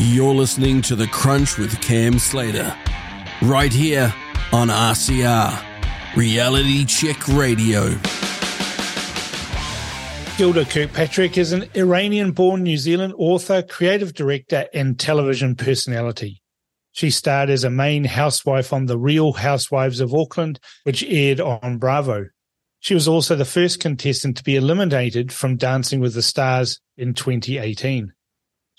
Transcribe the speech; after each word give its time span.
You're 0.00 0.32
listening 0.32 0.80
to 0.82 0.94
The 0.94 1.08
Crunch 1.08 1.58
with 1.58 1.80
Cam 1.80 2.20
Slater, 2.20 2.72
right 3.42 3.72
here 3.72 4.14
on 4.52 4.68
RCR, 4.68 5.60
Reality 6.14 6.84
Check 6.84 7.26
Radio. 7.26 7.88
Gilda 10.36 10.64
Kirkpatrick 10.66 11.36
is 11.36 11.50
an 11.50 11.68
Iranian 11.74 12.30
born 12.30 12.62
New 12.62 12.76
Zealand 12.76 13.12
author, 13.18 13.60
creative 13.60 14.14
director, 14.14 14.68
and 14.72 15.00
television 15.00 15.56
personality. 15.56 16.42
She 16.92 17.10
starred 17.10 17.50
as 17.50 17.64
a 17.64 17.70
main 17.70 18.04
housewife 18.04 18.72
on 18.72 18.86
The 18.86 18.98
Real 18.98 19.32
Housewives 19.32 19.98
of 19.98 20.14
Auckland, 20.14 20.60
which 20.84 21.02
aired 21.02 21.40
on 21.40 21.78
Bravo. 21.78 22.26
She 22.78 22.94
was 22.94 23.08
also 23.08 23.34
the 23.34 23.44
first 23.44 23.80
contestant 23.80 24.36
to 24.36 24.44
be 24.44 24.54
eliminated 24.54 25.32
from 25.32 25.56
Dancing 25.56 25.98
with 25.98 26.14
the 26.14 26.22
Stars 26.22 26.80
in 26.96 27.14
2018. 27.14 28.12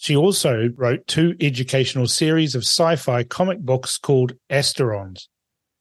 She 0.01 0.15
also 0.15 0.69
wrote 0.77 1.07
two 1.07 1.35
educational 1.41 2.07
series 2.07 2.55
of 2.55 2.61
sci 2.61 2.95
fi 2.95 3.23
comic 3.23 3.59
books 3.59 3.97
called 3.97 4.31
Asterons. 4.49 5.27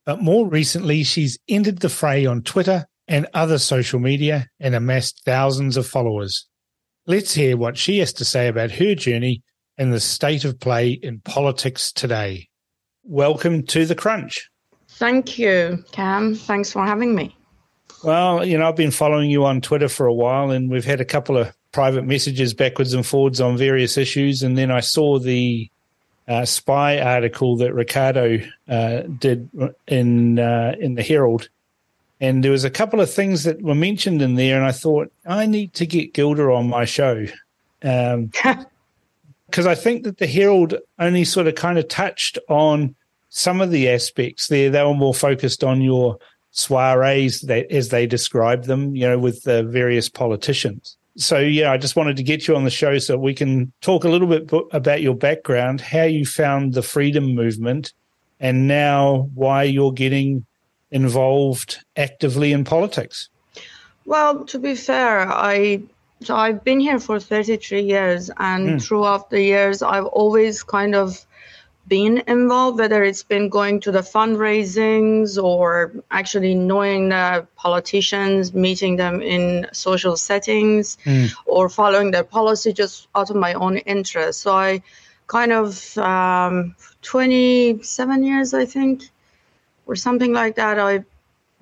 But 0.05 0.21
more 0.21 0.49
recently, 0.49 1.05
she's 1.05 1.39
entered 1.49 1.79
the 1.79 1.89
fray 1.89 2.27
on 2.27 2.43
Twitter 2.43 2.87
and 3.07 3.29
other 3.33 3.59
social 3.59 4.01
media 4.01 4.49
and 4.59 4.75
amassed 4.75 5.23
thousands 5.25 5.77
of 5.77 5.87
followers. 5.87 6.49
Let's 7.07 7.33
hear 7.33 7.57
what 7.57 7.79
she 7.79 8.01
has 8.01 8.13
to 8.15 8.25
say 8.25 8.49
about 8.49 8.73
her 8.73 8.97
journey 8.97 9.45
and 9.77 9.93
the 9.93 10.01
state 10.01 10.45
of 10.45 10.59
play 10.59 10.91
in 11.01 11.21
politics 11.21 11.93
today. 11.93 12.49
Welcome 13.05 13.67
to 13.67 13.87
The 13.87 13.95
Crunch. 13.95 14.51
Thank 14.89 15.39
you, 15.39 15.85
Cam. 15.93 16.35
Thanks 16.35 16.73
for 16.73 16.85
having 16.85 17.15
me. 17.15 17.37
Well, 18.03 18.45
you 18.45 18.59
know, 18.59 18.69
I've 18.69 18.75
been 18.75 18.91
following 18.91 19.31
you 19.31 19.45
on 19.45 19.61
Twitter 19.61 19.89
for 19.89 20.07
a 20.07 20.15
while, 20.15 20.51
and 20.51 20.69
we've 20.69 20.85
had 20.85 21.01
a 21.01 21.05
couple 21.05 21.39
of 21.39 21.55
private 21.73 22.05
messages 22.05 22.55
backwards 22.55 22.95
and 22.95 23.07
forwards 23.07 23.41
on 23.41 23.57
various 23.57 23.97
issues. 23.97 24.43
And 24.43 24.57
then 24.57 24.71
I 24.71 24.81
saw 24.81 25.19
the 25.19 25.71
uh, 26.27 26.45
spy 26.45 27.01
article 27.01 27.57
that 27.57 27.75
Ricardo 27.75 28.41
uh, 28.69 29.01
did 29.03 29.49
in 29.87 30.39
uh, 30.39 30.75
in 30.79 30.95
the 30.95 31.03
Herald, 31.03 31.49
and 32.21 32.45
there 32.45 32.53
was 32.53 32.65
a 32.65 32.71
couple 32.71 33.01
of 33.01 33.11
things 33.11 33.45
that 33.45 33.63
were 33.63 33.75
mentioned 33.75 34.21
in 34.21 34.35
there, 34.35 34.57
and 34.57 34.67
I 34.67 34.73
thought 34.73 35.11
I 35.27 35.47
need 35.47 35.73
to 35.75 35.87
get 35.87 36.13
Gilda 36.13 36.43
on 36.53 36.69
my 36.69 36.85
show. 36.85 37.27
Um, 37.83 38.31
because 39.47 39.67
I 39.67 39.75
think 39.75 40.05
that 40.05 40.19
the 40.19 40.27
Herald 40.27 40.75
only 40.99 41.25
sort 41.25 41.47
of 41.47 41.55
kind 41.55 41.79
of 41.79 41.89
touched 41.89 42.39
on 42.51 42.95
some 43.31 43.63
of 43.63 43.71
the 43.71 43.89
aspects 43.89 44.49
there. 44.49 44.69
They 44.69 44.83
were 44.83 44.93
more 44.93 45.15
focused 45.15 45.65
on 45.65 45.81
your 45.81 46.19
soirees, 46.51 47.43
that, 47.43 47.71
as 47.73 47.89
they 47.89 48.07
described 48.07 48.65
them, 48.65 48.95
you 48.95 49.09
know, 49.09 49.19
with 49.19 49.45
the 49.45 49.63
various 49.63 50.11
politicians. 50.11 50.98
So, 51.19 51.39
yeah, 51.41 51.73
I 51.73 51.79
just 51.79 51.97
wanted 51.97 52.17
to 52.19 52.23
get 52.23 52.47
you 52.47 52.55
on 52.55 52.63
the 52.63 52.71
show 52.71 52.99
so 52.99 53.19
we 53.19 53.35
can 53.35 53.73
talk 53.81 54.05
a 54.05 54.09
little 54.09 54.29
bit 54.29 54.51
about 54.73 55.03
your 55.03 55.17
background, 55.17 55.81
how 55.81 56.05
you 56.05 56.25
found 56.25 56.75
the 56.75 56.83
freedom 56.83 57.35
movement, 57.35 57.93
and 58.39 58.69
now 58.69 59.29
why 59.35 59.65
you're 59.65 59.93
getting 59.93 60.47
involved 60.93 61.85
actively 61.97 62.53
in 62.53 62.63
politics. 62.63 63.29
Well, 64.05 64.45
to 64.45 64.59
be 64.61 64.75
fair, 64.75 65.31
I 65.31 65.83
so 66.23 66.35
I've 66.35 66.65
been 66.65 66.81
here 66.81 66.99
for 66.99 67.21
33 67.21 67.83
years, 67.83 68.31
and 68.39 68.69
mm. 68.69 68.83
throughout 68.83 69.31
the 69.31 69.43
years, 69.43 69.83
I've 69.83 70.07
always 70.07 70.63
kind 70.63 70.95
of 70.95 71.27
been 71.89 72.23
involved, 72.27 72.79
whether 72.79 73.03
it's 73.03 73.23
been 73.23 73.49
going 73.49 73.81
to 73.81 73.91
the 73.91 74.01
fundraisings 74.01 75.43
or 75.43 75.93
actually 76.11 76.55
knowing 76.55 77.09
the 77.09 77.47
politicians, 77.57 78.53
meeting 78.55 78.97
them 78.97 79.21
in 79.23 79.67
social 79.73 80.17
settings, 80.17 80.99
mm. 81.05 81.33
or 81.47 81.69
following 81.69 82.11
their 82.11 82.25
policy 82.25 82.73
just 82.73 83.09
out 83.15 83.31
of 83.31 83.37
my 83.37 83.55
own 83.55 83.79
interest. 83.79 84.41
So 84.41 84.53
I 84.53 84.83
kind 85.27 85.53
of 85.53 85.97
um, 85.99 86.75
27 87.03 88.23
years, 88.23 88.55
I 88.55 88.65
think, 88.65 89.05
or 89.87 89.97
something 89.97 90.33
like 90.33 90.57
that. 90.57 90.79
I've 90.79 91.05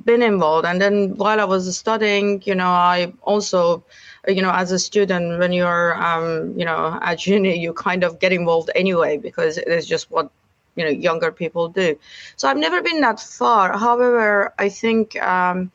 been 0.05 0.23
involved, 0.23 0.67
and 0.67 0.81
then 0.81 1.17
while 1.17 1.41
I 1.41 1.45
was 1.45 1.77
studying, 1.77 2.43
you 2.45 2.55
know, 2.55 2.69
I 2.69 3.13
also 3.23 3.85
you 4.27 4.43
know, 4.43 4.51
as 4.51 4.73
a 4.73 4.79
student, 4.79 5.39
when 5.39 5.53
you're, 5.53 5.95
um, 6.03 6.59
you 6.59 6.65
know, 6.65 6.99
at 7.01 7.27
uni, 7.27 7.59
you 7.59 7.73
kind 7.73 8.05
of 8.05 8.19
get 8.19 8.33
involved 8.33 8.71
anyway 8.75 9.17
because 9.17 9.59
it 9.59 9.69
is 9.69 9.87
just 9.87 10.11
what, 10.11 10.31
you 10.75 10.85
know, 10.85 10.91
younger 10.91 11.31
people 11.33 11.69
do. 11.69 11.99
So 12.37 12.49
I've 12.49 12.57
never 12.57 12.83
been 12.83 13.01
that 13.01 13.21
far. 13.21 13.77
However, 13.77 14.53
I 14.59 14.69
think 14.69 15.21
um, 15.23 15.71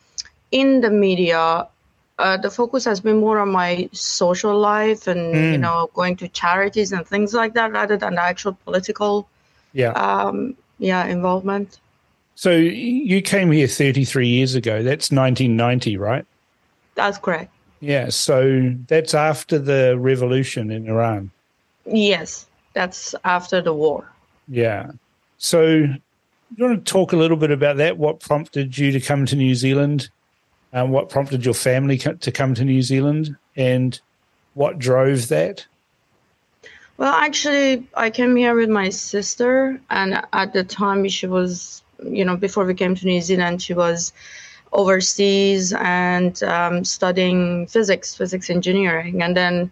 in 0.51 0.81
the 0.81 0.89
media, 0.89 1.67
uh, 2.21 2.37
the 2.37 2.51
focus 2.51 2.85
has 2.85 2.99
been 2.99 3.17
more 3.17 3.39
on 3.39 3.49
my 3.49 3.89
social 3.93 4.57
life 4.57 5.07
and 5.07 5.33
mm. 5.33 5.51
you 5.53 5.57
know 5.57 5.89
going 5.93 6.15
to 6.15 6.27
charities 6.27 6.91
and 6.91 7.07
things 7.07 7.33
like 7.33 7.53
that 7.55 7.71
rather 7.71 7.97
than 7.97 8.15
the 8.15 8.21
actual 8.21 8.53
political 8.63 9.27
yeah 9.73 9.91
um, 9.93 10.55
yeah 10.77 11.05
involvement 11.05 11.79
so 12.35 12.51
you 12.51 13.21
came 13.21 13.51
here 13.51 13.67
33 13.67 14.27
years 14.27 14.53
ago 14.53 14.83
that's 14.83 15.11
1990 15.11 15.97
right 15.97 16.25
that's 16.93 17.17
correct 17.17 17.51
yeah, 17.81 18.09
so 18.09 18.73
that's 18.87 19.13
after 19.13 19.57
the 19.57 19.97
revolution 19.99 20.71
in 20.71 20.87
Iran. 20.87 21.31
Yes, 21.85 22.45
that's 22.73 23.15
after 23.25 23.59
the 23.59 23.73
war. 23.73 24.09
Yeah. 24.47 24.91
So, 25.39 25.63
you 25.65 25.99
want 26.57 26.85
to 26.85 26.91
talk 26.91 27.11
a 27.11 27.17
little 27.17 27.37
bit 27.37 27.49
about 27.49 27.77
that? 27.77 27.97
What 27.97 28.19
prompted 28.19 28.77
you 28.77 28.91
to 28.91 29.01
come 29.01 29.25
to 29.25 29.35
New 29.35 29.55
Zealand? 29.55 30.09
Um, 30.73 30.91
what 30.91 31.09
prompted 31.09 31.43
your 31.43 31.55
family 31.55 31.97
to 31.97 32.31
come 32.31 32.53
to 32.53 32.63
New 32.63 32.83
Zealand? 32.83 33.35
And 33.55 33.99
what 34.53 34.77
drove 34.77 35.27
that? 35.29 35.65
Well, 36.97 37.13
actually, 37.13 37.87
I 37.95 38.11
came 38.11 38.35
here 38.35 38.53
with 38.53 38.69
my 38.69 38.89
sister, 38.89 39.81
and 39.89 40.21
at 40.33 40.53
the 40.53 40.63
time, 40.63 41.07
she 41.09 41.25
was, 41.25 41.81
you 42.03 42.23
know, 42.23 42.37
before 42.37 42.63
we 42.63 42.75
came 42.75 42.93
to 42.93 43.05
New 43.07 43.21
Zealand, 43.21 43.63
she 43.63 43.73
was 43.73 44.13
overseas 44.71 45.73
and 45.73 46.41
um, 46.43 46.83
studying 46.83 47.67
physics, 47.67 48.15
physics 48.15 48.49
engineering. 48.49 49.21
And 49.21 49.35
then 49.35 49.71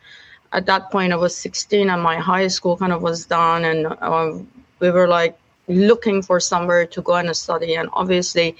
at 0.51 0.65
that 0.65 0.91
point, 0.91 1.13
I 1.13 1.15
was 1.15 1.35
16 1.35 1.89
and 1.89 2.01
my 2.01 2.17
high 2.17 2.47
school 2.47 2.77
kind 2.77 2.91
of 2.91 3.01
was 3.01 3.25
done. 3.25 3.65
And 3.65 3.87
uh, 3.87 4.33
we 4.79 4.91
were 4.91 5.07
like 5.07 5.37
looking 5.67 6.21
for 6.21 6.39
somewhere 6.39 6.85
to 6.87 7.01
go 7.01 7.15
and 7.15 7.35
study. 7.35 7.75
And 7.75 7.89
obviously, 7.93 8.57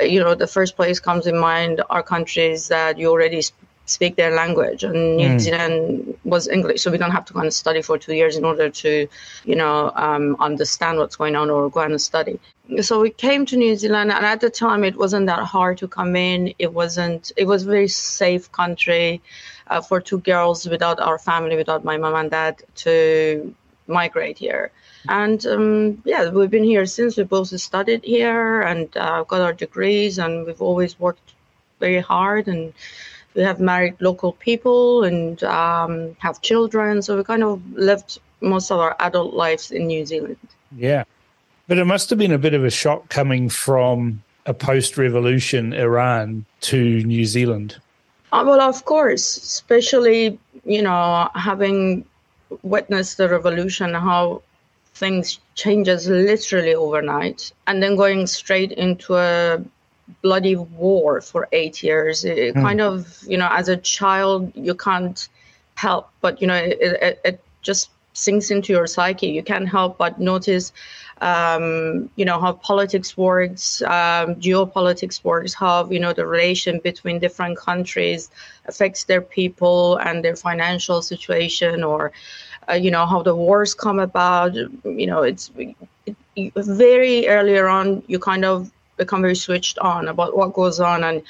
you 0.00 0.20
know, 0.20 0.34
the 0.34 0.46
first 0.46 0.76
place 0.76 1.00
comes 1.00 1.26
in 1.26 1.38
mind 1.38 1.82
are 1.90 2.02
countries 2.02 2.68
that 2.68 2.98
you 2.98 3.10
already 3.10 3.42
speak 3.86 4.16
their 4.16 4.34
language 4.34 4.82
and 4.82 5.16
new 5.16 5.28
mm. 5.28 5.38
zealand 5.38 6.16
was 6.24 6.48
english 6.48 6.80
so 6.80 6.90
we 6.90 6.96
don't 6.96 7.10
have 7.10 7.24
to 7.24 7.34
go 7.34 7.40
and 7.40 7.52
study 7.52 7.82
for 7.82 7.98
two 7.98 8.14
years 8.14 8.36
in 8.36 8.44
order 8.44 8.70
to 8.70 9.06
you 9.44 9.54
know 9.54 9.92
um, 9.94 10.36
understand 10.40 10.96
what's 10.96 11.16
going 11.16 11.36
on 11.36 11.50
or 11.50 11.68
go 11.68 11.80
and 11.80 12.00
study 12.00 12.40
so 12.80 13.00
we 13.00 13.10
came 13.10 13.44
to 13.46 13.56
New 13.56 13.76
Zealand, 13.76 14.10
and 14.10 14.24
at 14.24 14.40
the 14.40 14.50
time 14.50 14.84
it 14.84 14.96
wasn't 14.96 15.26
that 15.26 15.44
hard 15.44 15.78
to 15.78 15.88
come 15.88 16.16
in. 16.16 16.54
It 16.58 16.72
wasn't. 16.72 17.32
It 17.36 17.46
was 17.46 17.62
a 17.62 17.66
very 17.66 17.88
safe 17.88 18.50
country 18.52 19.20
uh, 19.68 19.80
for 19.80 20.00
two 20.00 20.18
girls 20.18 20.66
without 20.66 21.00
our 21.00 21.18
family, 21.18 21.56
without 21.56 21.84
my 21.84 21.96
mom 21.96 22.14
and 22.14 22.30
dad, 22.30 22.62
to 22.76 23.54
migrate 23.86 24.38
here. 24.38 24.70
And 25.08 25.44
um, 25.46 26.02
yeah, 26.04 26.30
we've 26.30 26.50
been 26.50 26.64
here 26.64 26.86
since. 26.86 27.16
We 27.16 27.24
both 27.24 27.48
studied 27.60 28.04
here 28.04 28.62
and 28.62 28.88
uh, 28.96 29.24
got 29.24 29.42
our 29.42 29.52
degrees, 29.52 30.18
and 30.18 30.46
we've 30.46 30.62
always 30.62 30.98
worked 30.98 31.34
very 31.80 32.00
hard. 32.00 32.48
And 32.48 32.72
we 33.34 33.42
have 33.42 33.60
married 33.60 33.96
local 34.00 34.32
people 34.32 35.04
and 35.04 35.42
um, 35.44 36.16
have 36.20 36.40
children. 36.40 37.02
So 37.02 37.16
we 37.16 37.24
kind 37.24 37.42
of 37.42 37.60
lived 37.72 38.18
most 38.40 38.70
of 38.70 38.78
our 38.78 38.96
adult 39.00 39.34
lives 39.34 39.70
in 39.70 39.86
New 39.86 40.06
Zealand. 40.06 40.38
Yeah. 40.74 41.04
But 41.66 41.78
it 41.78 41.86
must 41.86 42.10
have 42.10 42.18
been 42.18 42.32
a 42.32 42.38
bit 42.38 42.54
of 42.54 42.64
a 42.64 42.70
shock 42.70 43.08
coming 43.08 43.48
from 43.48 44.22
a 44.46 44.52
post 44.52 44.98
revolution 44.98 45.72
Iran 45.72 46.44
to 46.62 47.02
New 47.04 47.24
Zealand. 47.24 47.76
Uh, 48.32 48.44
well, 48.46 48.60
of 48.60 48.84
course, 48.84 49.36
especially, 49.36 50.38
you 50.64 50.82
know, 50.82 51.30
having 51.34 52.04
witnessed 52.62 53.16
the 53.16 53.28
revolution, 53.28 53.94
how 53.94 54.42
things 54.94 55.40
changes 55.54 56.08
literally 56.08 56.74
overnight, 56.74 57.52
and 57.66 57.82
then 57.82 57.96
going 57.96 58.26
straight 58.26 58.72
into 58.72 59.16
a 59.16 59.62
bloody 60.22 60.56
war 60.56 61.20
for 61.20 61.48
eight 61.52 61.82
years. 61.82 62.24
It 62.24 62.54
mm. 62.54 62.62
kind 62.62 62.80
of, 62.80 63.22
you 63.26 63.38
know, 63.38 63.48
as 63.50 63.68
a 63.68 63.76
child, 63.76 64.52
you 64.54 64.74
can't 64.74 65.28
help, 65.76 66.10
but, 66.20 66.40
you 66.40 66.46
know, 66.46 66.54
it, 66.54 66.78
it, 66.80 67.20
it 67.24 67.44
just 67.62 67.90
sinks 68.12 68.50
into 68.50 68.72
your 68.72 68.86
psyche. 68.86 69.28
You 69.28 69.42
can't 69.42 69.68
help 69.68 69.98
but 69.98 70.20
notice 70.20 70.72
um, 71.20 72.10
you 72.16 72.24
know 72.24 72.40
how 72.40 72.52
politics 72.52 73.16
works, 73.16 73.82
um, 73.82 74.36
geopolitics 74.36 75.22
works, 75.24 75.54
how 75.54 75.88
you 75.90 76.00
know 76.00 76.12
the 76.12 76.26
relation 76.26 76.80
between 76.82 77.18
different 77.18 77.58
countries 77.58 78.30
affects 78.66 79.04
their 79.04 79.20
people 79.20 79.96
and 79.96 80.24
their 80.24 80.36
financial 80.36 81.02
situation, 81.02 81.84
or 81.84 82.12
uh, 82.68 82.74
you 82.74 82.90
know 82.90 83.06
how 83.06 83.22
the 83.22 83.34
wars 83.34 83.74
come 83.74 83.98
about. 83.98 84.54
You 84.54 85.06
know, 85.06 85.22
it's 85.22 85.50
it, 86.06 86.52
very 86.56 87.28
earlier 87.28 87.68
on 87.68 88.02
you 88.06 88.18
kind 88.18 88.44
of 88.44 88.70
become 88.96 89.22
very 89.22 89.36
switched 89.36 89.78
on 89.78 90.08
about 90.08 90.36
what 90.36 90.52
goes 90.52 90.78
on 90.78 91.02
and 91.02 91.22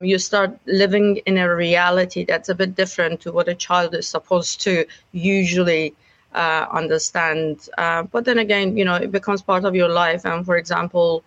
you 0.00 0.18
start 0.18 0.58
living 0.66 1.18
in 1.26 1.38
a 1.38 1.54
reality 1.54 2.24
that's 2.24 2.48
a 2.48 2.54
bit 2.54 2.74
different 2.74 3.20
to 3.20 3.30
what 3.30 3.46
a 3.48 3.54
child 3.54 3.94
is 3.94 4.08
supposed 4.08 4.60
to 4.60 4.84
usually 5.12 5.94
uh, 6.34 6.66
understand. 6.72 7.68
Uh, 7.78 8.02
but 8.04 8.24
then 8.24 8.38
again, 8.38 8.76
you 8.76 8.84
know, 8.84 8.94
it 8.94 9.12
becomes 9.12 9.42
part 9.42 9.64
of 9.64 9.74
your 9.74 9.88
life. 9.88 10.24
And 10.24 10.44
for 10.44 10.56
example, 10.56 11.24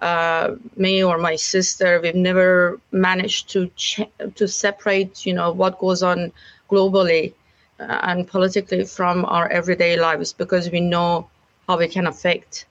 uh, 0.00 0.54
me 0.76 1.02
or 1.02 1.18
my 1.18 1.36
sister, 1.36 2.00
we've 2.02 2.14
never 2.14 2.80
managed 2.92 3.48
to 3.50 3.70
ch- 3.76 4.08
to 4.34 4.48
separate, 4.48 5.24
you 5.24 5.32
know, 5.32 5.52
what 5.52 5.78
goes 5.78 6.02
on 6.02 6.32
globally 6.70 7.32
uh, 7.80 8.00
and 8.02 8.26
politically 8.26 8.84
from 8.84 9.24
our 9.26 9.48
everyday 9.48 9.96
lives 9.96 10.32
because 10.32 10.70
we 10.70 10.80
know 10.80 11.28
how 11.68 11.78
it 11.78 11.90
can 11.90 12.06
affect 12.06 12.66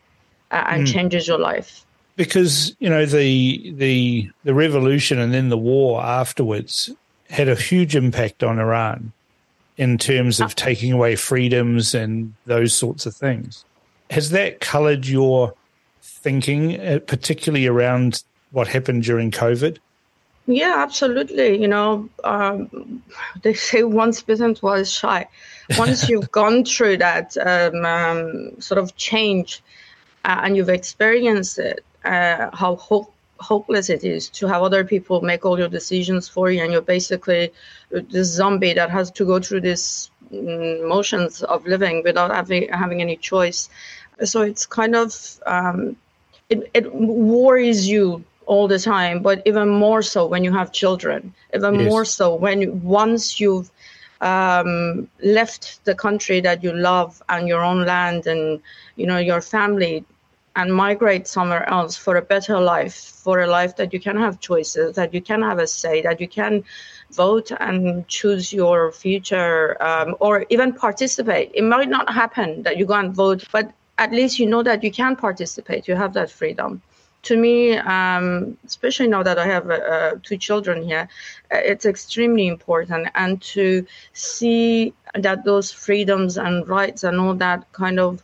uh, 0.51 0.63
and 0.67 0.85
mm. 0.85 0.91
changes 0.93 1.27
your 1.27 1.39
life. 1.39 1.85
Because 2.15 2.75
you 2.79 2.89
know 2.89 3.05
the 3.05 3.71
the 3.71 4.29
the 4.45 4.53
revolution 4.53 5.19
and 5.19 5.33
then 5.33 5.49
the 5.49 5.57
war 5.57 6.01
afterwards 6.01 6.89
had 7.29 7.49
a 7.49 7.55
huge 7.55 7.95
impact 7.95 8.41
on 8.43 8.57
Iran 8.57 9.11
in 9.77 9.97
terms 9.97 10.39
of 10.39 10.51
uh. 10.51 10.53
taking 10.55 10.91
away 10.91 11.15
freedoms 11.15 11.93
and 11.93 12.33
those 12.45 12.73
sorts 12.73 13.05
of 13.05 13.15
things. 13.15 13.65
Has 14.09 14.29
that 14.31 14.61
coloured 14.61 15.07
your 15.07 15.53
thinking, 16.01 16.79
uh, 16.79 16.99
particularly 17.05 17.67
around 17.67 18.23
what 18.51 18.67
happened 18.67 19.03
during 19.03 19.31
COVID? 19.31 19.77
Yeah, 20.47 20.75
absolutely. 20.77 21.59
You 21.59 21.67
know, 21.67 22.07
um, 22.23 23.03
they 23.41 23.53
say 23.53 23.83
once 23.83 24.21
bitten, 24.21 24.53
twice 24.53 24.91
shy. 24.91 25.27
Once 25.77 26.07
you've 26.09 26.31
gone 26.31 26.63
through 26.65 26.97
that 26.97 27.35
um, 27.37 27.83
um, 27.85 28.61
sort 28.61 28.77
of 28.77 28.95
change 28.95 29.63
uh, 30.23 30.41
and 30.43 30.55
you've 30.55 30.69
experienced 30.69 31.57
it, 31.57 31.83
uh, 32.03 32.49
how 32.53 32.75
hope, 32.75 33.11
hopeless 33.39 33.89
it 33.89 34.03
is 34.03 34.29
to 34.29 34.47
have 34.47 34.61
other 34.61 34.83
people 34.83 35.21
make 35.21 35.45
all 35.45 35.59
your 35.59 35.67
decisions 35.69 36.27
for 36.27 36.51
you, 36.51 36.61
and 36.63 36.71
you're 36.71 36.81
basically 36.81 37.51
this 37.91 38.27
zombie 38.27 38.73
that 38.73 38.89
has 38.89 39.11
to 39.11 39.25
go 39.25 39.39
through 39.39 39.61
these 39.61 40.09
mm, 40.31 40.87
motions 40.87 41.43
of 41.43 41.65
living 41.65 42.03
without 42.03 42.31
having 42.31 42.69
having 42.69 43.01
any 43.01 43.17
choice. 43.17 43.69
So 44.23 44.41
it's 44.41 44.65
kind 44.65 44.95
of 44.95 45.39
um, 45.45 45.95
it, 46.49 46.69
it 46.73 46.93
worries 46.93 47.87
you 47.87 48.23
all 48.45 48.67
the 48.67 48.79
time, 48.79 49.21
but 49.21 49.41
even 49.45 49.69
more 49.69 50.01
so 50.01 50.25
when 50.25 50.43
you 50.43 50.53
have 50.53 50.71
children, 50.71 51.33
even 51.53 51.83
more 51.83 52.05
so 52.05 52.35
when 52.35 52.83
once 52.83 53.39
you've 53.39 53.71
um, 54.21 55.09
left 55.21 55.83
the 55.85 55.95
country 55.95 56.39
that 56.41 56.63
you 56.63 56.71
love 56.73 57.21
and 57.29 57.47
your 57.47 57.63
own 57.63 57.85
land 57.85 58.27
and 58.27 58.61
you 58.95 59.05
know 59.05 59.17
your 59.17 59.41
family 59.41 60.05
and 60.55 60.73
migrate 60.73 61.27
somewhere 61.27 61.67
else 61.69 61.97
for 61.97 62.15
a 62.15 62.21
better 62.21 62.59
life, 62.59 62.95
for 62.95 63.41
a 63.41 63.47
life 63.47 63.75
that 63.75 63.93
you 63.93 63.99
can 63.99 64.17
have 64.17 64.39
choices, 64.39 64.95
that 64.95 65.13
you 65.13 65.21
can 65.21 65.41
have 65.41 65.59
a 65.59 65.67
say, 65.67 66.01
that 66.01 66.21
you 66.21 66.27
can 66.27 66.63
vote 67.11 67.51
and 67.59 68.07
choose 68.07 68.53
your 68.53 68.91
future 68.91 69.81
um, 69.83 70.15
or 70.19 70.45
even 70.49 70.73
participate. 70.73 71.51
It 71.53 71.63
might 71.63 71.89
not 71.89 72.11
happen 72.11 72.63
that 72.63 72.77
you 72.77 72.85
go 72.85 72.93
and 72.93 73.13
vote, 73.13 73.45
but 73.51 73.71
at 73.97 74.11
least 74.11 74.39
you 74.39 74.45
know 74.45 74.63
that 74.63 74.83
you 74.83 74.91
can 74.91 75.15
participate. 75.15 75.87
You 75.87 75.95
have 75.95 76.13
that 76.13 76.31
freedom. 76.31 76.81
To 77.23 77.37
me, 77.37 77.75
um, 77.77 78.55
especially 78.65 79.07
now 79.07 79.23
that 79.23 79.39
I 79.39 79.47
have 79.47 79.69
uh, 79.69 80.15
two 80.21 80.37
children 80.37 80.83
here, 80.83 81.09
uh, 81.51 81.57
it's 81.57 81.85
extremely 81.85 82.47
important. 82.47 83.07
And 83.15 83.41
to 83.53 83.85
see 84.13 84.93
that 85.15 85.43
those 85.43 85.71
freedoms 85.71 86.37
and 86.37 86.67
rights 86.67 87.03
and 87.03 87.19
all 87.19 87.33
that 87.35 87.71
kind 87.71 87.99
of 87.99 88.21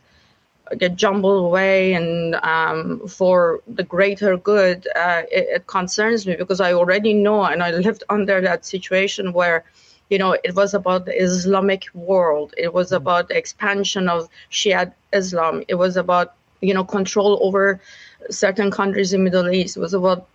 get 0.78 0.96
jumbled 0.96 1.44
away 1.44 1.94
and 1.94 2.34
um, 2.36 3.06
for 3.08 3.60
the 3.66 3.82
greater 3.82 4.36
good, 4.36 4.86
uh, 4.96 5.22
it, 5.30 5.46
it, 5.56 5.66
concerns 5.66 6.26
me 6.26 6.36
because 6.36 6.60
I 6.60 6.72
already 6.72 7.14
know 7.14 7.44
and 7.44 7.62
I 7.62 7.70
lived 7.70 8.04
under 8.08 8.40
that 8.40 8.64
situation 8.64 9.32
where 9.32 9.64
you 10.12 10.18
know, 10.18 10.36
it 10.44 10.54
was 10.54 10.74
about 10.74 11.06
the 11.06 11.16
Islamic 11.18 11.86
world. 11.94 12.52
It 12.58 12.74
was 12.74 12.88
mm-hmm. 12.88 12.96
about 12.96 13.28
the 13.28 13.36
expansion 13.38 14.10
of 14.10 14.28
Shia 14.50 14.92
Islam. 15.14 15.62
It 15.68 15.76
was 15.76 15.96
about, 15.96 16.34
you 16.60 16.74
know, 16.74 16.84
control 16.84 17.38
over 17.42 17.80
certain 18.28 18.70
countries 18.70 19.14
in 19.14 19.24
Middle 19.24 19.48
East. 19.48 19.78
It 19.78 19.80
was 19.80 19.94
about 19.94 20.28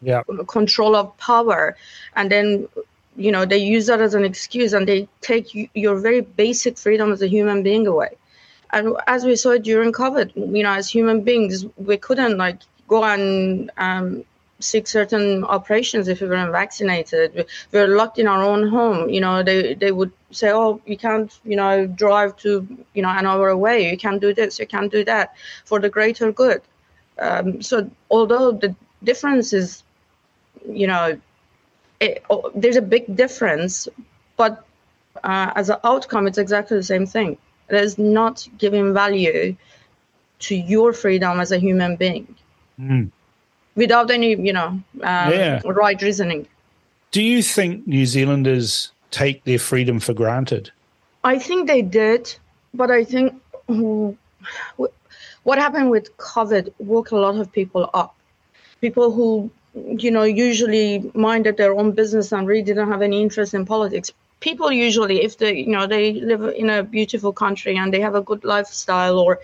yeah. 0.00 0.22
control 0.48 0.96
of 0.96 1.16
power. 1.18 1.76
And 2.16 2.32
then, 2.32 2.68
you 3.16 3.30
know, 3.30 3.44
they 3.44 3.58
use 3.58 3.86
that 3.86 4.00
as 4.00 4.14
an 4.14 4.24
excuse 4.24 4.72
and 4.72 4.88
they 4.88 5.08
take 5.20 5.46
your 5.74 5.96
very 6.00 6.22
basic 6.22 6.76
freedom 6.76 7.12
as 7.12 7.22
a 7.22 7.28
human 7.28 7.62
being 7.62 7.86
away. 7.86 8.16
And 8.72 8.96
as 9.06 9.24
we 9.24 9.36
saw 9.36 9.58
during 9.58 9.92
COVID, 9.92 10.32
you 10.56 10.62
know, 10.62 10.72
as 10.72 10.88
human 10.88 11.22
beings, 11.22 11.66
we 11.76 11.96
couldn't 11.98 12.38
like 12.38 12.60
go 12.88 13.04
and 13.04 13.70
um, 13.76 14.24
seek 14.60 14.86
certain 14.86 15.44
operations 15.44 16.08
if 16.08 16.20
we 16.20 16.28
weren't 16.28 16.52
vaccinated. 16.52 17.46
We 17.70 17.78
are 17.80 17.88
locked 17.88 18.18
in 18.18 18.26
our 18.26 18.42
own 18.42 18.68
home. 18.68 19.10
You 19.10 19.20
know, 19.20 19.42
they, 19.42 19.74
they 19.74 19.92
would 19.92 20.12
say, 20.30 20.50
oh, 20.52 20.80
you 20.86 20.96
can't, 20.96 21.30
you 21.44 21.56
know, 21.56 21.86
drive 21.86 22.36
to, 22.38 22.66
you 22.94 23.02
know, 23.02 23.10
an 23.10 23.26
hour 23.26 23.48
away. 23.48 23.90
You 23.90 23.98
can't 23.98 24.20
do 24.20 24.32
this. 24.32 24.58
You 24.58 24.66
can't 24.66 24.90
do 24.90 25.04
that 25.04 25.34
for 25.64 25.78
the 25.78 25.90
greater 25.90 26.32
good. 26.32 26.62
Um, 27.18 27.60
so 27.60 27.90
although 28.10 28.52
the 28.52 28.74
difference 29.04 29.52
is, 29.52 29.82
you 30.66 30.86
know, 30.86 31.20
it, 32.00 32.24
oh, 32.30 32.50
there's 32.54 32.76
a 32.76 32.82
big 32.82 33.14
difference, 33.14 33.88
but 34.36 34.64
uh, 35.22 35.52
as 35.54 35.68
an 35.68 35.76
outcome, 35.84 36.26
it's 36.26 36.38
exactly 36.38 36.76
the 36.76 36.82
same 36.82 37.06
thing. 37.06 37.36
It 37.68 37.76
is 37.76 37.98
not 37.98 38.46
giving 38.58 38.92
value 38.92 39.56
to 40.40 40.54
your 40.54 40.92
freedom 40.92 41.40
as 41.40 41.52
a 41.52 41.58
human 41.58 41.96
being. 41.96 42.34
Mm 42.80 43.10
without 43.74 44.10
any, 44.10 44.34
you 44.34 44.52
know, 44.52 44.68
um, 44.68 44.82
yeah. 45.02 45.60
right 45.64 46.00
reasoning. 46.02 46.46
Do 47.10 47.22
you 47.22 47.42
think 47.42 47.86
New 47.86 48.06
Zealanders 48.06 48.92
take 49.10 49.44
their 49.44 49.58
freedom 49.58 50.00
for 50.00 50.14
granted? 50.14 50.70
I 51.24 51.38
think 51.38 51.68
they 51.68 51.82
did, 51.82 52.34
but 52.74 52.90
I 52.90 53.04
think 53.04 53.40
what 53.66 55.58
happened 55.58 55.90
with 55.90 56.16
COVID 56.16 56.72
woke 56.78 57.10
a 57.10 57.16
lot 57.16 57.36
of 57.36 57.52
people 57.52 57.90
up. 57.94 58.16
People 58.80 59.12
who, 59.12 59.50
you 59.74 60.10
know, 60.10 60.24
usually 60.24 61.10
minded 61.14 61.56
their 61.56 61.74
own 61.74 61.92
business 61.92 62.32
and 62.32 62.48
really 62.48 62.62
didn't 62.62 62.90
have 62.90 63.02
any 63.02 63.22
interest 63.22 63.54
in 63.54 63.64
politics. 63.64 64.10
People 64.42 64.70
usually, 64.70 65.22
if 65.22 65.38
they, 65.38 65.52
you 65.66 65.72
know, 65.76 65.86
they 65.86 66.12
live 66.12 66.42
in 66.62 66.68
a 66.68 66.82
beautiful 66.82 67.32
country 67.32 67.76
and 67.76 67.94
they 67.94 68.00
have 68.00 68.14
a 68.14 68.20
good 68.30 68.44
lifestyle 68.44 69.18
or 69.18 69.40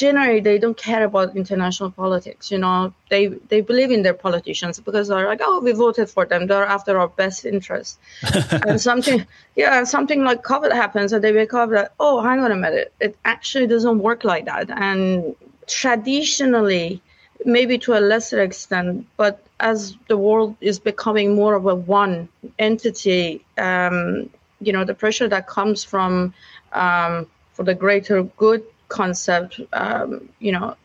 generally 0.00 0.40
they 0.40 0.58
don't 0.58 0.76
care 0.76 1.04
about 1.04 1.36
international 1.36 1.90
politics. 1.90 2.50
You 2.50 2.58
know, 2.58 2.92
they 3.10 3.26
they 3.50 3.60
believe 3.60 3.90
in 3.96 4.02
their 4.02 4.18
politicians 4.26 4.80
because 4.80 5.08
they're 5.08 5.28
like, 5.32 5.42
oh, 5.42 5.60
we 5.60 5.72
voted 5.72 6.08
for 6.08 6.24
them. 6.24 6.46
They're 6.46 6.70
after 6.76 6.98
our 6.98 7.08
best 7.08 7.44
interest. 7.44 7.98
and 8.66 8.80
something, 8.80 9.26
yeah, 9.56 9.84
something 9.84 10.24
like 10.24 10.42
COVID 10.42 10.72
happens, 10.72 11.12
and 11.12 11.22
they 11.22 11.32
wake 11.32 11.54
up 11.54 11.70
that, 11.70 11.92
oh, 12.00 12.22
hang 12.22 12.40
on 12.40 12.50
a 12.50 12.56
minute, 12.56 12.92
it 13.00 13.16
actually 13.24 13.66
doesn't 13.66 13.98
work 13.98 14.24
like 14.24 14.46
that. 14.46 14.70
And 14.70 15.36
traditionally, 15.66 17.02
maybe 17.44 17.78
to 17.78 17.98
a 17.98 18.00
lesser 18.00 18.40
extent, 18.40 19.06
but 19.16 19.44
as 19.60 19.96
the 20.08 20.16
world 20.16 20.56
is 20.60 20.78
becoming 20.78 21.34
more 21.34 21.54
of 21.54 21.66
a 21.66 21.74
one 21.74 22.28
entity, 22.58 23.44
um, 23.58 24.28
you 24.60 24.72
know, 24.72 24.84
the 24.84 24.94
pressure 24.94 25.28
that 25.28 25.46
comes 25.46 25.84
from 25.84 26.34
um, 26.72 27.26
for 27.52 27.64
the 27.64 27.74
greater 27.74 28.22
good 28.22 28.64
concept, 28.88 29.60
um, 29.72 30.28
you 30.38 30.52
know, 30.52 30.76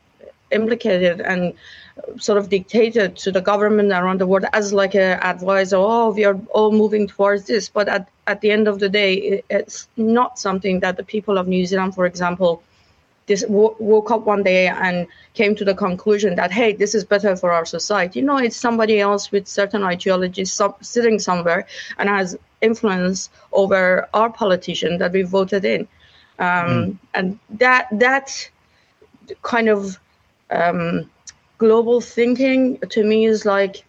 implicated 0.50 1.20
and 1.20 1.54
sort 2.18 2.38
of 2.38 2.48
dictated 2.48 3.16
to 3.16 3.32
the 3.32 3.40
government 3.40 3.90
around 3.90 4.20
the 4.20 4.26
world 4.26 4.44
as 4.52 4.72
like 4.72 4.94
a 4.94 5.24
advisor 5.24 5.76
oh 5.76 6.10
we 6.10 6.24
are 6.24 6.38
all 6.50 6.70
moving 6.70 7.06
towards 7.06 7.44
this. 7.46 7.68
But 7.68 7.88
at, 7.88 8.08
at 8.26 8.40
the 8.42 8.50
end 8.50 8.68
of 8.68 8.78
the 8.78 8.88
day 8.88 9.14
it, 9.14 9.44
it's 9.50 9.88
not 9.96 10.38
something 10.38 10.80
that 10.80 10.96
the 10.96 11.02
people 11.02 11.38
of 11.38 11.48
new 11.48 11.64
zealand 11.66 11.94
for 11.94 12.06
example 12.06 12.62
this 13.26 13.42
w- 13.42 13.74
woke 13.78 14.10
up 14.10 14.26
one 14.26 14.42
day 14.42 14.68
and 14.68 15.06
came 15.34 15.54
to 15.54 15.64
the 15.64 15.74
conclusion 15.74 16.34
that 16.36 16.50
hey 16.50 16.72
this 16.72 16.94
is 16.94 17.04
better 17.04 17.36
for 17.36 17.52
our 17.52 17.64
society 17.64 18.20
you 18.20 18.24
know 18.24 18.38
it's 18.38 18.56
somebody 18.56 19.00
else 19.00 19.32
with 19.32 19.46
certain 19.46 19.82
ideologies 19.82 20.52
sub- 20.52 20.84
sitting 20.84 21.18
somewhere 21.18 21.66
and 21.98 22.08
has 22.08 22.38
influence 22.60 23.30
over 23.52 24.08
our 24.14 24.30
politician 24.30 24.98
that 24.98 25.12
we 25.12 25.22
voted 25.22 25.64
in 25.64 25.82
um, 26.38 26.46
mm. 26.46 26.98
and 27.14 27.38
that 27.50 27.88
that 27.92 28.50
kind 29.42 29.68
of 29.68 29.98
um, 30.50 31.10
global 31.58 32.00
thinking 32.00 32.78
to 32.90 33.04
me 33.04 33.26
is 33.26 33.44
like 33.44 33.84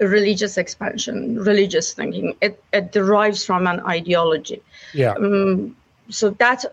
religious 0.00 0.58
expansion, 0.58 1.38
religious 1.38 1.92
thinking. 1.92 2.36
It, 2.40 2.62
it 2.72 2.92
derives 2.92 3.44
from 3.44 3.66
an 3.66 3.80
ideology. 3.80 4.62
Yeah. 4.92 5.12
Um, 5.12 5.76
so 6.08 6.30
that 6.30 6.64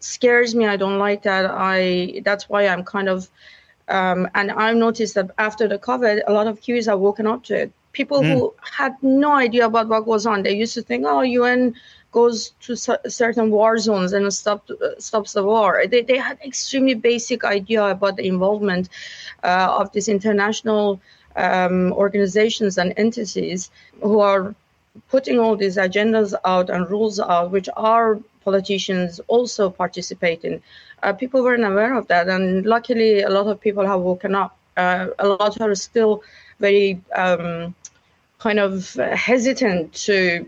scares 0.00 0.54
me. 0.54 0.66
I 0.66 0.76
don't 0.76 0.98
like 0.98 1.22
that. 1.22 1.46
I 1.48 2.22
that's 2.24 2.48
why 2.48 2.66
I'm 2.66 2.84
kind 2.84 3.08
of 3.08 3.28
um, 3.88 4.28
and 4.34 4.50
I've 4.50 4.76
noticed 4.76 5.14
that 5.14 5.30
after 5.38 5.66
the 5.66 5.78
COVID, 5.78 6.22
a 6.26 6.32
lot 6.32 6.46
of 6.46 6.60
Kiwis 6.60 6.86
have 6.86 7.00
woken 7.00 7.26
up 7.26 7.44
to 7.44 7.54
it. 7.62 7.72
People 7.92 8.20
mm. 8.20 8.32
who 8.32 8.54
had 8.60 8.94
no 9.02 9.32
idea 9.32 9.66
about 9.66 9.88
what 9.88 10.04
goes 10.04 10.26
on, 10.26 10.42
they 10.42 10.56
used 10.56 10.74
to 10.74 10.82
think, 10.82 11.04
"Oh, 11.06 11.22
UN 11.22 11.74
goes 12.12 12.52
to 12.60 12.76
certain 12.76 13.50
war 13.50 13.78
zones 13.78 14.12
and 14.12 14.32
stop, 14.32 14.68
uh, 14.70 14.98
stops 14.98 15.32
the 15.32 15.44
war. 15.44 15.84
They, 15.88 16.02
they 16.02 16.18
had 16.18 16.38
extremely 16.44 16.94
basic 16.94 17.44
idea 17.44 17.84
about 17.84 18.16
the 18.16 18.26
involvement 18.26 18.88
uh, 19.44 19.76
of 19.78 19.92
these 19.92 20.08
international 20.08 21.00
um, 21.36 21.92
organizations 21.92 22.78
and 22.78 22.92
entities 22.96 23.70
who 24.02 24.18
are 24.20 24.54
putting 25.08 25.38
all 25.38 25.56
these 25.56 25.76
agendas 25.76 26.34
out 26.44 26.68
and 26.68 26.90
rules 26.90 27.20
out, 27.20 27.52
which 27.52 27.68
are 27.76 28.18
politicians 28.44 29.20
also 29.28 29.70
participate 29.70 30.44
in. 30.44 30.62
Uh, 31.02 31.12
people 31.12 31.42
weren't 31.42 31.64
aware 31.64 31.94
of 31.94 32.06
that, 32.08 32.28
and 32.28 32.66
luckily, 32.66 33.22
a 33.22 33.30
lot 33.30 33.46
of 33.46 33.60
people 33.60 33.86
have 33.86 34.00
woken 34.00 34.34
up. 34.34 34.56
Uh, 34.76 35.08
a 35.18 35.28
lot 35.28 35.60
are 35.60 35.74
still 35.74 36.22
very 36.58 37.00
um, 37.14 37.74
kind 38.38 38.58
of 38.58 38.94
hesitant 38.94 39.92
to 39.92 40.46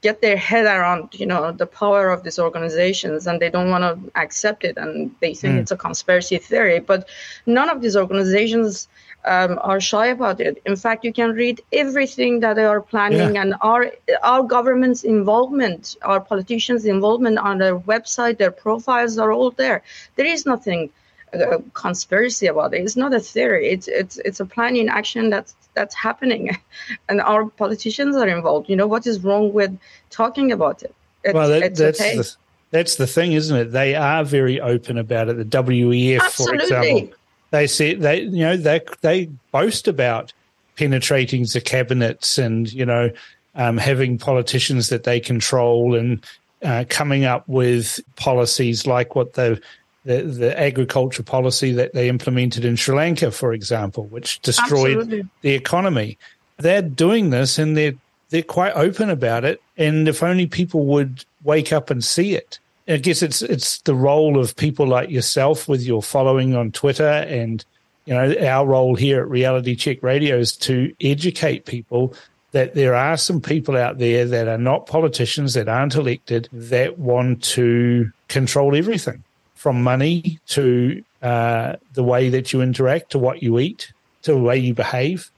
get 0.00 0.20
their 0.20 0.36
head 0.36 0.64
around 0.64 1.08
you 1.12 1.26
know 1.26 1.50
the 1.50 1.66
power 1.66 2.10
of 2.10 2.22
these 2.22 2.38
organizations 2.38 3.26
and 3.26 3.40
they 3.40 3.50
don't 3.50 3.70
want 3.70 3.82
to 3.82 4.20
accept 4.20 4.64
it 4.64 4.76
and 4.76 5.10
they 5.20 5.34
think 5.34 5.56
mm. 5.56 5.60
it's 5.60 5.72
a 5.72 5.76
conspiracy 5.76 6.38
theory 6.38 6.78
but 6.78 7.08
none 7.46 7.68
of 7.68 7.80
these 7.82 7.96
organizations 7.96 8.88
um, 9.24 9.58
are 9.62 9.80
shy 9.80 10.06
about 10.06 10.40
it 10.40 10.62
in 10.64 10.76
fact 10.76 11.04
you 11.04 11.12
can 11.12 11.32
read 11.32 11.60
everything 11.72 12.40
that 12.40 12.54
they 12.54 12.64
are 12.64 12.80
planning 12.80 13.34
yeah. 13.34 13.42
and 13.42 13.54
our 13.60 13.90
our 14.22 14.42
government's 14.42 15.04
involvement 15.04 15.96
our 16.02 16.20
politicians 16.20 16.84
involvement 16.84 17.38
on 17.38 17.58
their 17.58 17.78
website 17.80 18.38
their 18.38 18.50
profiles 18.50 19.18
are 19.18 19.32
all 19.32 19.50
there 19.50 19.82
there 20.16 20.26
is 20.26 20.46
nothing 20.46 20.90
a 21.32 21.62
conspiracy 21.74 22.46
about 22.46 22.74
it. 22.74 22.82
It's 22.82 22.96
not 22.96 23.14
a 23.14 23.20
theory. 23.20 23.68
It's 23.68 23.88
it's 23.88 24.18
it's 24.18 24.40
a 24.40 24.46
plan 24.46 24.76
in 24.76 24.88
action 24.88 25.30
that's 25.30 25.54
that's 25.74 25.94
happening, 25.94 26.56
and 27.08 27.20
our 27.20 27.46
politicians 27.46 28.16
are 28.16 28.28
involved. 28.28 28.68
You 28.68 28.76
know 28.76 28.86
what 28.86 29.06
is 29.06 29.22
wrong 29.22 29.52
with 29.52 29.76
talking 30.10 30.52
about 30.52 30.82
it? 30.82 30.94
It's, 31.24 31.34
well, 31.34 31.48
that, 31.48 31.74
that's 31.74 32.00
okay. 32.00 32.16
the, 32.16 32.34
that's 32.70 32.96
the 32.96 33.06
thing, 33.06 33.32
isn't 33.32 33.56
it? 33.56 33.64
They 33.72 33.94
are 33.94 34.24
very 34.24 34.60
open 34.60 34.98
about 34.98 35.28
it. 35.28 35.36
The 35.36 35.44
WEF, 35.44 36.20
Absolutely. 36.20 36.58
for 36.58 36.62
example, 36.62 37.16
they 37.50 37.66
say 37.66 37.94
they 37.94 38.22
you 38.22 38.44
know 38.44 38.56
they 38.56 38.80
they 39.00 39.26
boast 39.52 39.88
about 39.88 40.32
penetrating 40.76 41.44
the 41.52 41.60
cabinets 41.60 42.38
and 42.38 42.72
you 42.72 42.86
know 42.86 43.10
um, 43.54 43.76
having 43.76 44.18
politicians 44.18 44.88
that 44.88 45.04
they 45.04 45.18
control 45.18 45.94
and 45.94 46.24
uh, 46.62 46.84
coming 46.88 47.24
up 47.24 47.48
with 47.48 48.00
policies 48.16 48.86
like 48.86 49.14
what 49.14 49.34
the 49.34 49.60
the, 50.04 50.22
the 50.22 50.58
agriculture 50.58 51.22
policy 51.22 51.72
that 51.72 51.92
they 51.92 52.08
implemented 52.08 52.64
in 52.64 52.76
Sri 52.76 52.96
Lanka, 52.96 53.30
for 53.30 53.52
example, 53.52 54.06
which 54.06 54.40
destroyed 54.40 54.96
Absolutely. 54.96 55.28
the 55.42 55.54
economy. 55.54 56.16
They're 56.56 56.80
doing 56.80 57.28
this 57.30 57.58
and 57.58 57.76
they're 57.76 57.94
they're 58.30 58.42
quite 58.42 58.72
open 58.72 59.10
about 59.10 59.44
it. 59.44 59.60
And 59.76 60.08
if 60.08 60.22
only 60.22 60.46
people 60.46 60.86
would 60.86 61.24
wake 61.44 61.72
up 61.72 61.90
and 61.90 62.02
see 62.02 62.34
it. 62.34 62.58
I 62.88 62.96
guess 62.96 63.22
it's 63.22 63.42
it's 63.42 63.80
the 63.82 63.94
role 63.94 64.38
of 64.38 64.56
people 64.56 64.86
like 64.86 65.10
yourself 65.10 65.68
with 65.68 65.82
your 65.82 66.02
following 66.02 66.54
on 66.54 66.72
Twitter 66.72 67.06
and 67.06 67.64
you 68.06 68.14
know 68.14 68.34
our 68.46 68.66
role 68.66 68.94
here 68.94 69.20
at 69.20 69.28
Reality 69.28 69.76
Check 69.76 70.02
Radio 70.02 70.38
is 70.38 70.56
to 70.58 70.94
educate 71.00 71.66
people 71.66 72.14
that 72.52 72.74
there 72.74 72.94
are 72.94 73.16
some 73.16 73.40
people 73.40 73.76
out 73.76 73.98
there 73.98 74.24
that 74.24 74.48
are 74.48 74.58
not 74.58 74.86
politicians 74.86 75.54
that 75.54 75.68
aren't 75.68 75.94
elected 75.94 76.48
that 76.52 76.98
want 76.98 77.42
to 77.42 78.10
control 78.28 78.74
everything 78.74 79.22
from 79.54 79.82
money 79.82 80.38
to 80.46 81.02
uh, 81.20 81.76
the 81.92 82.02
way 82.02 82.28
that 82.30 82.52
you 82.52 82.62
interact, 82.62 83.10
to 83.10 83.18
what 83.18 83.42
you 83.42 83.58
eat, 83.58 83.92
to 84.22 84.32
the 84.32 84.38
way 84.38 84.56
you 84.56 84.72
behave. 84.72 85.30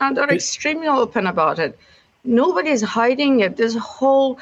And 0.00 0.16
they're 0.16 0.28
extremely 0.28 0.88
open 0.88 1.26
about 1.26 1.58
it. 1.58 1.78
Nobody's 2.24 2.82
hiding 2.82 3.40
it. 3.40 3.56
This 3.56 3.74
whole 3.76 4.38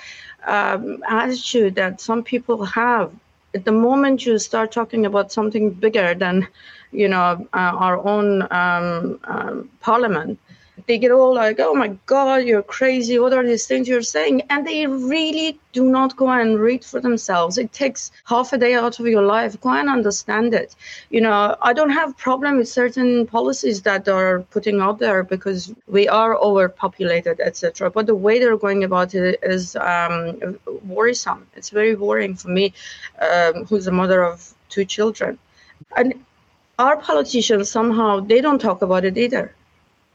um, 0.46 1.02
attitude 1.08 1.74
that 1.76 2.00
some 2.00 2.22
people 2.22 2.64
have. 2.64 3.12
At 3.54 3.64
the 3.64 3.72
moment 3.72 4.26
you 4.26 4.38
start 4.38 4.72
talking 4.72 5.06
about 5.06 5.32
something 5.32 5.70
bigger 5.70 6.14
than, 6.14 6.48
you 6.92 7.08
know, 7.08 7.46
uh, 7.52 7.74
our 7.84 7.98
own 8.06 8.42
um, 8.50 9.20
um, 9.24 9.70
parliament, 9.80 10.38
they 10.86 10.98
get 10.98 11.10
all 11.10 11.34
like, 11.34 11.58
oh 11.58 11.74
my 11.74 11.88
God, 12.06 12.44
you're 12.44 12.62
crazy. 12.62 13.18
What 13.18 13.32
are 13.32 13.44
these 13.44 13.66
things 13.66 13.88
you're 13.88 14.02
saying? 14.02 14.42
And 14.50 14.66
they 14.66 14.86
really 14.86 15.58
do 15.72 15.84
not 15.90 16.16
go 16.16 16.28
and 16.28 16.58
read 16.60 16.84
for 16.84 17.00
themselves. 17.00 17.58
It 17.58 17.72
takes 17.72 18.12
half 18.24 18.52
a 18.52 18.58
day 18.58 18.74
out 18.74 19.00
of 19.00 19.06
your 19.06 19.22
life. 19.22 19.60
Go 19.60 19.70
and 19.70 19.88
understand 19.88 20.54
it. 20.54 20.76
You 21.10 21.20
know, 21.22 21.56
I 21.60 21.72
don't 21.72 21.90
have 21.90 22.16
problem 22.16 22.58
with 22.58 22.68
certain 22.68 23.26
policies 23.26 23.82
that 23.82 24.08
are 24.08 24.42
putting 24.50 24.80
out 24.80 25.00
there 25.00 25.24
because 25.24 25.74
we 25.88 26.08
are 26.08 26.36
overpopulated, 26.36 27.40
etc. 27.40 27.90
But 27.90 28.06
the 28.06 28.14
way 28.14 28.38
they're 28.38 28.56
going 28.56 28.84
about 28.84 29.14
it 29.14 29.40
is 29.42 29.74
um, 29.76 30.58
worrisome. 30.86 31.46
It's 31.56 31.70
very 31.70 31.96
worrying 31.96 32.36
for 32.36 32.48
me, 32.48 32.72
um, 33.20 33.64
who's 33.66 33.88
a 33.88 33.92
mother 33.92 34.22
of 34.22 34.54
two 34.68 34.84
children. 34.84 35.38
And 35.96 36.14
our 36.78 36.96
politicians 36.96 37.70
somehow 37.70 38.20
they 38.20 38.40
don't 38.40 38.60
talk 38.60 38.82
about 38.82 39.04
it 39.04 39.16
either 39.18 39.54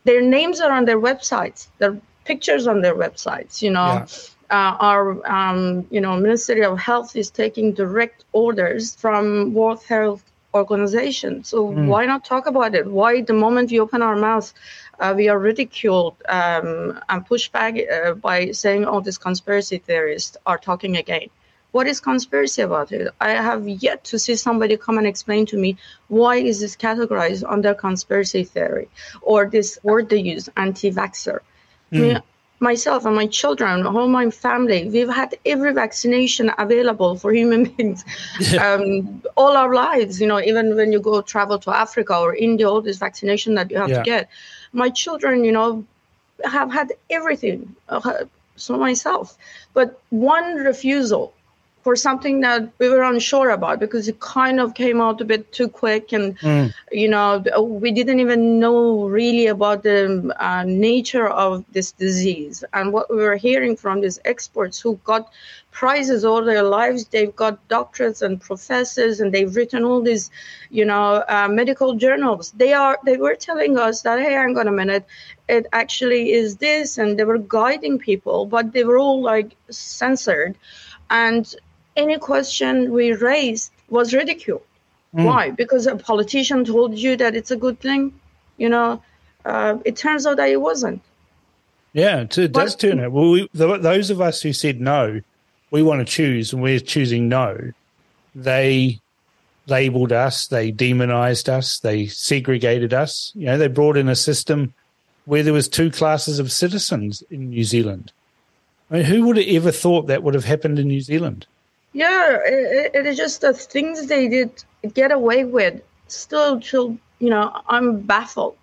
their 0.04 0.22
names 0.22 0.60
are 0.62 0.72
on 0.72 0.86
their 0.86 1.00
websites. 1.00 1.68
Their 1.80 1.98
pictures 2.26 2.68
on 2.68 2.82
their 2.82 2.96
websites 2.96 3.62
you 3.62 3.72
know. 3.72 3.92
Yeah. 3.94 4.08
uh, 4.52 4.76
our 4.90 5.04
um, 5.38 5.88
you 5.90 6.02
know 6.02 6.18
ministry 6.18 6.64
of 6.64 6.78
health 6.78 7.16
is 7.16 7.30
taking 7.30 7.74
direct 7.74 8.26
orders 8.34 8.96
from 8.96 9.54
world 9.54 9.82
health 9.84 10.24
organization. 10.54 11.46
So 11.46 11.70
mm. 11.70 11.88
why 11.88 12.06
not 12.06 12.26
talk 12.26 12.46
about 12.46 12.76
it? 12.76 12.86
Why 12.86 13.22
the 13.22 13.34
moment 13.34 13.72
we 13.72 13.80
open 13.80 14.02
our 14.02 14.18
mouth 14.18 14.54
uh, 15.02 15.14
we 15.18 15.28
are 15.30 15.40
ridiculed 15.40 16.16
um, 16.30 17.00
and 17.10 17.26
pushed 17.26 17.52
back 17.52 17.76
uh, 17.92 18.14
by 18.14 18.52
saying 18.52 18.86
oh 18.86 19.02
these 19.02 19.18
conspiracy 19.18 19.80
theorists 19.80 20.38
are 20.46 20.58
talking 20.58 20.96
again 20.96 21.28
what 21.72 21.88
is 21.88 22.00
conspiracy 22.00 22.62
about 22.62 22.92
it? 22.92 23.14
I 23.20 23.32
have 23.32 23.68
yet 23.68 24.04
to 24.06 24.20
see 24.20 24.36
somebody 24.36 24.78
come 24.78 24.98
and 24.98 25.08
explain 25.08 25.46
to 25.48 25.58
me 25.58 25.78
why 26.08 26.36
is 26.36 26.60
this 26.60 26.76
categorized 26.76 27.44
under 27.48 27.74
conspiracy 27.74 28.44
theory 28.44 28.90
or 29.22 29.46
this 29.46 29.80
word 29.84 30.10
they 30.10 30.20
use 30.20 30.50
anti-vaxxer. 30.58 31.40
Mm. 31.92 31.98
I 31.98 32.00
mean, 32.00 32.22
myself 32.60 33.06
and 33.06 33.16
my 33.16 33.26
children 33.26 33.88
all 33.88 34.08
my 34.08 34.30
family 34.30 34.88
we've 34.88 35.10
had 35.10 35.36
every 35.48 35.74
vaccination 35.74 36.52
available 36.60 37.16
for 37.16 37.34
human 37.34 37.64
beings 37.72 38.06
um, 38.60 39.24
all 39.36 39.58
our 39.58 39.74
lives 39.74 40.22
you 40.22 40.28
know 40.28 40.40
even 40.40 40.76
when 40.76 40.92
you 40.92 41.00
go 41.00 41.24
travel 41.24 41.58
to 41.58 41.76
africa 41.76 42.16
or 42.16 42.36
india 42.36 42.70
all 42.70 42.80
this 42.80 43.00
vaccination 43.00 43.56
that 43.56 43.72
you 43.72 43.78
have 43.78 43.90
yeah. 43.90 43.98
to 43.98 44.04
get. 44.04 44.30
My 44.74 44.90
children 44.90 45.44
you 45.44 45.52
know 45.52 45.84
have 46.44 46.72
had 46.72 46.94
everything 47.10 47.76
uh, 47.90 48.26
so 48.56 48.78
myself. 48.78 49.38
But 49.74 50.02
one 50.10 50.56
refusal 50.56 51.34
for 51.84 51.96
something 51.96 52.42
that 52.42 52.70
we 52.78 52.90
were 52.90 53.02
unsure 53.02 53.50
about 53.50 53.80
because 53.80 54.08
it 54.08 54.20
kind 54.20 54.60
of 54.60 54.74
came 54.74 55.02
out 55.02 55.20
a 55.22 55.26
bit 55.26 55.52
too 55.52 55.68
quick 55.68 56.14
and 56.14 56.38
mm. 56.40 56.74
you 56.92 57.08
know 57.08 57.44
we 57.60 57.92
didn't 57.92 58.20
even 58.20 58.60
know 58.60 59.08
really 59.08 59.48
about 59.48 59.84
the 59.84 60.34
uh, 60.40 60.64
nature 60.64 61.28
of 61.28 61.66
this 61.72 61.92
disease. 61.92 62.64
And 62.74 62.94
what 62.94 63.10
we 63.10 63.18
were 63.18 63.36
hearing 63.36 63.76
from 63.76 64.02
these 64.02 64.20
experts 64.26 64.80
who 64.80 65.00
got 65.04 65.32
prizes 65.72 66.26
all 66.26 66.44
their 66.44 66.64
lives 66.64 67.06
they've 67.06 67.36
got 67.36 67.66
doctorates 67.70 68.22
and 68.22 68.42
professors 68.42 69.22
and 69.22 69.34
they've 69.34 69.56
written 69.56 69.86
all 69.86 70.02
these 70.02 70.30
you 70.70 70.86
know 70.86 71.24
uh, 71.28 71.48
medical 71.50 71.96
journals. 71.96 72.52
They 72.52 72.74
are 72.74 73.00
they 73.06 73.18
were 73.18 73.36
telling 73.36 73.78
us 73.78 74.02
that 74.02 74.20
hey 74.20 74.34
hang 74.34 74.58
on 74.58 74.68
a 74.68 74.72
minute. 74.72 75.06
It 75.48 75.66
actually 75.74 76.32
is 76.34 76.58
this 76.58 76.98
and 76.98 77.18
they 77.18 77.24
were 77.24 77.40
guiding 77.40 77.98
people 77.98 78.46
but 78.46 78.72
they 78.72 78.84
were 78.84 79.00
all 79.00 79.22
like 79.22 79.56
censored. 79.70 80.56
And 81.10 81.54
any 81.96 82.18
question 82.18 82.92
we 82.92 83.14
raised 83.14 83.72
was 83.90 84.14
ridiculed. 84.14 84.64
Mm. 85.16 85.26
Why? 85.26 85.50
Because 85.52 85.88
a 85.88 85.96
politician 85.96 86.64
told 86.66 86.98
you 86.98 87.16
that 87.18 87.36
it's 87.36 87.52
a 87.52 87.58
good 87.58 87.80
thing. 87.80 88.14
You 88.58 88.70
know, 88.70 89.04
uh, 89.46 89.78
it 89.86 89.96
turns 89.96 90.26
out 90.26 90.38
that 90.38 90.50
it 90.50 90.62
wasn't. 90.62 91.02
Yeah, 91.94 92.22
it 92.22 92.52
does 92.54 92.76
turn 92.76 93.02
out. 93.02 93.12
Well, 93.12 93.32
we, 93.32 93.50
those 93.54 94.10
of 94.10 94.22
us 94.22 94.42
who 94.42 94.54
said 94.54 94.80
no, 94.80 95.20
we 95.72 95.84
want 95.84 96.00
to 96.00 96.06
choose, 96.06 96.54
and 96.54 96.62
we're 96.62 96.80
choosing 96.80 97.28
no. 97.28 97.72
They 98.34 99.02
labeled 99.68 100.12
us, 100.12 100.48
they 100.48 100.72
demonized 100.72 101.50
us, 101.50 101.80
they 101.80 102.08
segregated 102.08 102.94
us. 102.94 103.32
You 103.36 103.48
know, 103.48 103.58
they 103.58 103.68
brought 103.68 103.98
in 103.98 104.08
a 104.08 104.16
system 104.16 104.74
where 105.26 105.44
there 105.44 105.54
was 105.54 105.68
two 105.68 105.92
classes 105.92 106.40
of 106.40 106.52
citizens 106.52 107.24
in 107.30 107.50
New 107.50 107.64
Zealand. 107.64 108.12
I 108.90 108.96
mean, 108.96 109.06
who 109.06 109.26
would 109.28 109.38
have 109.38 109.48
ever 109.48 109.72
thought 109.72 110.08
that 110.08 110.24
would 110.24 110.34
have 110.34 110.46
happened 110.46 110.80
in 110.80 110.88
New 110.88 111.02
Zealand? 111.02 111.46
Yeah, 111.94 112.38
it, 112.46 112.92
it 112.94 113.06
is 113.06 113.18
just 113.18 113.42
the 113.42 113.54
things 113.54 114.08
they 114.08 114.28
did 114.28 114.64
get 114.94 115.12
away 115.12 115.44
with. 115.46 115.82
Still, 116.08 116.60
till 116.60 116.98
you 117.20 117.30
know, 117.30 117.52
I'm 117.68 118.00
baffled. 118.02 118.56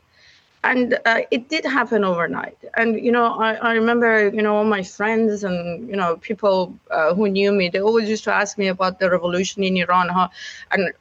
And 0.64 0.98
uh, 1.06 1.20
it 1.30 1.48
did 1.48 1.64
happen 1.64 2.04
overnight. 2.04 2.58
And 2.76 2.98
you 3.00 3.12
know, 3.12 3.26
I, 3.38 3.54
I 3.54 3.72
remember 3.74 4.28
you 4.28 4.42
know 4.42 4.56
all 4.56 4.64
my 4.64 4.82
friends 4.82 5.44
and 5.44 5.88
you 5.88 5.96
know 5.96 6.16
people 6.16 6.74
uh, 6.90 7.14
who 7.14 7.28
knew 7.28 7.52
me. 7.52 7.68
They 7.68 7.80
always 7.80 8.08
used 8.08 8.24
to 8.24 8.32
ask 8.32 8.58
me 8.58 8.68
about 8.68 8.98
the 8.98 9.10
revolution 9.10 9.62
in 9.62 9.76
Iran, 9.76 10.08
how 10.08 10.30
and 10.70 10.92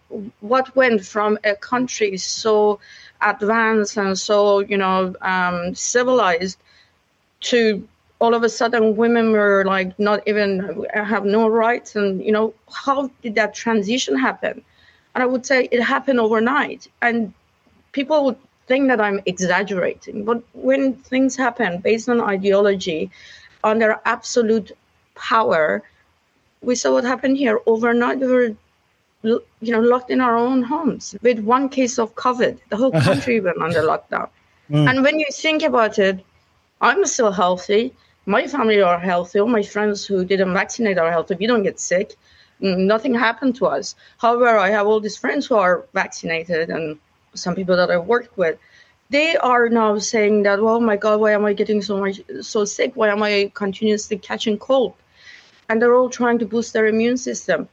what 0.42 0.76
went 0.76 1.06
from 1.06 1.38
a 1.44 1.56
country 1.56 2.18
so 2.18 2.80
advanced 3.22 3.98
and 3.98 4.18
so 4.18 4.60
you 4.60 4.78
know 4.78 5.14
um, 5.22 5.74
civilized 5.76 6.58
to 7.42 7.88
all 8.20 8.34
of 8.34 8.44
a 8.44 8.50
sudden 8.50 8.96
women 8.96 9.32
were 9.32 9.64
like 9.66 9.98
not 10.00 10.22
even 10.28 10.86
have 10.94 11.26
no 11.26 11.48
rights 11.48 11.96
and 11.96 12.24
you 12.24 12.32
know 12.32 12.54
how 12.72 13.10
did 13.22 13.36
that 13.36 13.54
transition 13.54 14.18
happen 14.18 14.62
and 15.14 15.24
i 15.24 15.26
would 15.26 15.46
say 15.46 15.68
it 15.72 15.82
happened 15.82 16.20
overnight 16.20 16.88
and 17.02 17.34
people 17.92 18.26
would 18.26 18.38
think 18.68 18.88
that 18.88 19.00
i'm 19.00 19.20
exaggerating 19.26 20.26
but 20.26 20.42
when 20.54 20.94
things 20.96 21.36
happen 21.36 21.80
based 21.80 22.10
on 22.10 22.20
ideology 22.22 23.10
under 23.64 24.00
absolute 24.06 24.72
power 25.16 25.84
We 26.62 26.76
saw 26.76 26.94
what 26.94 27.04
happened 27.04 27.38
here 27.38 27.60
overnight. 27.66 28.20
We 28.20 28.28
were, 28.28 28.56
you 29.24 29.72
know, 29.74 29.80
locked 29.80 30.10
in 30.10 30.22
our 30.22 30.36
own 30.36 30.64
homes 30.64 31.16
with 31.22 31.40
one 31.40 31.70
case 31.70 32.00
of 32.00 32.16
COVID. 32.16 32.60
The 32.70 32.78
whole 32.78 32.92
country 33.10 33.40
went 33.40 33.62
under 33.62 33.82
lockdown. 33.82 34.30
Mm. 34.70 34.90
And 34.90 35.04
when 35.04 35.20
you 35.20 35.28
think 35.32 35.64
about 35.64 36.00
it, 36.00 36.24
I'm 36.82 37.06
still 37.06 37.32
healthy. 37.32 37.94
My 38.28 38.46
family 38.46 38.82
are 38.82 39.00
healthy. 39.00 39.40
All 39.40 39.48
my 39.48 39.64
friends 39.64 40.06
who 40.06 40.26
didn't 40.26 40.54
vaccinate 40.54 40.98
are 40.98 41.10
healthy. 41.10 41.36
We 41.36 41.48
don't 41.48 41.64
get 41.64 41.80
sick. 41.80 42.18
Nothing 42.60 43.14
happened 43.14 43.56
to 43.56 43.68
us. 43.68 43.96
However, 44.18 44.58
I 44.58 44.70
have 44.70 44.86
all 44.86 45.00
these 45.00 45.16
friends 45.16 45.46
who 45.46 45.56
are 45.56 45.86
vaccinated 45.94 46.70
and 46.70 47.00
some 47.36 47.56
people 47.56 47.78
that 47.78 47.90
I 47.90 47.98
worked 47.98 48.38
with. 48.38 48.60
They 49.10 49.38
are 49.38 49.70
now 49.70 49.98
saying 50.00 50.44
that, 50.44 50.60
oh 50.60 50.82
my 50.82 50.98
God, 50.98 51.22
why 51.22 51.32
am 51.32 51.46
I 51.46 51.54
getting 51.54 51.82
so 51.82 51.98
much 51.98 52.20
so 52.42 52.66
sick? 52.66 52.92
Why 52.96 53.08
am 53.08 53.24
I 53.24 53.50
continuously 53.54 54.18
catching 54.18 54.58
cold? 54.58 54.94
And 55.70 55.82
they're 55.82 55.96
all 55.96 56.10
trying 56.10 56.40
to 56.40 56.46
boost 56.46 56.74
their 56.74 56.88
immune 56.88 57.16
system. 57.16 57.70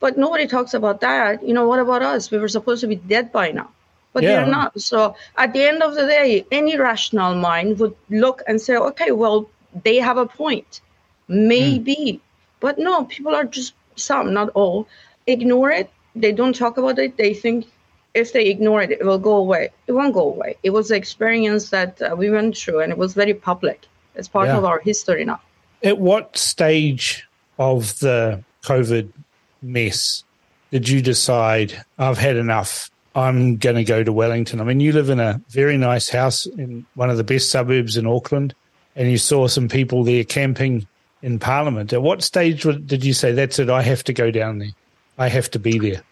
But 0.00 0.16
nobody 0.16 0.46
talks 0.46 0.72
about 0.72 1.02
that. 1.02 1.46
You 1.46 1.52
know, 1.52 1.68
what 1.68 1.80
about 1.80 2.00
us? 2.02 2.30
We 2.30 2.38
were 2.38 2.48
supposed 2.48 2.80
to 2.80 2.86
be 2.86 2.96
dead 2.96 3.32
by 3.32 3.50
now 3.50 3.68
but 4.14 4.22
yeah. 4.22 4.36
they're 4.36 4.46
not. 4.46 4.80
So 4.80 5.16
at 5.36 5.52
the 5.52 5.62
end 5.62 5.82
of 5.82 5.94
the 5.94 6.06
day, 6.06 6.46
any 6.50 6.78
rational 6.78 7.34
mind 7.34 7.78
would 7.80 7.94
look 8.08 8.42
and 8.46 8.60
say, 8.60 8.76
okay, 8.76 9.10
well, 9.10 9.50
they 9.82 9.96
have 9.96 10.16
a 10.16 10.26
point. 10.26 10.80
Maybe. 11.28 11.96
Mm. 11.96 12.20
But 12.60 12.78
no, 12.78 13.04
people 13.04 13.34
are 13.34 13.44
just 13.44 13.74
some, 13.96 14.32
not 14.32 14.50
all, 14.50 14.88
ignore 15.26 15.70
it. 15.70 15.90
They 16.14 16.32
don't 16.32 16.54
talk 16.54 16.78
about 16.78 16.98
it. 16.98 17.16
They 17.16 17.34
think 17.34 17.66
if 18.14 18.32
they 18.32 18.46
ignore 18.46 18.80
it, 18.82 18.90
it 18.90 19.04
will 19.04 19.18
go 19.18 19.36
away. 19.36 19.70
It 19.86 19.92
won't 19.92 20.14
go 20.14 20.28
away. 20.28 20.56
It 20.62 20.70
was 20.70 20.90
an 20.90 20.96
experience 20.96 21.70
that 21.70 22.00
uh, 22.00 22.14
we 22.16 22.30
went 22.30 22.56
through, 22.56 22.80
and 22.80 22.92
it 22.92 22.98
was 22.98 23.14
very 23.14 23.34
public. 23.34 23.86
It's 24.14 24.28
part 24.28 24.48
yeah. 24.48 24.56
of 24.56 24.64
our 24.64 24.78
history 24.78 25.24
now. 25.24 25.40
At 25.82 25.98
what 25.98 26.36
stage 26.36 27.26
of 27.58 27.98
the 27.98 28.42
COVID 28.62 29.12
mess 29.60 30.24
did 30.70 30.88
you 30.88 31.02
decide 31.02 31.84
I've 31.98 32.18
had 32.18 32.36
enough? 32.36 32.90
I'm 33.16 33.56
going 33.56 33.76
to 33.76 33.84
go 33.84 34.02
to 34.02 34.12
Wellington. 34.12 34.60
I 34.60 34.64
mean, 34.64 34.80
you 34.80 34.92
live 34.92 35.08
in 35.08 35.20
a 35.20 35.40
very 35.48 35.76
nice 35.76 36.08
house 36.08 36.46
in 36.46 36.84
one 36.94 37.10
of 37.10 37.16
the 37.16 37.24
best 37.24 37.50
suburbs 37.50 37.96
in 37.96 38.06
Auckland, 38.06 38.54
and 38.96 39.10
you 39.10 39.18
saw 39.18 39.46
some 39.48 39.68
people 39.68 40.04
there 40.04 40.24
camping 40.24 40.86
in 41.22 41.38
Parliament. 41.38 41.92
At 41.92 42.02
what 42.02 42.22
stage 42.22 42.62
did 42.62 43.04
you 43.04 43.12
say, 43.12 43.32
that's 43.32 43.58
it, 43.58 43.70
I 43.70 43.82
have 43.82 44.04
to 44.04 44.12
go 44.12 44.30
down 44.30 44.58
there? 44.58 44.72
I 45.18 45.28
have 45.28 45.50
to 45.52 45.58
be 45.58 45.78
there? 45.78 46.02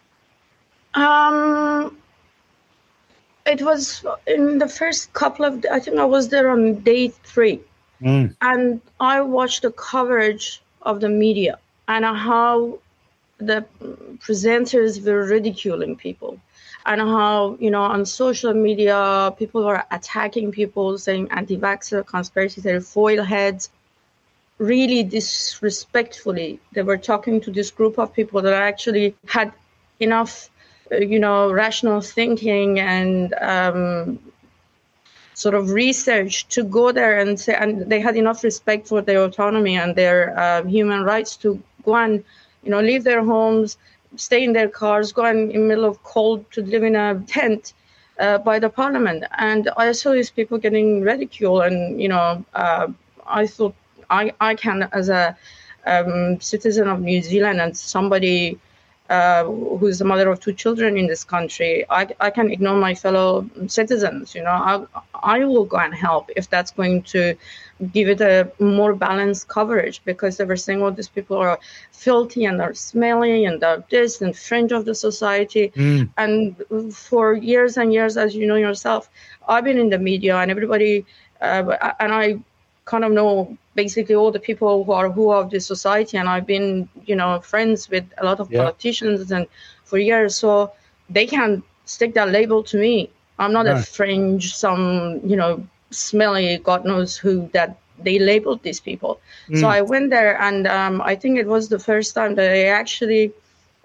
Um, 0.95 1.97
it 3.45 3.61
was 3.61 4.05
in 4.27 4.57
the 4.59 4.67
first 4.67 5.13
couple 5.13 5.45
of, 5.45 5.65
I 5.71 5.79
think 5.79 5.97
I 5.97 6.05
was 6.05 6.29
there 6.29 6.49
on 6.49 6.75
day 6.81 7.09
three. 7.09 7.59
Mm. 8.01 8.35
And 8.41 8.81
I 8.99 9.21
watched 9.21 9.61
the 9.61 9.71
coverage 9.71 10.61
of 10.81 10.99
the 10.99 11.09
media 11.09 11.59
and 11.87 12.05
how 12.05 12.79
the 13.37 13.65
presenters 14.19 15.03
were 15.03 15.25
ridiculing 15.25 15.95
people 15.95 16.39
and 16.85 17.01
how 17.01 17.57
you 17.59 17.71
know 17.71 17.81
on 17.81 18.05
social 18.05 18.53
media 18.53 19.33
people 19.37 19.63
were 19.63 19.83
attacking 19.91 20.51
people 20.51 20.97
saying 20.97 21.27
anti-vaxxer 21.31 22.05
conspiracy 22.05 22.61
theory 22.61 22.81
foil 22.81 23.23
heads. 23.23 23.69
Really 24.59 25.03
disrespectfully 25.03 26.59
they 26.73 26.83
were 26.83 26.97
talking 26.97 27.41
to 27.41 27.51
this 27.51 27.71
group 27.71 27.97
of 27.97 28.13
people 28.13 28.41
that 28.41 28.53
actually 28.53 29.15
had 29.27 29.51
enough 29.99 30.49
uh, 30.91 30.97
you 30.97 31.19
know 31.19 31.51
rational 31.51 32.01
thinking 32.01 32.79
and 32.79 33.33
um, 33.41 34.19
sort 35.33 35.55
of 35.55 35.71
research 35.71 36.47
to 36.49 36.63
go 36.63 36.91
there 36.91 37.19
and 37.19 37.39
say 37.39 37.55
and 37.55 37.89
they 37.89 37.99
had 37.99 38.15
enough 38.15 38.43
respect 38.43 38.87
for 38.87 39.01
their 39.01 39.23
autonomy 39.23 39.75
and 39.75 39.95
their 39.95 40.37
uh, 40.37 40.63
human 40.63 41.03
rights 41.03 41.35
to 41.37 41.61
go 41.83 41.95
and 41.95 42.23
you 42.63 42.69
know 42.69 42.79
leave 42.79 43.03
their 43.03 43.23
homes 43.23 43.77
stay 44.15 44.43
in 44.43 44.53
their 44.53 44.69
cars, 44.69 45.11
go 45.11 45.25
in 45.25 45.49
the 45.49 45.57
middle 45.57 45.85
of 45.85 46.01
cold 46.03 46.49
to 46.51 46.61
live 46.61 46.83
in 46.83 46.95
a 46.95 47.19
tent 47.27 47.73
uh, 48.19 48.37
by 48.37 48.59
the 48.59 48.69
parliament. 48.69 49.23
And 49.37 49.69
I 49.77 49.91
saw 49.91 50.11
these 50.11 50.29
people 50.29 50.57
getting 50.57 51.01
ridiculed, 51.01 51.63
and 51.63 52.01
you 52.01 52.09
know, 52.09 52.45
uh, 52.53 52.87
I 53.25 53.47
thought 53.47 53.75
I 54.09 54.31
I 54.39 54.55
can 54.55 54.89
as 54.91 55.09
a 55.09 55.35
um, 55.85 56.39
citizen 56.39 56.87
of 56.87 57.01
New 57.01 57.21
Zealand 57.21 57.59
and 57.61 57.75
somebody 57.75 58.59
uh, 59.13 59.43
who's 59.79 59.99
the 59.99 60.05
mother 60.05 60.27
of 60.31 60.39
two 60.39 60.53
children 60.63 60.97
in 60.97 61.05
this 61.05 61.23
country, 61.35 61.85
I, 61.99 62.01
I 62.19 62.29
can 62.37 62.47
ignore 62.55 62.77
my 62.77 62.95
fellow 62.95 63.47
citizens. 63.67 64.33
You 64.33 64.43
know, 64.47 64.57
I, 64.71 64.73
I 65.35 65.45
will 65.45 65.65
go 65.65 65.77
and 65.77 65.93
help 65.93 66.31
if 66.35 66.49
that's 66.49 66.71
going 66.71 67.03
to 67.15 67.35
give 67.91 68.07
it 68.13 68.21
a 68.21 68.51
more 68.59 68.93
balanced 68.95 69.47
coverage 69.49 70.01
because 70.03 70.37
they 70.37 70.45
were 70.45 70.61
saying, 70.65 70.81
oh, 70.81 70.89
these 70.89 71.09
people 71.17 71.37
are 71.37 71.59
filthy 71.91 72.45
and 72.45 72.59
they're 72.59 72.73
smelly 72.73 73.45
and 73.45 73.61
they're 73.61 73.83
this 73.91 74.21
and 74.21 74.35
fringe 74.35 74.71
of 74.71 74.85
the 74.85 74.95
society. 74.95 75.71
Mm. 75.75 76.09
And 76.17 76.35
for 76.95 77.35
years 77.35 77.77
and 77.77 77.93
years, 77.93 78.17
as 78.17 78.35
you 78.35 78.47
know 78.47 78.55
yourself, 78.67 79.09
I've 79.47 79.65
been 79.69 79.77
in 79.77 79.89
the 79.89 79.99
media 79.99 80.37
and 80.37 80.49
everybody, 80.49 81.05
uh, 81.39 81.93
and 81.99 82.11
I 82.13 82.39
kind 82.85 83.05
of 83.05 83.11
know 83.11 83.57
basically 83.75 84.15
all 84.15 84.31
the 84.31 84.39
people 84.39 84.83
who 84.83 84.91
are 84.91 85.09
who 85.09 85.31
of 85.31 85.49
this 85.49 85.65
society 85.65 86.17
and 86.17 86.27
i've 86.29 86.45
been 86.45 86.87
you 87.05 87.15
know 87.15 87.39
friends 87.39 87.89
with 87.89 88.05
a 88.17 88.25
lot 88.25 88.39
of 88.39 88.51
yeah. 88.51 88.59
politicians 88.59 89.31
and 89.31 89.47
for 89.83 89.97
years 89.97 90.35
so 90.35 90.71
they 91.09 91.25
can 91.25 91.63
stick 91.85 92.13
that 92.13 92.29
label 92.29 92.63
to 92.63 92.77
me 92.77 93.09
i'm 93.39 93.53
not 93.53 93.67
a 93.67 93.81
fringe 93.81 94.55
some 94.55 95.19
you 95.23 95.35
know 95.35 95.65
smelly 95.91 96.57
god 96.57 96.85
knows 96.85 97.15
who 97.15 97.49
that 97.53 97.77
they 97.99 98.19
labeled 98.19 98.61
these 98.63 98.79
people 98.79 99.19
mm. 99.47 99.59
so 99.59 99.67
i 99.67 99.81
went 99.81 100.09
there 100.09 100.39
and 100.41 100.67
um, 100.67 101.01
i 101.01 101.15
think 101.15 101.37
it 101.37 101.47
was 101.47 101.69
the 101.69 101.79
first 101.79 102.13
time 102.15 102.35
that 102.35 102.51
i 102.51 102.65
actually 102.65 103.31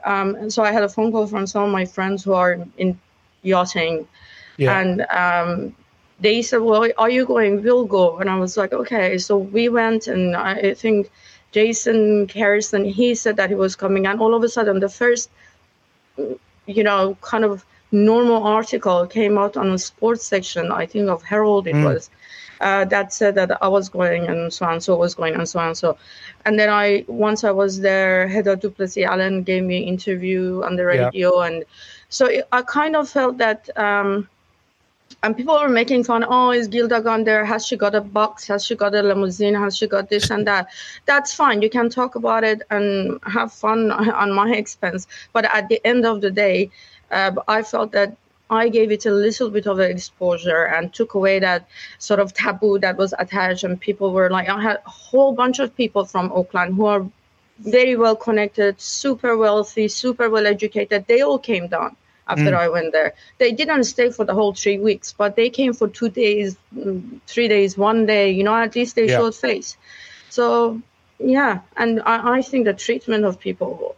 um, 0.04 0.50
so 0.50 0.62
i 0.62 0.72
had 0.72 0.82
a 0.82 0.88
phone 0.88 1.12
call 1.12 1.26
from 1.26 1.46
some 1.46 1.64
of 1.64 1.70
my 1.70 1.84
friends 1.84 2.24
who 2.24 2.32
are 2.32 2.58
in 2.78 2.98
yachting 3.42 4.06
yeah. 4.56 4.80
and 4.80 5.02
um, 5.10 5.74
they 6.20 6.42
said, 6.42 6.60
"Well, 6.60 6.88
are 6.98 7.10
you 7.10 7.24
going? 7.26 7.62
We'll 7.62 7.86
go." 7.86 8.18
And 8.18 8.28
I 8.28 8.38
was 8.38 8.56
like, 8.56 8.72
"Okay." 8.72 9.18
So 9.18 9.38
we 9.38 9.68
went, 9.68 10.06
and 10.08 10.36
I 10.36 10.74
think 10.74 11.10
Jason 11.52 12.28
Harrison 12.28 12.84
he 12.84 13.14
said 13.14 13.36
that 13.36 13.50
he 13.50 13.54
was 13.56 13.76
coming, 13.76 14.06
and 14.06 14.20
all 14.20 14.34
of 14.34 14.42
a 14.42 14.48
sudden, 14.48 14.80
the 14.80 14.88
first, 14.88 15.30
you 16.66 16.84
know, 16.84 17.16
kind 17.20 17.44
of 17.44 17.64
normal 17.90 18.42
article 18.42 19.06
came 19.06 19.38
out 19.38 19.56
on 19.56 19.70
the 19.72 19.78
sports 19.78 20.26
section. 20.26 20.70
I 20.72 20.86
think 20.86 21.08
of 21.08 21.22
Herald 21.22 21.66
it 21.66 21.74
mm. 21.74 21.84
was. 21.84 22.10
Uh, 22.60 22.84
that 22.86 23.12
said 23.12 23.36
that 23.36 23.56
I 23.62 23.68
was 23.68 23.88
going 23.88 24.26
and 24.26 24.52
so 24.52 24.66
and 24.66 24.82
so 24.82 24.96
was 24.96 25.14
going 25.14 25.34
and 25.34 25.48
so 25.48 25.60
and 25.60 25.78
so. 25.78 25.96
And 26.44 26.58
then 26.58 26.68
I, 26.68 27.04
once 27.06 27.44
I 27.44 27.52
was 27.52 27.78
there, 27.80 28.26
Heather 28.26 28.56
du 28.56 28.68
Plessis-Allen 28.68 29.44
gave 29.44 29.62
me 29.62 29.76
an 29.76 29.88
interview 29.88 30.62
on 30.64 30.74
the 30.74 30.84
radio. 30.84 31.38
Yeah. 31.38 31.46
And 31.46 31.64
so 32.08 32.26
it, 32.26 32.48
I 32.50 32.62
kind 32.62 32.96
of 32.96 33.08
felt 33.08 33.38
that 33.38 33.70
um, 33.78 34.28
and 35.22 35.36
people 35.36 35.58
were 35.58 35.68
making 35.68 36.04
fun. 36.04 36.24
Oh, 36.28 36.50
is 36.50 36.68
Gilda 36.68 37.00
gone 37.00 37.24
there? 37.24 37.44
Has 37.44 37.66
she 37.66 37.76
got 37.76 37.94
a 37.94 38.00
box? 38.00 38.46
Has 38.46 38.64
she 38.64 38.76
got 38.76 38.94
a 38.94 39.02
limousine? 39.02 39.54
Has 39.54 39.76
she 39.76 39.88
got 39.88 40.08
this 40.08 40.30
and 40.30 40.46
that? 40.46 40.68
That's 41.06 41.34
fine. 41.34 41.60
You 41.60 41.70
can 41.70 41.90
talk 41.90 42.14
about 42.14 42.44
it 42.44 42.62
and 42.70 43.18
have 43.24 43.52
fun 43.52 43.90
on 44.22 44.32
my 44.32 44.52
expense. 44.52 45.06
But 45.32 45.44
at 45.52 45.68
the 45.68 45.84
end 45.84 46.06
of 46.06 46.20
the 46.20 46.30
day, 46.30 46.70
uh, 47.10 47.32
I 47.48 47.62
felt 47.62 47.92
that 47.92 48.16
I 48.50 48.68
gave 48.68 48.92
it 48.92 49.06
a 49.06 49.10
little 49.10 49.50
bit 49.50 49.66
of 49.66 49.80
exposure 49.80 50.64
and 50.64 50.92
took 50.94 51.14
away 51.14 51.38
that 51.40 51.68
sort 51.98 52.20
of 52.20 52.32
taboo 52.32 52.78
that 52.78 52.96
was 52.96 53.12
attached. 53.18 53.64
And 53.64 53.80
people 53.80 54.12
were 54.12 54.30
like, 54.30 54.48
I 54.48 54.60
had 54.60 54.76
a 54.86 54.90
whole 54.90 55.32
bunch 55.32 55.58
of 55.58 55.74
people 55.76 56.04
from 56.04 56.30
Auckland 56.32 56.76
who 56.76 56.86
are 56.86 57.04
very 57.58 57.96
well 57.96 58.14
connected, 58.14 58.80
super 58.80 59.36
wealthy, 59.36 59.88
super 59.88 60.30
well 60.30 60.46
educated. 60.46 61.06
They 61.08 61.22
all 61.22 61.38
came 61.40 61.66
down 61.66 61.96
after 62.28 62.52
mm. 62.52 62.54
I 62.54 62.68
went 62.68 62.92
there. 62.92 63.14
They 63.38 63.52
didn't 63.52 63.84
stay 63.84 64.10
for 64.10 64.24
the 64.24 64.34
whole 64.34 64.52
three 64.52 64.78
weeks, 64.78 65.12
but 65.12 65.36
they 65.36 65.50
came 65.50 65.72
for 65.72 65.88
two 65.88 66.10
days, 66.10 66.56
mm, 66.74 67.20
three 67.26 67.48
days, 67.48 67.78
one 67.78 68.06
day. 68.06 68.30
You 68.30 68.44
know, 68.44 68.54
at 68.54 68.74
least 68.74 68.96
they 68.96 69.08
yeah. 69.08 69.16
showed 69.16 69.34
face. 69.34 69.76
So 70.28 70.80
yeah, 71.18 71.60
and 71.76 72.00
I, 72.02 72.38
I, 72.38 72.42
think 72.42 72.64
the 72.66 72.74
treatment 72.74 73.24
of 73.24 73.40
people 73.40 73.96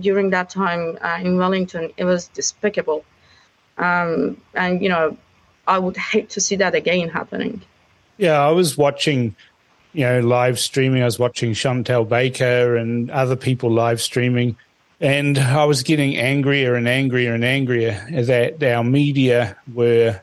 during 0.00 0.30
that 0.30 0.50
time 0.50 0.98
uh, 1.00 1.18
in 1.22 1.38
Wellington 1.38 1.92
it 1.96 2.04
was 2.04 2.28
despicable, 2.28 3.04
um, 3.78 4.36
and 4.54 4.82
you 4.82 4.88
know, 4.88 5.16
I 5.66 5.78
would 5.78 5.96
hate 5.96 6.30
to 6.30 6.40
see 6.40 6.56
that 6.56 6.74
again 6.74 7.08
happening. 7.08 7.62
Yeah, 8.18 8.40
I 8.40 8.50
was 8.50 8.76
watching 8.76 9.34
you 9.92 10.04
know, 10.04 10.20
live 10.20 10.58
streaming. 10.58 11.02
I 11.02 11.06
was 11.06 11.18
watching 11.18 11.52
Chantelle 11.52 12.04
Baker 12.04 12.76
and 12.76 13.10
other 13.10 13.36
people 13.36 13.70
live 13.70 14.00
streaming 14.00 14.56
and 15.02 15.36
I 15.36 15.64
was 15.64 15.82
getting 15.82 16.16
angrier 16.16 16.76
and 16.76 16.88
angrier 16.88 17.34
and 17.34 17.44
angrier 17.44 18.00
that 18.12 18.62
our 18.62 18.84
media 18.84 19.56
were 19.74 20.20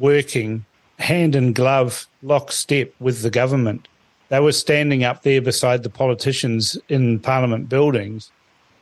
working 0.00 0.64
hand 0.98 1.36
in 1.36 1.52
glove, 1.52 2.06
lockstep 2.22 2.92
with 2.98 3.20
the 3.20 3.30
government. 3.30 3.86
They 4.30 4.40
were 4.40 4.52
standing 4.52 5.04
up 5.04 5.22
there 5.22 5.42
beside 5.42 5.82
the 5.82 5.90
politicians 5.90 6.78
in 6.88 7.20
parliament 7.20 7.68
buildings 7.68 8.32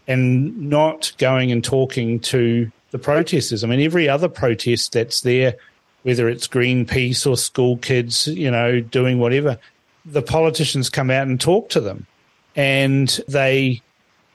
and 0.06 0.70
not 0.70 1.12
going 1.18 1.50
and 1.50 1.64
talking 1.64 2.20
to 2.20 2.70
the 2.92 2.98
protesters. 2.98 3.64
I 3.64 3.66
mean, 3.66 3.80
every 3.80 4.08
other 4.08 4.28
protest 4.28 4.92
that's 4.92 5.22
there, 5.22 5.54
whether 6.02 6.28
it's 6.28 6.46
Greenpeace 6.46 7.26
or 7.26 7.36
school 7.36 7.78
kids, 7.78 8.28
you 8.28 8.50
know, 8.50 8.80
doing 8.80 9.18
whatever, 9.18 9.58
the 10.04 10.22
politicians 10.22 10.88
come 10.88 11.10
out 11.10 11.26
and 11.26 11.40
talk 11.40 11.68
to 11.70 11.80
them 11.80 12.06
and 12.54 13.20
they 13.26 13.82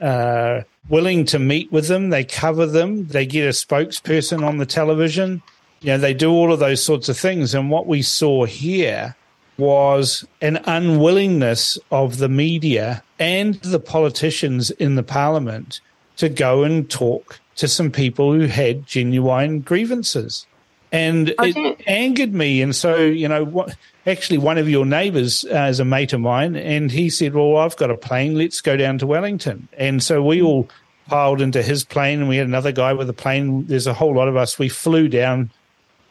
are 0.01 0.65
willing 0.89 1.25
to 1.25 1.39
meet 1.39 1.71
with 1.71 1.87
them. 1.87 2.09
They 2.09 2.23
cover 2.23 2.65
them. 2.65 3.07
They 3.07 3.25
get 3.25 3.45
a 3.45 3.49
spokesperson 3.49 4.45
on 4.45 4.57
the 4.57 4.65
television. 4.65 5.41
You 5.81 5.93
know, 5.93 5.97
they 5.97 6.13
do 6.13 6.31
all 6.31 6.51
of 6.51 6.59
those 6.59 6.83
sorts 6.83 7.09
of 7.09 7.17
things. 7.17 7.53
And 7.53 7.69
what 7.69 7.87
we 7.87 8.01
saw 8.01 8.45
here 8.45 9.15
was 9.57 10.25
an 10.41 10.57
unwillingness 10.65 11.77
of 11.91 12.17
the 12.17 12.29
media 12.29 13.03
and 13.19 13.55
the 13.55 13.79
politicians 13.79 14.69
in 14.71 14.95
the 14.95 15.03
parliament 15.03 15.81
to 16.17 16.29
go 16.29 16.63
and 16.63 16.89
talk 16.89 17.39
to 17.55 17.67
some 17.67 17.91
people 17.91 18.33
who 18.33 18.45
had 18.45 18.85
genuine 18.85 19.61
grievances. 19.61 20.45
And 20.91 21.33
it 21.39 21.81
angered 21.87 22.33
me. 22.33 22.61
And 22.61 22.75
so, 22.75 22.97
you 22.97 23.27
know, 23.27 23.43
what, 23.43 23.75
actually, 24.07 24.39
one 24.39 24.57
of 24.57 24.69
your 24.69 24.85
neighbors 24.85 25.45
uh, 25.45 25.67
is 25.69 25.79
a 25.79 25.85
mate 25.85 26.13
of 26.13 26.21
mine, 26.21 26.55
and 26.55 26.91
he 26.91 27.09
said, 27.09 27.35
Well, 27.35 27.57
I've 27.57 27.77
got 27.77 27.91
a 27.91 27.97
plane. 27.97 28.35
Let's 28.35 28.61
go 28.61 28.77
down 28.77 28.97
to 28.99 29.07
Wellington. 29.07 29.67
And 29.77 30.01
so 30.01 30.23
we 30.23 30.41
all 30.41 30.69
piled 31.07 31.41
into 31.41 31.61
his 31.61 31.83
plane, 31.83 32.19
and 32.19 32.29
we 32.29 32.37
had 32.37 32.47
another 32.47 32.71
guy 32.71 32.93
with 32.93 33.09
a 33.09 33.13
plane. 33.13 33.67
There's 33.67 33.87
a 33.87 33.93
whole 33.93 34.15
lot 34.15 34.27
of 34.27 34.35
us. 34.35 34.57
We 34.57 34.69
flew 34.69 35.07
down 35.07 35.51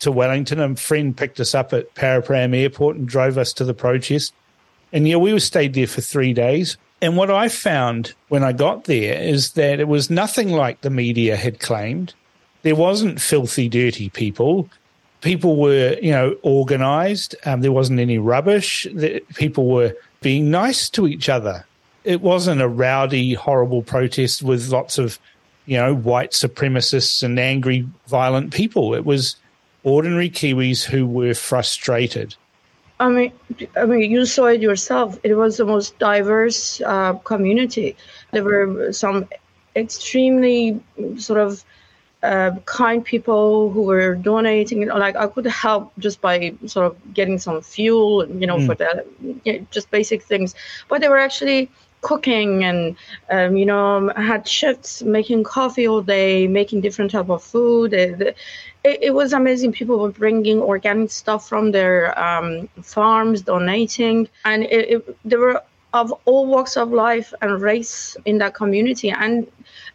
to 0.01 0.13
Wellington. 0.13 0.61
A 0.61 0.77
friend 0.77 1.17
picked 1.17 1.41
us 1.41 1.55
up 1.55 1.73
at 1.73 1.95
Paraparaumu 1.95 2.57
Airport 2.57 2.97
and 2.97 3.09
drove 3.09 3.39
us 3.39 3.53
to 3.55 3.65
the 3.65 3.75
protest. 3.75 4.35
And 4.93 5.09
yeah, 5.09 5.17
we 5.17 5.39
stayed 5.41 5.75
there 5.75 5.87
for 5.87 6.01
three 6.01 6.33
days. 6.33 6.77
And 7.03 7.17
what 7.17 7.31
I 7.31 7.49
found 7.49 8.15
when 8.29 8.43
I 8.43 8.53
got 8.53 8.85
there 8.85 9.21
is 9.21 9.53
that 9.53 9.81
it 9.81 9.89
was 9.89 10.09
nothing 10.09 10.51
like 10.51 10.81
the 10.81 10.91
media 10.91 11.37
had 11.37 11.61
claimed. 11.61 12.15
There 12.63 12.75
wasn't 12.75 13.21
filthy, 13.21 13.69
dirty 13.69 14.09
people. 14.09 14.71
People 15.21 15.57
were, 15.57 15.97
you 16.01 16.13
know, 16.13 16.37
organized. 16.43 17.35
Um, 17.45 17.61
there 17.61 17.73
wasn't 17.73 18.01
any 18.01 18.19
rubbish. 18.19 18.87
The, 18.93 19.21
people 19.35 19.69
were 19.69 19.97
being 20.21 20.51
nice 20.51 20.91
to 20.91 21.07
each 21.07 21.29
other. 21.29 21.67
It 22.05 22.21
wasn't 22.21 22.61
a 22.61 22.69
rowdy, 22.69 23.35
horrible 23.35 23.83
protest 23.83 24.43
with 24.43 24.69
lots 24.71 24.99
of, 24.99 25.19
you 25.67 25.77
know, 25.77 25.95
white 25.95 26.31
supremacists 26.31 27.23
and 27.23 27.39
angry, 27.39 27.89
violent 28.07 28.53
people. 28.53 28.95
It 28.95 29.05
was 29.05 29.37
ordinary 29.83 30.31
Kiwis 30.31 30.85
who 30.85 31.07
were 31.07 31.35
frustrated. 31.35 32.37
I 32.99 33.09
mean, 33.11 33.33
I 33.77 33.85
mean, 33.85 34.11
you 34.11 34.25
saw 34.25 34.47
it 34.47 34.63
yourself. 34.63 35.19
It 35.23 35.35
was 35.35 35.59
the 35.59 35.65
most 35.65 35.99
diverse 35.99 36.81
uh, 36.81 37.15
community. 37.15 37.97
There 38.31 38.43
were 38.43 38.93
some 38.93 39.29
extremely 39.75 40.81
sort 41.19 41.39
of 41.39 41.65
uh, 42.27 42.51
kind 42.65 43.05
people 43.05 43.71
who 43.71 43.83
were 43.83 44.15
donating. 44.15 44.87
Like 44.89 45.17
I 45.17 45.27
could 45.27 45.47
help 45.47 45.93
just 45.99 46.21
by 46.21 46.55
sort 46.67 46.87
of 46.87 47.15
getting 47.15 47.39
some 47.39 47.63
fuel, 47.63 48.27
you 48.29 48.47
know, 48.47 48.59
mm. 48.59 48.67
for 48.67 48.75
the 48.75 49.05
you 49.45 49.53
know, 49.53 49.67
just 49.71 49.91
basic 49.91 50.23
things. 50.23 50.55
But 50.89 51.01
they 51.01 51.09
were 51.09 51.19
actually 51.19 51.71
cooking 52.03 52.63
and 52.63 52.97
um, 53.31 53.57
you 53.57 53.67
know 53.67 54.13
had 54.17 54.47
shifts 54.47 55.03
making 55.03 55.43
coffee 55.43 55.89
all 55.89 56.03
day 56.03 56.47
making 56.47 56.81
different 56.81 57.11
type 57.11 57.31
of 57.31 57.43
food 57.43 57.93
it, 57.93 58.37
it, 58.85 58.99
it 59.09 59.15
was 59.15 59.33
amazing 59.33 59.73
people 59.73 59.99
were 59.99 60.11
bringing 60.11 60.61
organic 60.61 61.11
stuff 61.11 61.49
from 61.49 61.73
their 61.73 62.17
um, 62.17 62.69
farms 62.83 63.43
donating 63.43 64.29
and 64.45 64.65
it, 64.65 65.17
there 65.25 65.41
were 65.41 65.61
of 65.97 66.15
all 66.25 66.47
walks 66.47 66.77
of 66.77 66.93
life 66.93 67.33
and 67.43 67.61
race 67.61 68.17
in 68.25 68.39
that 68.39 68.55
community 68.55 69.11
and 69.11 69.47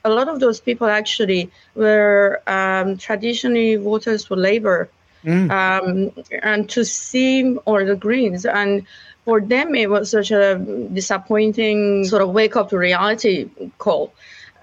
a 0.03 0.09
lot 0.09 0.27
of 0.27 0.39
those 0.39 0.59
people 0.59 0.87
actually 0.87 1.49
were 1.75 2.41
um, 2.47 2.97
traditionally 2.97 3.75
voters 3.75 4.25
for 4.25 4.35
labor 4.35 4.89
mm. 5.23 5.49
Um, 5.51 6.11
and 6.41 6.69
to 6.69 6.83
see 6.83 7.55
or 7.65 7.85
the 7.85 7.95
greens 7.95 8.45
and 8.45 8.85
for 9.25 9.39
them, 9.39 9.75
it 9.75 9.89
was 9.89 10.09
such 10.09 10.31
a 10.31 10.57
disappointing 10.93 12.05
sort 12.05 12.21
of 12.21 12.29
wake 12.29 12.55
up 12.55 12.69
to 12.69 12.77
reality 12.77 13.49
call. 13.77 14.13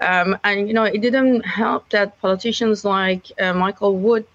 Um, 0.01 0.37
and, 0.43 0.67
you 0.67 0.73
know, 0.73 0.83
it 0.83 1.01
didn't 1.01 1.45
help 1.45 1.89
that 1.89 2.19
politicians 2.21 2.85
like 2.85 3.31
uh, 3.39 3.53
Michael 3.53 3.97
Wood, 3.97 4.25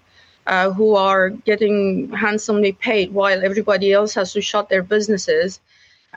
uh, 0.47 0.71
who 0.71 0.95
are 0.95 1.29
getting 1.29 2.11
handsomely 2.11 2.71
paid 2.71 3.11
while 3.11 3.43
everybody 3.43 3.91
else 3.91 4.13
has 4.13 4.33
to 4.33 4.41
shut 4.41 4.69
their 4.69 4.83
businesses 4.83 5.59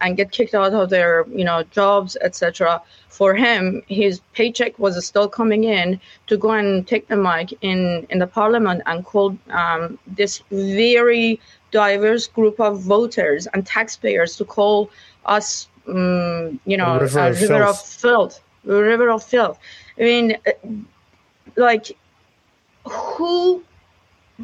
and 0.01 0.17
get 0.17 0.31
kicked 0.33 0.55
out 0.55 0.73
of 0.73 0.91
their, 0.91 1.27
you 1.29 1.45
know, 1.45 1.63
jobs, 1.65 2.17
etc. 2.21 2.81
For 3.09 3.35
him, 3.35 3.83
his 3.89 4.21
paycheck 4.33 4.79
was 4.79 5.05
still 5.05 5.29
coming 5.29 5.65
in 5.65 6.01
to 6.27 6.37
go 6.37 6.51
and 6.51 6.87
take 6.87 7.09
the 7.09 7.17
mic 7.17 7.53
in, 7.63 8.07
in 8.11 8.19
the 8.19 8.27
parliament 8.27 8.83
and 8.87 9.05
call 9.05 9.37
um, 9.51 9.99
this 10.07 10.43
very 10.51 11.41
diverse 11.71 12.27
group 12.27 12.61
of 12.61 12.81
voters 12.81 13.47
and 13.53 13.67
taxpayers 13.67 14.37
to 14.37 14.45
call 14.45 14.91
us, 15.27 15.69
um, 15.89 16.61
you 16.65 16.77
know, 16.77 16.97
a 16.97 17.01
river, 17.01 17.19
a 17.19 17.31
of, 17.31 17.41
river 17.41 17.59
filth. 17.59 17.69
of 17.69 17.81
filth, 17.81 18.41
a 18.67 18.83
river 18.83 19.11
of 19.11 19.23
filth. 19.23 19.59
I 19.99 20.03
mean, 20.03 20.37
uh, 20.47 20.53
like, 21.57 21.97
who 22.85 23.63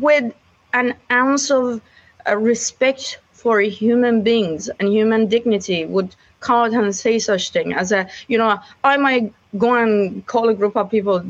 with 0.00 0.34
an 0.72 0.94
ounce 1.10 1.50
of 1.50 1.80
uh, 2.28 2.36
respect 2.36 3.20
for 3.44 3.60
human 3.60 4.22
beings 4.22 4.70
and 4.80 4.88
human 4.88 5.26
dignity 5.28 5.84
would 5.84 6.16
come 6.40 6.60
out 6.62 6.72
and 6.72 6.96
say 6.96 7.18
such 7.18 7.50
thing 7.50 7.74
as 7.74 7.92
a, 7.92 8.08
you 8.26 8.38
know, 8.38 8.58
I 8.82 8.96
might 8.96 9.32
go 9.58 9.74
and 9.74 10.26
call 10.26 10.48
a 10.48 10.54
group 10.54 10.76
of 10.76 10.90
people 10.90 11.22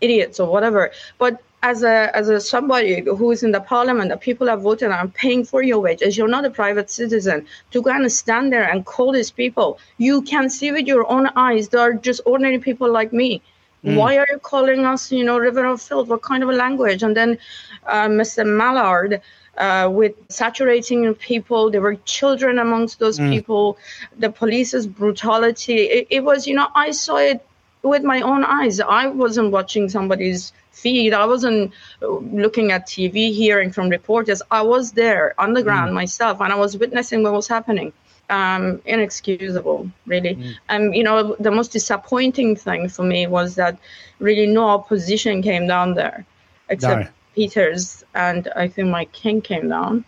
idiots 0.00 0.38
or 0.38 0.48
whatever, 0.54 0.92
but 1.18 1.40
as 1.62 1.82
a 1.84 1.96
as 2.16 2.28
a 2.28 2.40
somebody 2.40 3.02
who 3.18 3.30
is 3.30 3.42
in 3.44 3.52
the 3.52 3.60
parliament 3.60 4.08
that 4.10 4.20
people 4.20 4.48
have 4.48 4.62
voted 4.62 4.90
and 4.90 5.14
paying 5.14 5.44
for 5.44 5.62
your 5.62 5.78
wages 5.78 6.16
you're 6.18 6.34
not 6.36 6.44
a 6.44 6.50
private 6.50 6.90
citizen 6.90 7.46
to 7.70 7.80
go 7.80 7.90
and 7.90 8.10
stand 8.10 8.52
there 8.52 8.64
and 8.68 8.84
call 8.84 9.12
these 9.12 9.30
people 9.30 9.78
you 9.98 10.22
can 10.22 10.50
see 10.50 10.72
with 10.72 10.88
your 10.88 11.08
own 11.08 11.28
eyes 11.36 11.68
they're 11.68 11.94
just 11.94 12.20
ordinary 12.26 12.58
people 12.58 12.90
like 12.90 13.12
me. 13.12 13.40
Mm. 13.84 13.96
why 13.96 14.10
are 14.16 14.26
you 14.32 14.38
calling 14.38 14.84
us 14.84 15.10
you 15.12 15.24
know 15.24 15.38
river 15.38 15.64
of 15.64 15.80
filth? 15.82 16.08
What 16.08 16.22
kind 16.22 16.42
of 16.42 16.48
a 16.48 16.52
language? 16.64 17.02
And 17.02 17.16
then 17.16 17.38
uh, 17.86 18.08
mr 18.20 18.44
mallard 18.44 19.20
uh, 19.58 19.88
with 19.92 20.14
saturating 20.28 21.14
people. 21.14 21.70
There 21.70 21.80
were 21.80 21.96
children 22.04 22.58
amongst 22.58 22.98
those 22.98 23.18
mm. 23.18 23.30
people. 23.30 23.78
The 24.18 24.30
police's 24.30 24.86
brutality. 24.86 25.80
It, 25.82 26.06
it 26.10 26.24
was, 26.24 26.46
you 26.46 26.54
know, 26.54 26.68
I 26.74 26.90
saw 26.90 27.16
it 27.16 27.44
with 27.82 28.02
my 28.02 28.20
own 28.20 28.44
eyes. 28.44 28.80
I 28.80 29.08
wasn't 29.08 29.50
watching 29.50 29.88
somebody's 29.88 30.52
feed. 30.70 31.12
I 31.12 31.26
wasn't 31.26 31.72
looking 32.00 32.72
at 32.72 32.86
TV, 32.86 33.32
hearing 33.32 33.72
from 33.72 33.88
reporters. 33.88 34.40
I 34.50 34.62
was 34.62 34.92
there 34.92 35.34
on 35.38 35.52
the 35.52 35.62
ground 35.62 35.90
mm. 35.90 35.94
myself, 35.94 36.40
and 36.40 36.52
I 36.52 36.56
was 36.56 36.76
witnessing 36.76 37.22
what 37.22 37.32
was 37.32 37.48
happening. 37.48 37.92
Um, 38.30 38.80
inexcusable, 38.86 39.90
really. 40.06 40.36
Mm. 40.36 40.54
And 40.68 40.96
you 40.96 41.02
know, 41.02 41.36
the 41.38 41.50
most 41.50 41.72
disappointing 41.72 42.56
thing 42.56 42.88
for 42.88 43.02
me 43.02 43.26
was 43.26 43.56
that 43.56 43.78
really 44.20 44.46
no 44.46 44.68
opposition 44.68 45.42
came 45.42 45.66
down 45.66 45.94
there, 45.94 46.24
except. 46.68 47.10
Peters 47.34 48.04
and 48.14 48.48
I 48.56 48.68
think 48.68 48.88
Mike 48.88 49.12
King 49.12 49.40
came 49.40 49.68
down, 49.68 50.04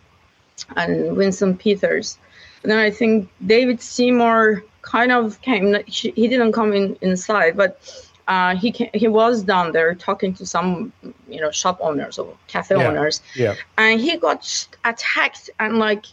and 0.77 1.17
Winston 1.17 1.57
Peters. 1.57 2.19
And 2.63 2.71
then 2.71 2.79
I 2.79 2.91
think 2.91 3.29
David 3.45 3.81
Seymour 3.81 4.65
kind 4.83 5.13
of 5.13 5.41
came. 5.43 5.77
He 5.87 6.29
didn't 6.29 6.53
come 6.53 6.73
in 6.73 6.97
inside, 7.01 7.57
but 7.57 7.81
uh, 8.27 8.57
he 8.57 8.73
came, 8.73 8.91
he 8.95 9.09
was 9.09 9.43
down 9.43 9.73
there 9.73 9.95
talking 9.95 10.35
to 10.35 10.47
some 10.47 10.93
you 11.29 11.41
know 11.41 11.51
shop 11.51 11.79
owners 11.81 12.19
or 12.19 12.35
cafe 12.47 12.77
yeah. 12.77 12.89
owners. 12.89 13.21
Yeah. 13.35 13.55
And 13.77 14.01
he 14.01 14.17
got 14.17 14.67
attacked 14.85 15.51
and 15.61 15.79
like 15.79 16.07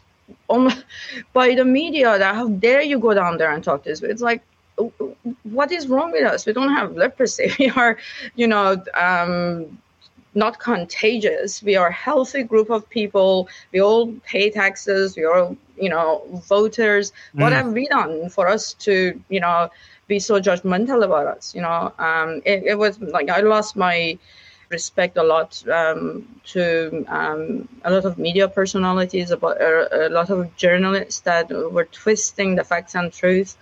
um, 0.50 0.71
by 1.34 1.56
the 1.56 1.65
media 1.65 2.17
that 2.17 2.36
how 2.36 2.47
dare 2.50 2.82
you 2.82 3.00
go 3.00 3.13
down 3.13 3.38
there 3.38 3.52
and 3.52 3.63
talk 3.63 3.84
to 3.84 3.89
this? 3.89 4.02
It's 4.02 4.21
like 4.21 4.41
what 5.43 5.71
is 5.71 5.88
wrong 5.88 6.12
with 6.12 6.26
us? 6.26 6.45
We 6.45 6.54
don't 6.54 6.74
have 6.74 6.95
leprosy. 6.95 7.52
We 7.60 7.69
are, 7.69 7.97
you 8.36 8.47
know, 8.47 8.84
um, 8.93 9.78
not 10.33 10.59
contagious. 10.59 11.61
We 11.61 11.75
are 11.75 11.87
a 11.87 11.93
healthy 11.93 12.43
group 12.43 12.69
of 12.69 12.89
people. 12.89 13.49
We 13.71 13.81
all 13.81 14.13
pay 14.25 14.49
taxes. 14.49 15.15
We 15.15 15.23
are, 15.23 15.55
you 15.77 15.89
know, 15.89 16.23
voters. 16.47 17.11
Mm. 17.35 17.41
What 17.41 17.53
have 17.53 17.73
we 17.73 17.87
done 17.87 18.29
for 18.29 18.47
us 18.47 18.73
to, 18.85 19.19
you 19.29 19.39
know, 19.39 19.69
be 20.07 20.19
so 20.19 20.39
judgmental 20.39 21.03
about 21.03 21.27
us? 21.27 21.53
You 21.53 21.61
know, 21.61 21.93
um, 21.99 22.41
it, 22.45 22.63
it, 22.63 22.77
was 22.77 22.99
like 22.99 23.29
I 23.29 23.41
lost 23.41 23.75
my 23.75 24.17
respect 24.69 25.17
a 25.17 25.23
lot 25.23 25.61
um, 25.69 26.27
to 26.45 27.05
um, 27.09 27.67
a 27.83 27.91
lot 27.91 28.05
of 28.05 28.17
media 28.17 28.47
personalities, 28.47 29.31
about 29.31 29.59
a, 29.59 30.07
a, 30.07 30.09
lot 30.09 30.29
of 30.29 30.55
journalists 30.55 31.19
that 31.21 31.49
were 31.49 31.85
twisting 31.85 32.55
the 32.55 32.63
facts 32.63 32.95
and 32.95 33.11
truth, 33.11 33.57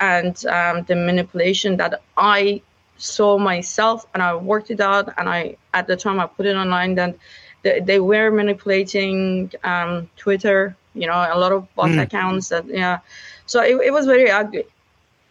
and 0.00 0.44
um, 0.46 0.84
the 0.84 0.94
manipulation 0.94 1.78
that 1.78 2.02
I 2.16 2.60
saw 3.00 3.38
myself 3.38 4.06
and 4.14 4.22
I 4.22 4.34
worked 4.34 4.70
it 4.70 4.80
out. 4.80 5.12
And 5.18 5.28
I, 5.28 5.56
at 5.74 5.86
the 5.86 5.96
time, 5.96 6.20
I 6.20 6.26
put 6.26 6.46
it 6.46 6.56
online 6.56 6.94
that 6.96 7.16
they, 7.62 7.80
they 7.80 8.00
were 8.00 8.30
manipulating 8.30 9.50
um, 9.64 10.08
Twitter, 10.16 10.76
you 10.94 11.06
know, 11.06 11.14
a 11.14 11.38
lot 11.38 11.52
of 11.52 11.72
bot 11.74 11.90
mm. 11.90 12.02
accounts 12.02 12.48
that, 12.50 12.66
yeah. 12.66 12.98
So 13.46 13.62
it, 13.62 13.76
it 13.86 13.92
was 13.92 14.06
very 14.06 14.30
ugly. 14.30 14.64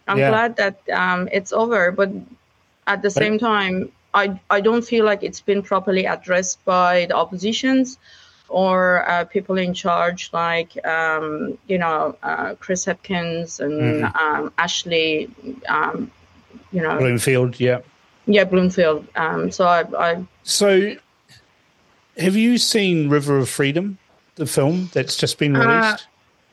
I'm 0.06 0.18
yeah. 0.18 0.30
glad 0.30 0.56
that 0.56 0.80
um, 0.92 1.28
it's 1.32 1.52
over, 1.52 1.92
but 1.92 2.10
at 2.86 3.02
the 3.02 3.10
same 3.10 3.38
time, 3.38 3.92
I, 4.12 4.40
I 4.50 4.60
don't 4.60 4.82
feel 4.82 5.04
like 5.04 5.22
it's 5.22 5.40
been 5.40 5.62
properly 5.62 6.04
addressed 6.06 6.64
by 6.64 7.06
the 7.06 7.14
oppositions 7.14 7.98
or 8.50 9.08
uh, 9.08 9.24
people 9.24 9.56
in 9.56 9.72
charge 9.72 10.30
like 10.32 10.84
um, 10.84 11.56
you 11.68 11.78
know 11.78 12.16
uh, 12.22 12.54
Chris 12.56 12.84
Hipkins 12.84 13.60
and 13.60 14.02
mm. 14.02 14.16
um, 14.20 14.52
Ashley, 14.58 15.30
um, 15.68 16.10
you 16.72 16.82
know 16.82 16.98
Bloomfield, 16.98 17.58
yeah, 17.60 17.80
yeah 18.26 18.44
Bloomfield. 18.44 19.06
Um, 19.16 19.50
so 19.50 19.64
I, 19.64 19.84
I 19.98 20.26
so 20.42 20.94
have 22.16 22.36
you 22.36 22.58
seen 22.58 23.08
River 23.08 23.38
of 23.38 23.48
Freedom, 23.48 23.98
the 24.36 24.46
film 24.46 24.90
that's 24.92 25.16
just 25.16 25.38
been 25.38 25.56
uh, 25.56 25.60
released? 25.60 26.06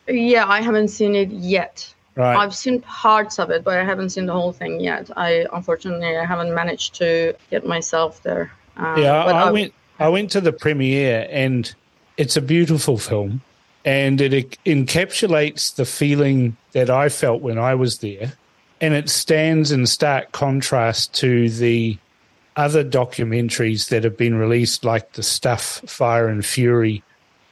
Uh, 0.07 0.13
yeah, 0.13 0.47
I 0.47 0.61
haven't 0.61 0.89
seen 0.89 1.15
it 1.15 1.29
yet. 1.29 1.93
Right. 2.15 2.35
I've 2.35 2.55
seen 2.55 2.81
parts 2.81 3.37
of 3.37 3.51
it, 3.51 3.63
but 3.63 3.77
I 3.77 3.83
haven't 3.83 4.09
seen 4.09 4.25
the 4.25 4.33
whole 4.33 4.51
thing 4.51 4.79
yet. 4.79 5.09
I 5.15 5.45
unfortunately 5.53 6.17
I 6.17 6.25
haven't 6.25 6.53
managed 6.53 6.95
to 6.95 7.35
get 7.51 7.65
myself 7.65 8.23
there. 8.23 8.51
Um, 8.77 9.01
yeah, 9.01 9.23
I, 9.23 9.47
I 9.47 9.51
went. 9.51 9.73
I 9.99 10.09
went 10.09 10.31
to 10.31 10.41
the 10.41 10.51
premiere, 10.51 11.27
and 11.29 11.73
it's 12.17 12.35
a 12.35 12.41
beautiful 12.41 12.97
film, 12.97 13.41
and 13.85 14.19
it 14.19 14.57
encapsulates 14.65 15.75
the 15.75 15.85
feeling 15.85 16.57
that 16.71 16.89
I 16.89 17.09
felt 17.09 17.41
when 17.41 17.59
I 17.59 17.75
was 17.75 17.99
there, 17.99 18.33
and 18.79 18.93
it 18.93 19.09
stands 19.09 19.71
in 19.71 19.85
stark 19.87 20.31
contrast 20.31 21.13
to 21.15 21.49
the 21.49 21.97
other 22.55 22.83
documentaries 22.83 23.89
that 23.89 24.03
have 24.03 24.17
been 24.17 24.35
released, 24.35 24.83
like 24.83 25.13
the 25.13 25.23
Stuff, 25.23 25.81
Fire 25.85 26.27
and 26.27 26.45
Fury 26.45 27.03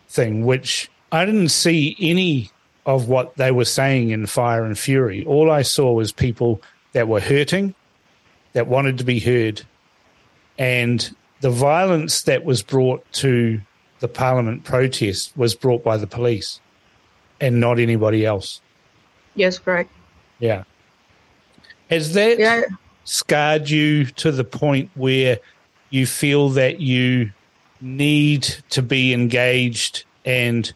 thing, 0.09 0.45
which 0.45 0.89
I 1.11 1.25
didn't 1.25 1.49
see 1.49 1.95
any 1.99 2.51
of 2.85 3.07
what 3.07 3.35
they 3.35 3.51
were 3.51 3.65
saying 3.65 4.09
in 4.09 4.25
Fire 4.25 4.63
and 4.63 4.77
Fury. 4.77 5.25
All 5.25 5.51
I 5.51 5.61
saw 5.61 5.93
was 5.93 6.11
people 6.11 6.61
that 6.93 7.07
were 7.07 7.19
hurting, 7.19 7.75
that 8.53 8.67
wanted 8.67 8.97
to 8.99 9.03
be 9.03 9.19
heard, 9.19 9.61
and 10.57 11.15
the 11.41 11.49
violence 11.49 12.23
that 12.23 12.45
was 12.45 12.63
brought 12.63 13.05
to 13.13 13.61
the 13.99 14.07
Parliament 14.07 14.63
protest 14.63 15.35
was 15.35 15.55
brought 15.55 15.83
by 15.83 15.97
the 15.97 16.07
police 16.07 16.59
and 17.41 17.59
not 17.59 17.79
anybody 17.79 18.25
else. 18.25 18.61
Yes, 19.35 19.59
correct. 19.59 19.91
Yeah. 20.39 20.63
Has 21.89 22.13
that 22.13 22.39
yeah. 22.39 22.63
scarred 23.03 23.69
you 23.69 24.05
to 24.05 24.31
the 24.31 24.43
point 24.43 24.89
where 24.95 25.39
you 25.89 26.05
feel 26.05 26.49
that 26.49 26.79
you 26.79 27.31
need 27.81 28.43
to 28.69 28.81
be 28.81 29.13
engaged 29.13 30.03
and 30.25 30.71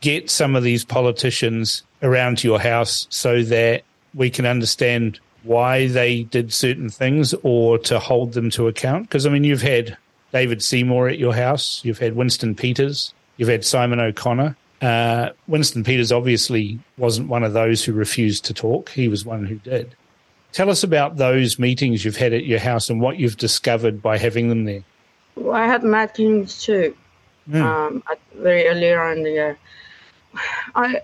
get 0.00 0.30
some 0.30 0.56
of 0.56 0.62
these 0.62 0.84
politicians 0.84 1.82
around 2.02 2.38
to 2.38 2.48
your 2.48 2.60
house 2.60 3.06
so 3.10 3.42
that 3.42 3.82
we 4.14 4.30
can 4.30 4.46
understand 4.46 5.18
why 5.42 5.86
they 5.88 6.22
did 6.24 6.52
certain 6.52 6.88
things 6.88 7.34
or 7.42 7.78
to 7.78 7.98
hold 7.98 8.32
them 8.32 8.50
to 8.50 8.68
account? 8.68 9.08
Because, 9.08 9.26
I 9.26 9.30
mean, 9.30 9.44
you've 9.44 9.62
had 9.62 9.96
David 10.32 10.62
Seymour 10.62 11.08
at 11.08 11.18
your 11.18 11.34
house, 11.34 11.80
you've 11.84 11.98
had 11.98 12.16
Winston 12.16 12.54
Peters, 12.54 13.14
you've 13.36 13.48
had 13.48 13.64
Simon 13.64 14.00
O'Connor. 14.00 14.56
Uh, 14.80 15.30
Winston 15.46 15.84
Peters 15.84 16.12
obviously 16.12 16.78
wasn't 16.98 17.28
one 17.28 17.44
of 17.44 17.52
those 17.52 17.84
who 17.84 17.92
refused 17.92 18.44
to 18.46 18.54
talk, 18.54 18.90
he 18.90 19.08
was 19.08 19.24
one 19.24 19.46
who 19.46 19.56
did. 19.56 19.94
Tell 20.54 20.70
us 20.70 20.84
about 20.84 21.16
those 21.16 21.58
meetings 21.58 22.04
you've 22.04 22.16
had 22.16 22.32
at 22.32 22.44
your 22.44 22.60
house 22.60 22.88
and 22.88 23.00
what 23.00 23.18
you've 23.18 23.36
discovered 23.36 24.00
by 24.00 24.18
having 24.18 24.48
them 24.48 24.64
there. 24.64 24.84
Well, 25.34 25.52
I 25.56 25.66
had 25.66 25.82
Matt 25.82 26.14
Kings 26.14 26.62
too, 26.62 26.94
mm. 27.50 27.60
um, 27.60 28.04
very 28.36 28.68
early 28.68 28.92
on 28.94 29.16
in 29.16 29.22
the 29.24 29.30
year. 29.30 29.58
I 30.76 31.00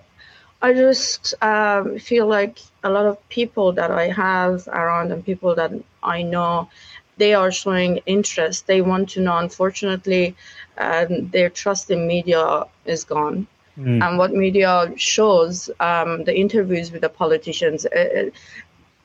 I 0.61 0.73
just 0.73 1.33
um, 1.41 1.99
feel 1.99 2.27
like 2.27 2.59
a 2.85 2.89
lot 2.89 3.05
of 3.05 3.17
people 3.27 3.73
that 3.73 3.91
I 3.91 4.07
have 4.07 4.69
around 4.69 5.11
and 5.11 5.25
people 5.25 5.53
that 5.55 5.73
I 6.01 6.21
know, 6.21 6.69
they 7.17 7.33
are 7.33 7.51
showing 7.51 7.97
interest. 8.05 8.67
They 8.67 8.81
want 8.81 9.09
to 9.09 9.19
know. 9.19 9.37
Unfortunately, 9.37 10.33
um, 10.77 11.27
their 11.31 11.49
trust 11.49 11.91
in 11.91 12.07
media 12.07 12.63
is 12.85 13.03
gone. 13.03 13.47
Mm. 13.77 14.01
And 14.01 14.17
what 14.17 14.33
media 14.33 14.93
shows, 14.95 15.69
um, 15.79 16.23
the 16.25 16.37
interviews 16.37 16.91
with 16.91 17.01
the 17.01 17.09
politicians, 17.09 17.85
it, 17.91 18.33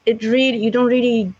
it, 0.06 0.22
really 0.22 0.58
you 0.58 0.70
don't 0.70 0.86
really 0.86 1.34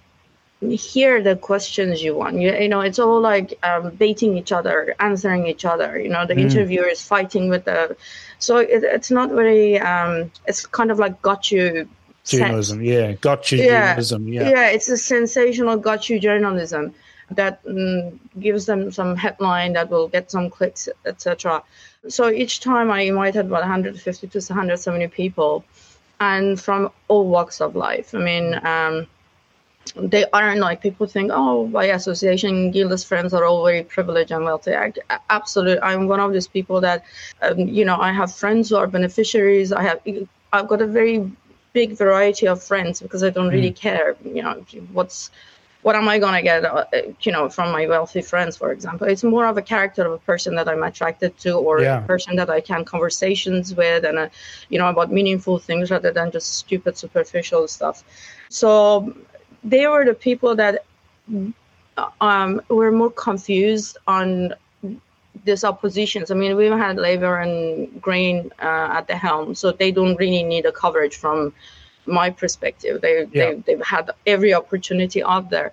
hear 0.61 1.22
the 1.22 1.37
questions 1.37 2.02
you 2.02 2.14
want. 2.14 2.40
You, 2.40 2.52
you 2.55 2.68
know, 2.68 2.81
it's 2.81 2.98
all 2.98 3.20
like 3.20 3.59
um, 3.62 3.90
baiting 3.90 4.37
each 4.37 4.52
other, 4.52 4.94
answering 5.00 5.46
each 5.46 5.64
other. 5.64 5.98
You 5.98 6.09
know, 6.09 6.26
the 6.26 6.35
mm. 6.35 6.40
interviewer 6.40 6.87
is 6.87 7.02
fighting 7.02 7.48
with 7.48 7.64
the 7.64 7.96
so 8.38 8.59
it, 8.59 8.85
it's 8.85 9.11
not 9.11 9.31
very. 9.31 9.79
Um, 9.79 10.31
it's 10.46 10.66
kind 10.66 10.90
of 10.90 10.98
like 10.98 11.20
got 11.22 11.50
you. 11.50 11.88
Journalism, 12.24 12.83
yeah, 12.83 13.12
got 13.12 13.52
you 13.52 13.59
yeah. 13.59 13.88
journalism, 13.90 14.29
yeah. 14.29 14.48
Yeah, 14.48 14.68
it's 14.70 14.88
a 14.88 14.96
sensational 14.96 15.76
got 15.76 16.11
you 16.11 16.18
journalism 16.18 16.92
that 17.31 17.64
mm, 17.64 18.18
gives 18.40 18.66
them 18.66 18.90
some 18.90 19.14
headline 19.14 19.74
that 19.74 19.90
will 19.90 20.09
get 20.09 20.31
some 20.31 20.50
clicks, 20.50 20.88
etc. 21.05 21.62
So 22.09 22.29
each 22.29 22.59
time 22.61 22.90
I 22.90 23.02
invited 23.02 23.46
about 23.46 23.61
150 23.61 24.26
to 24.26 24.38
170 24.38 25.07
people, 25.09 25.64
and 26.20 26.61
from 26.61 26.90
all 27.09 27.26
walks 27.26 27.61
of 27.61 27.76
life. 27.76 28.14
I 28.14 28.18
mean. 28.18 28.61
Um, 28.64 29.07
they 29.94 30.24
aren't 30.33 30.61
like 30.61 30.81
people 30.81 31.07
think 31.07 31.31
oh 31.33 31.66
by 31.68 31.87
association 31.87 32.70
gilda's 32.70 33.05
friends 33.05 33.33
are 33.33 33.44
all 33.44 33.64
very 33.64 33.83
privileged 33.83 34.31
and 34.33 34.44
wealthy 34.44 34.74
I, 34.74 34.92
absolutely 35.31 35.81
i'm 35.81 36.09
one 36.09 36.20
of 36.20 36.33
those 36.33 36.48
people 36.48 36.81
that 36.81 37.05
um, 37.40 37.59
you 37.59 37.85
know 37.85 37.96
i 37.96 38.12
have 38.12 38.35
friends 38.35 38.68
who 38.68 38.76
are 38.76 38.87
beneficiaries 38.87 39.72
i 39.72 39.83
have 39.83 40.00
i've 40.52 40.68
got 40.68 40.83
a 40.83 40.87
very 40.87 41.31
big 41.72 41.92
variety 41.92 42.48
of 42.48 42.62
friends 42.62 43.00
because 43.00 43.22
i 43.22 43.31
don't 43.31 43.48
really 43.48 43.70
mm. 43.70 43.76
care 43.76 44.16
you 44.24 44.42
know 44.42 44.64
what's 44.92 45.31
what 45.87 45.94
am 45.94 46.09
i 46.09 46.18
going 46.18 46.35
to 46.35 46.42
get 46.42 46.64
uh, 46.64 46.85
you 47.20 47.31
know 47.31 47.49
from 47.49 47.70
my 47.70 47.87
wealthy 47.87 48.20
friends 48.20 48.57
for 48.57 48.72
example 48.72 49.07
it's 49.07 49.22
more 49.22 49.46
of 49.46 49.57
a 49.57 49.62
character 49.62 50.05
of 50.05 50.12
a 50.20 50.22
person 50.31 50.57
that 50.57 50.68
i'm 50.68 50.83
attracted 50.83 51.33
to 51.38 51.53
or 51.53 51.81
yeah. 51.81 52.03
a 52.03 52.07
person 52.12 52.35
that 52.35 52.51
i 52.51 52.61
can 52.61 52.85
conversations 52.85 53.72
with 53.72 54.05
and 54.05 54.18
uh, 54.18 54.29
you 54.68 54.79
know 54.81 54.88
about 54.88 55.12
meaningful 55.12 55.61
things 55.61 55.92
rather 55.92 56.11
than 56.11 56.33
just 56.33 56.55
stupid 56.55 56.99
superficial 56.99 57.68
stuff 57.68 58.03
so 58.49 59.14
they 59.62 59.87
were 59.87 60.05
the 60.05 60.18
people 60.29 60.57
that 60.57 60.85
um, 62.20 62.61
were 62.68 62.90
more 62.90 63.11
confused 63.11 63.96
on 64.09 64.53
these 65.44 65.64
oppositions. 65.64 66.31
I 66.31 66.35
mean, 66.35 66.57
we've 66.57 66.72
had 66.72 66.96
Labour 66.96 67.38
and 67.38 68.01
Green 68.01 68.51
uh, 68.61 68.99
at 68.99 69.07
the 69.07 69.16
helm, 69.16 69.55
so 69.55 69.72
they 69.72 69.90
don't 69.90 70.16
really 70.16 70.42
need 70.42 70.66
a 70.66 70.72
coverage 70.72 71.16
from 71.16 71.53
my 72.07 72.31
perspective. 72.31 73.01
They, 73.01 73.27
yeah. 73.33 73.55
they 73.64 73.73
have 73.73 73.87
had 73.87 74.11
every 74.27 74.55
opportunity 74.55 75.23
out 75.23 75.51
there, 75.51 75.73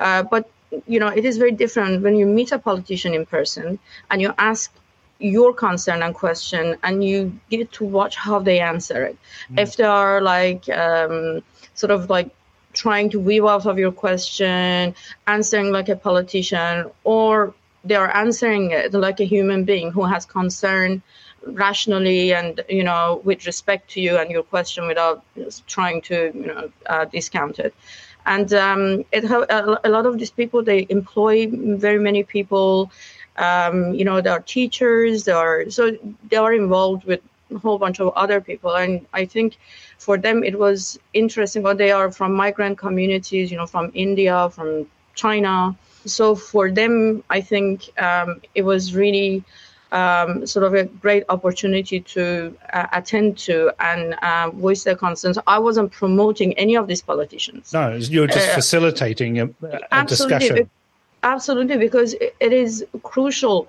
uh, 0.00 0.22
but 0.22 0.50
you 0.86 0.98
know, 0.98 1.08
it 1.08 1.24
is 1.24 1.36
very 1.38 1.52
different 1.52 2.02
when 2.02 2.16
you 2.16 2.26
meet 2.26 2.50
a 2.52 2.58
politician 2.58 3.14
in 3.14 3.26
person 3.26 3.78
and 4.10 4.20
you 4.20 4.34
ask 4.38 4.72
your 5.18 5.54
concern 5.54 6.02
and 6.02 6.14
question, 6.14 6.76
and 6.82 7.04
you 7.04 7.38
get 7.48 7.70
to 7.72 7.84
watch 7.84 8.16
how 8.16 8.38
they 8.40 8.58
answer 8.60 9.04
it. 9.04 9.16
Mm. 9.50 9.60
If 9.60 9.76
they 9.76 9.84
are 9.84 10.20
like 10.20 10.68
um, 10.68 11.42
sort 11.74 11.92
of 11.92 12.10
like 12.10 12.30
trying 12.72 13.10
to 13.10 13.20
weave 13.20 13.44
out 13.44 13.66
of 13.66 13.78
your 13.78 13.92
question, 13.92 14.94
answering 15.26 15.70
like 15.70 15.88
a 15.88 15.96
politician, 15.96 16.90
or 17.04 17.54
they 17.84 17.94
are 17.94 18.14
answering 18.14 18.72
it 18.72 18.92
like 18.92 19.20
a 19.20 19.24
human 19.24 19.64
being 19.64 19.92
who 19.92 20.04
has 20.04 20.26
concern 20.26 21.02
rationally 21.46 22.32
and 22.32 22.62
you 22.68 22.82
know 22.84 23.20
with 23.24 23.46
respect 23.46 23.90
to 23.90 24.00
you 24.00 24.16
and 24.16 24.30
your 24.30 24.42
question 24.42 24.86
without 24.86 25.22
trying 25.66 26.00
to 26.02 26.32
you 26.34 26.46
know 26.46 26.70
uh, 26.86 27.04
discount 27.06 27.58
it. 27.58 27.74
And 28.26 28.52
um, 28.54 29.04
it 29.12 29.24
a 29.24 29.88
lot 29.88 30.06
of 30.06 30.18
these 30.18 30.30
people 30.30 30.62
they 30.62 30.86
employ 30.88 31.46
very 31.50 31.98
many 31.98 32.22
people 32.24 32.90
um, 33.36 33.94
you 33.94 34.04
know 34.04 34.20
they 34.20 34.30
are 34.30 34.40
teachers 34.40 35.24
they 35.24 35.32
are 35.32 35.68
so 35.70 35.96
they 36.30 36.36
are 36.36 36.52
involved 36.52 37.04
with 37.04 37.20
a 37.54 37.58
whole 37.58 37.78
bunch 37.78 38.00
of 38.00 38.08
other 38.14 38.40
people. 38.40 38.74
And 38.74 39.06
i 39.12 39.24
think 39.24 39.58
for 39.98 40.16
them 40.18 40.42
it 40.44 40.58
was 40.58 40.98
interesting 41.12 41.62
but 41.62 41.78
they 41.78 41.90
are 41.92 42.10
from 42.10 42.32
migrant 42.34 42.78
communities 42.78 43.50
you 43.50 43.56
know 43.56 43.66
from 43.66 43.90
india 43.94 44.50
from 44.50 44.86
china. 45.14 45.76
So 46.06 46.34
for 46.34 46.70
them 46.70 47.22
i 47.30 47.40
think 47.40 47.90
um, 48.00 48.40
it 48.54 48.62
was 48.62 48.94
really 48.94 49.44
um, 49.94 50.44
sort 50.44 50.64
of 50.64 50.74
a 50.74 50.84
great 50.84 51.24
opportunity 51.28 52.00
to 52.00 52.54
uh, 52.72 52.86
attend 52.92 53.38
to 53.38 53.72
and 53.78 54.14
uh, 54.14 54.50
voice 54.50 54.82
their 54.84 54.96
concerns. 54.96 55.38
I 55.46 55.58
wasn't 55.58 55.92
promoting 55.92 56.52
any 56.54 56.76
of 56.76 56.88
these 56.88 57.00
politicians. 57.00 57.72
No, 57.72 57.94
you're 57.94 58.26
just 58.26 58.50
uh, 58.50 58.54
facilitating 58.54 59.40
a, 59.40 59.44
a 59.44 59.80
absolutely, 59.92 60.38
discussion. 60.38 60.70
Absolutely, 61.22 61.78
because 61.78 62.14
it 62.14 62.52
is 62.52 62.84
crucial 63.02 63.68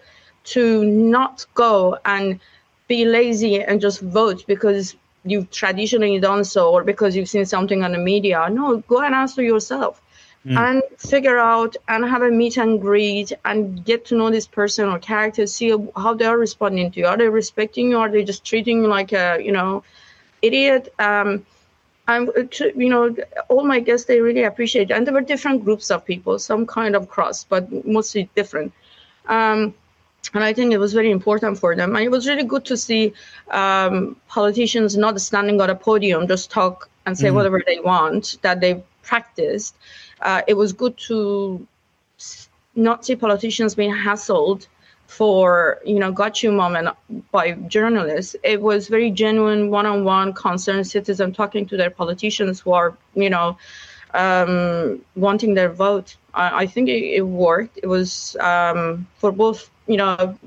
to 0.55 0.83
not 0.83 1.45
go 1.53 1.97
and 2.05 2.39
be 2.87 3.05
lazy 3.05 3.61
and 3.61 3.79
just 3.79 4.01
vote 4.01 4.43
because 4.47 4.95
you've 5.23 5.49
traditionally 5.51 6.19
done 6.19 6.43
so 6.43 6.71
or 6.71 6.83
because 6.83 7.15
you've 7.15 7.29
seen 7.29 7.45
something 7.45 7.83
on 7.83 7.91
the 7.91 7.97
media. 7.97 8.47
No, 8.49 8.77
go 8.77 9.01
and 9.01 9.13
answer 9.13 9.43
yourself 9.43 10.01
mm. 10.45 10.57
and 10.57 10.83
figure 10.99 11.37
out 11.37 11.75
and 11.87 12.05
have 12.05 12.21
a 12.21 12.31
meet 12.31 12.57
and 12.57 12.79
greet 12.79 13.31
and 13.45 13.83
get 13.83 14.05
to 14.05 14.15
know 14.15 14.29
this 14.29 14.47
person 14.47 14.87
or 14.89 14.99
character, 14.99 15.47
see 15.47 15.75
how 15.95 16.13
they 16.13 16.25
are 16.25 16.37
responding 16.37 16.91
to 16.91 16.99
you. 16.99 17.07
Are 17.07 17.17
they 17.17 17.27
respecting 17.27 17.89
you? 17.89 17.99
Are 17.99 18.09
they 18.09 18.23
just 18.23 18.45
treating 18.45 18.81
you 18.81 18.87
like 18.87 19.11
a, 19.11 19.39
you 19.41 19.51
know, 19.51 19.83
idiot? 20.41 20.93
Um, 20.99 21.45
I'm, 22.07 22.29
you 22.75 22.89
know, 22.89 23.15
all 23.49 23.65
my 23.65 23.79
guests, 23.79 24.05
they 24.05 24.21
really 24.21 24.43
appreciate 24.43 24.91
it. 24.91 24.93
And 24.93 25.07
there 25.07 25.13
were 25.13 25.21
different 25.21 25.65
groups 25.65 25.89
of 25.89 26.05
people, 26.05 26.37
some 26.37 26.67
kind 26.67 26.95
of 26.95 27.09
cross, 27.09 27.43
but 27.43 27.85
mostly 27.85 28.29
different. 28.35 28.71
Um, 29.25 29.73
and 30.33 30.43
I 30.43 30.53
think 30.53 30.73
it 30.73 30.77
was 30.77 30.93
very 30.93 31.11
important 31.11 31.57
for 31.59 31.75
them. 31.75 31.95
And 31.95 32.05
it 32.05 32.09
was 32.09 32.27
really 32.27 32.43
good 32.43 32.65
to 32.65 32.77
see 32.77 33.13
um, 33.49 34.15
politicians 34.27 34.97
not 34.97 35.19
standing 35.19 35.61
on 35.61 35.69
a 35.69 35.75
podium, 35.75 36.27
just 36.27 36.51
talk 36.51 36.89
and 37.05 37.17
say 37.17 37.27
mm-hmm. 37.27 37.35
whatever 37.35 37.61
they 37.65 37.79
want, 37.79 38.37
that 38.41 38.61
they 38.61 38.83
practiced. 39.03 39.75
Uh, 40.21 40.41
it 40.47 40.55
was 40.55 40.73
good 40.73 40.97
to 40.97 41.65
not 42.75 43.05
see 43.05 43.15
politicians 43.15 43.75
being 43.75 43.93
hassled 43.93 44.67
for 45.07 45.79
you 45.85 45.99
know 45.99 46.11
got 46.11 46.41
you 46.41 46.51
moment 46.51 46.89
by 47.31 47.51
journalists 47.51 48.35
it 48.43 48.59
was 48.61 48.87
very 48.87 49.11
genuine 49.11 49.69
one-on-one 49.69 50.33
concerned 50.33 50.87
citizen 50.87 51.31
talking 51.31 51.65
to 51.65 51.77
their 51.77 51.91
politicians 51.91 52.59
who 52.59 52.71
are 52.71 52.97
you 53.13 53.29
know 53.29 53.57
um, 54.15 54.99
wanting 55.15 55.53
their 55.53 55.69
vote 55.69 56.15
i, 56.33 56.63
I 56.63 56.65
think 56.65 56.89
it, 56.89 57.03
it, 57.19 57.21
worked 57.21 57.79
it 57.83 57.87
was 57.87 58.35
um, 58.39 59.07
for 59.17 59.31
both 59.31 59.69
you 59.87 59.97
know 59.97 60.37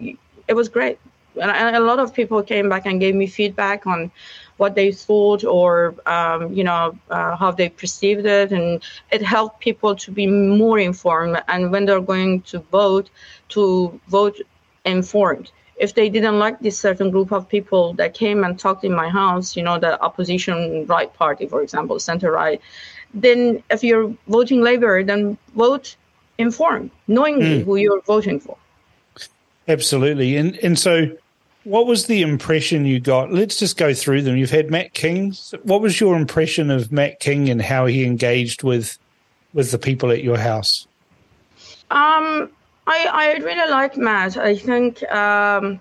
it 0.49 0.55
was 0.55 0.68
great 0.68 0.99
and, 1.40 1.77
a 1.77 1.81
lot 1.81 1.98
of 1.98 2.14
people 2.14 2.42
came 2.42 2.68
back 2.68 2.87
and 2.87 3.01
gave 3.01 3.14
me 3.14 3.27
feedback 3.27 3.87
on 3.87 4.11
what 4.57 4.74
they 4.74 4.90
thought 4.92 5.44
or 5.44 5.94
um, 6.07 6.53
you 6.53 6.64
know 6.64 6.96
uh, 7.11 7.37
how 7.37 7.51
they 7.51 7.68
perceived 7.68 8.27
it. 8.27 8.53
And 8.53 8.83
it 9.11 9.22
helped 9.22 9.61
people 9.61 9.94
to 9.96 10.11
be 10.11 10.27
more 10.27 10.79
informed. 10.79 11.42
And 11.48 11.70
when 11.72 11.87
they're 11.87 12.01
going 12.01 12.42
to 12.42 12.59
vote 12.59 13.11
to 13.51 14.01
vote 14.09 14.40
informed. 14.85 15.51
If 15.77 15.94
they 15.94 16.09
didn't 16.09 16.40
like 16.40 16.59
this 16.59 16.77
certain 16.77 17.11
group 17.11 17.31
of 17.31 17.48
people 17.48 17.92
that 17.94 18.12
came 18.12 18.42
and 18.42 18.59
talked 18.59 18.85
in 18.85 18.92
my 18.92 19.09
house 19.09 19.57
you 19.57 19.62
know 19.62 19.79
the 19.79 20.01
opposition 20.03 20.87
right 20.87 21.12
party 21.14 21.46
for 21.46 21.62
example 21.62 22.01
center 22.01 22.33
right 22.33 22.61
then 23.14 23.62
if 23.70 23.85
you're 23.85 24.12
voting 24.27 24.61
labor 24.61 25.05
then 25.05 25.38
vote 25.55 25.96
informed 26.38 26.90
knowing 27.07 27.38
mm. 27.38 27.64
who 27.64 27.77
you're 27.77 28.01
voting 28.03 28.40
for. 28.40 28.57
Absolutely. 29.68 30.37
And 30.37 30.57
and 30.59 30.79
so 30.79 31.16
what 31.68 31.87
was 31.87 32.07
the 32.07 32.22
impression 32.22 32.85
you 32.85 32.98
got? 32.98 33.31
Let's 33.31 33.59
just 33.59 33.76
go 33.76 33.92
through 33.92 34.22
them. 34.22 34.37
You've 34.37 34.50
had 34.50 34.70
Matt 34.70 34.94
King. 34.94 35.35
What 35.62 35.83
was 35.83 36.00
your 36.00 36.16
impression 36.16 36.70
of 36.70 36.90
Matt 36.90 37.20
King 37.20 37.48
and 37.50 37.61
how 37.61 37.87
he 37.87 38.04
engaged 38.04 38.62
with 38.62 38.98
with 39.52 39.70
the 39.70 39.78
people 39.78 40.11
at 40.11 40.22
your 40.22 40.38
house? 40.38 40.87
Um, 41.90 42.50
I 42.87 43.09
I 43.12 43.35
really 43.42 43.70
like 43.70 43.96
Matt. 43.96 44.37
I 44.38 44.57
think 44.57 45.02
um, 45.12 45.81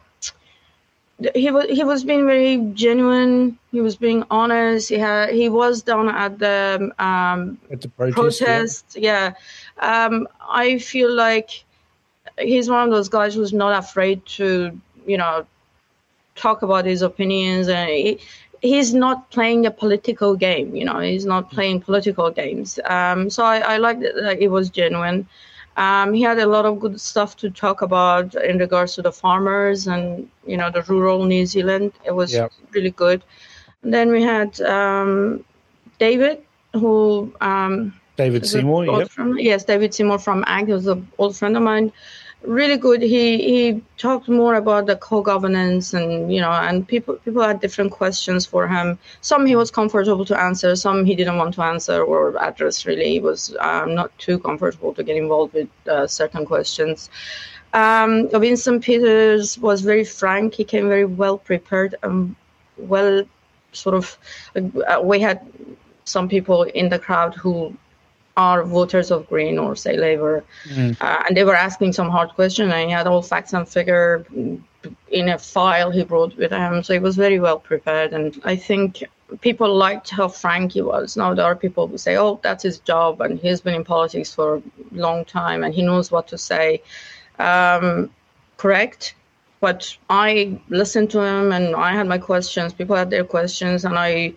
he 1.34 1.50
was 1.52 1.66
he 1.70 1.84
was 1.84 2.04
being 2.04 2.26
very 2.26 2.58
genuine. 2.74 3.58
He 3.72 3.80
was 3.80 3.96
being 3.96 4.24
honest. 4.30 4.90
He 4.90 4.98
had 4.98 5.30
he 5.30 5.48
was 5.48 5.82
down 5.82 6.10
at 6.10 6.38
the 6.38 6.92
um, 7.00 7.58
at 7.72 7.82
the 7.82 7.88
protest. 7.88 8.16
protest 8.16 8.86
yeah, 8.96 9.34
yeah. 9.82 10.06
Um, 10.06 10.28
I 10.50 10.80
feel 10.80 11.12
like 11.14 11.64
he's 12.38 12.70
one 12.70 12.84
of 12.84 12.92
those 12.92 13.10
guys 13.10 13.36
who's 13.36 13.54
not 13.54 13.78
afraid 13.78 14.26
to 14.38 14.80
you 15.06 15.18
know 15.18 15.46
talk 16.38 16.62
about 16.62 16.86
his 16.86 17.02
opinions 17.02 17.68
and 17.68 17.90
he, 17.90 18.20
he's 18.62 18.94
not 18.94 19.30
playing 19.32 19.66
a 19.66 19.72
political 19.72 20.36
game 20.36 20.76
you 20.76 20.86
know 20.86 21.00
he's 21.00 21.26
not 21.26 21.52
playing 21.52 21.82
political 21.82 22.32
games. 22.32 22.80
Um, 22.86 23.30
so 23.30 23.44
i, 23.44 23.58
I 23.60 23.78
like 23.78 24.00
that 24.00 24.38
it 24.40 24.50
was 24.50 24.70
genuine. 24.70 25.28
Um, 25.78 26.12
he 26.12 26.24
had 26.24 26.40
a 26.40 26.48
lot 26.48 26.66
of 26.66 26.80
good 26.80 27.00
stuff 27.00 27.38
to 27.38 27.52
talk 27.52 27.84
about 27.84 28.34
in 28.34 28.58
regards 28.58 28.96
to 28.96 29.04
the 29.04 29.12
farmers 29.12 29.86
and 29.86 30.28
you 30.46 30.58
know 30.58 30.72
the 30.72 30.82
rural 30.84 31.26
new 31.26 31.46
zealand. 31.46 31.94
It 32.04 32.16
was 32.16 32.34
yeah. 32.34 32.48
really 32.72 32.92
good. 32.92 33.24
And 33.84 33.94
then 33.94 34.12
we 34.12 34.24
had 34.24 34.60
um, 34.62 35.44
david 36.00 36.44
who 36.74 37.34
um, 37.42 37.94
david 38.18 38.46
seymour 38.46 38.86
yep. 38.86 39.10
yes 39.38 39.64
david 39.64 39.94
seymour 39.94 40.20
from 40.20 40.44
ACT 40.48 40.70
was 40.70 40.88
an 40.88 41.08
old 41.18 41.36
friend 41.38 41.56
of 41.56 41.64
mine 41.64 41.92
really 42.42 42.78
good. 42.78 43.02
He 43.02 43.38
he 43.38 43.82
talked 43.98 44.30
more 44.30 44.56
about 44.56 44.86
the 44.86 44.96
co-governance 44.96 45.94
and 45.94 46.34
you 46.34 46.42
know, 46.42 46.52
and 46.52 46.88
people 46.88 47.16
people 47.16 47.42
had 47.42 47.60
different 47.60 47.92
questions 47.92 48.46
for 48.46 48.68
him. 48.68 48.98
Some 49.22 49.46
he 49.46 49.56
was 49.56 49.72
comfortable 49.72 50.26
to 50.26 50.40
answer, 50.40 50.76
some 50.76 51.06
he 51.06 51.16
didn't 51.16 51.38
want 51.38 51.54
to 51.56 51.64
answer 51.64 52.04
or 52.04 52.38
address. 52.42 52.86
Really, 52.86 53.10
he 53.10 53.20
was 53.20 53.56
um, 53.60 53.96
not 53.96 54.18
too 54.18 54.40
comfortable 54.40 54.94
to 54.94 55.04
get 55.04 55.18
involved 55.18 55.54
with 55.54 55.70
uh, 55.88 56.08
certain 56.08 56.46
questions. 56.46 57.10
Um, 57.74 58.30
Winston 58.32 58.80
Peters 58.80 59.58
was 59.58 59.82
very 59.82 60.06
frank. 60.06 60.54
He 60.54 60.64
came 60.64 60.88
very 60.88 61.06
well 61.06 61.38
prepared 61.38 61.96
and 62.04 62.36
well, 62.78 63.24
sort 63.74 63.96
of. 63.96 64.18
Uh, 64.56 65.02
we 65.04 65.20
had 65.20 65.42
some 66.06 66.30
people 66.30 66.64
in 66.64 66.90
the 66.90 67.00
crowd 67.00 67.36
who 67.36 67.76
are 68.38 68.64
voters 68.64 69.10
of 69.10 69.28
Green 69.28 69.58
or 69.58 69.76
say 69.76 69.98
Labour, 69.98 70.44
mm. 70.70 70.96
uh, 71.02 71.24
and 71.28 71.36
they 71.36 71.44
were 71.44 71.56
asking 71.56 71.92
some 71.92 72.10
hard 72.10 72.30
questions. 72.30 72.72
And 72.72 72.88
he 72.88 72.92
had 72.92 73.08
all 73.08 73.24
facts 73.24 73.52
and 73.54 73.68
figure 73.68 74.26
in 75.10 75.30
a 75.30 75.38
file 75.40 75.90
he 75.90 76.04
brought 76.04 76.38
with 76.38 76.52
him, 76.52 76.84
so 76.84 76.94
he 76.94 77.00
was 77.00 77.16
very 77.16 77.40
well 77.40 77.60
prepared. 77.60 78.14
And 78.14 78.40
I 78.46 78.56
think 78.56 79.04
people 79.42 79.74
liked 79.76 80.12
how 80.12 80.28
frank 80.28 80.74
he 80.74 80.84
was. 80.84 81.18
Now 81.18 81.34
there 81.34 81.46
are 81.46 81.56
people 81.56 81.88
who 81.88 81.98
say, 81.98 82.16
"Oh, 82.16 82.40
that's 82.44 82.64
his 82.64 82.78
job, 82.80 83.22
and 83.22 83.40
he's 83.40 83.60
been 83.60 83.74
in 83.74 83.84
politics 83.84 84.34
for 84.34 84.58
a 84.58 84.62
long 84.92 85.26
time, 85.26 85.64
and 85.64 85.74
he 85.74 85.82
knows 85.82 86.12
what 86.12 86.28
to 86.28 86.38
say." 86.38 86.82
Um, 87.40 88.12
correct, 88.58 89.16
but 89.62 89.98
I 90.10 90.60
listened 90.70 91.10
to 91.12 91.22
him, 91.22 91.52
and 91.52 91.76
I 91.76 91.94
had 91.94 92.08
my 92.08 92.20
questions. 92.20 92.72
People 92.72 92.96
had 92.96 93.10
their 93.10 93.24
questions, 93.24 93.84
and 93.84 93.98
I 93.98 94.34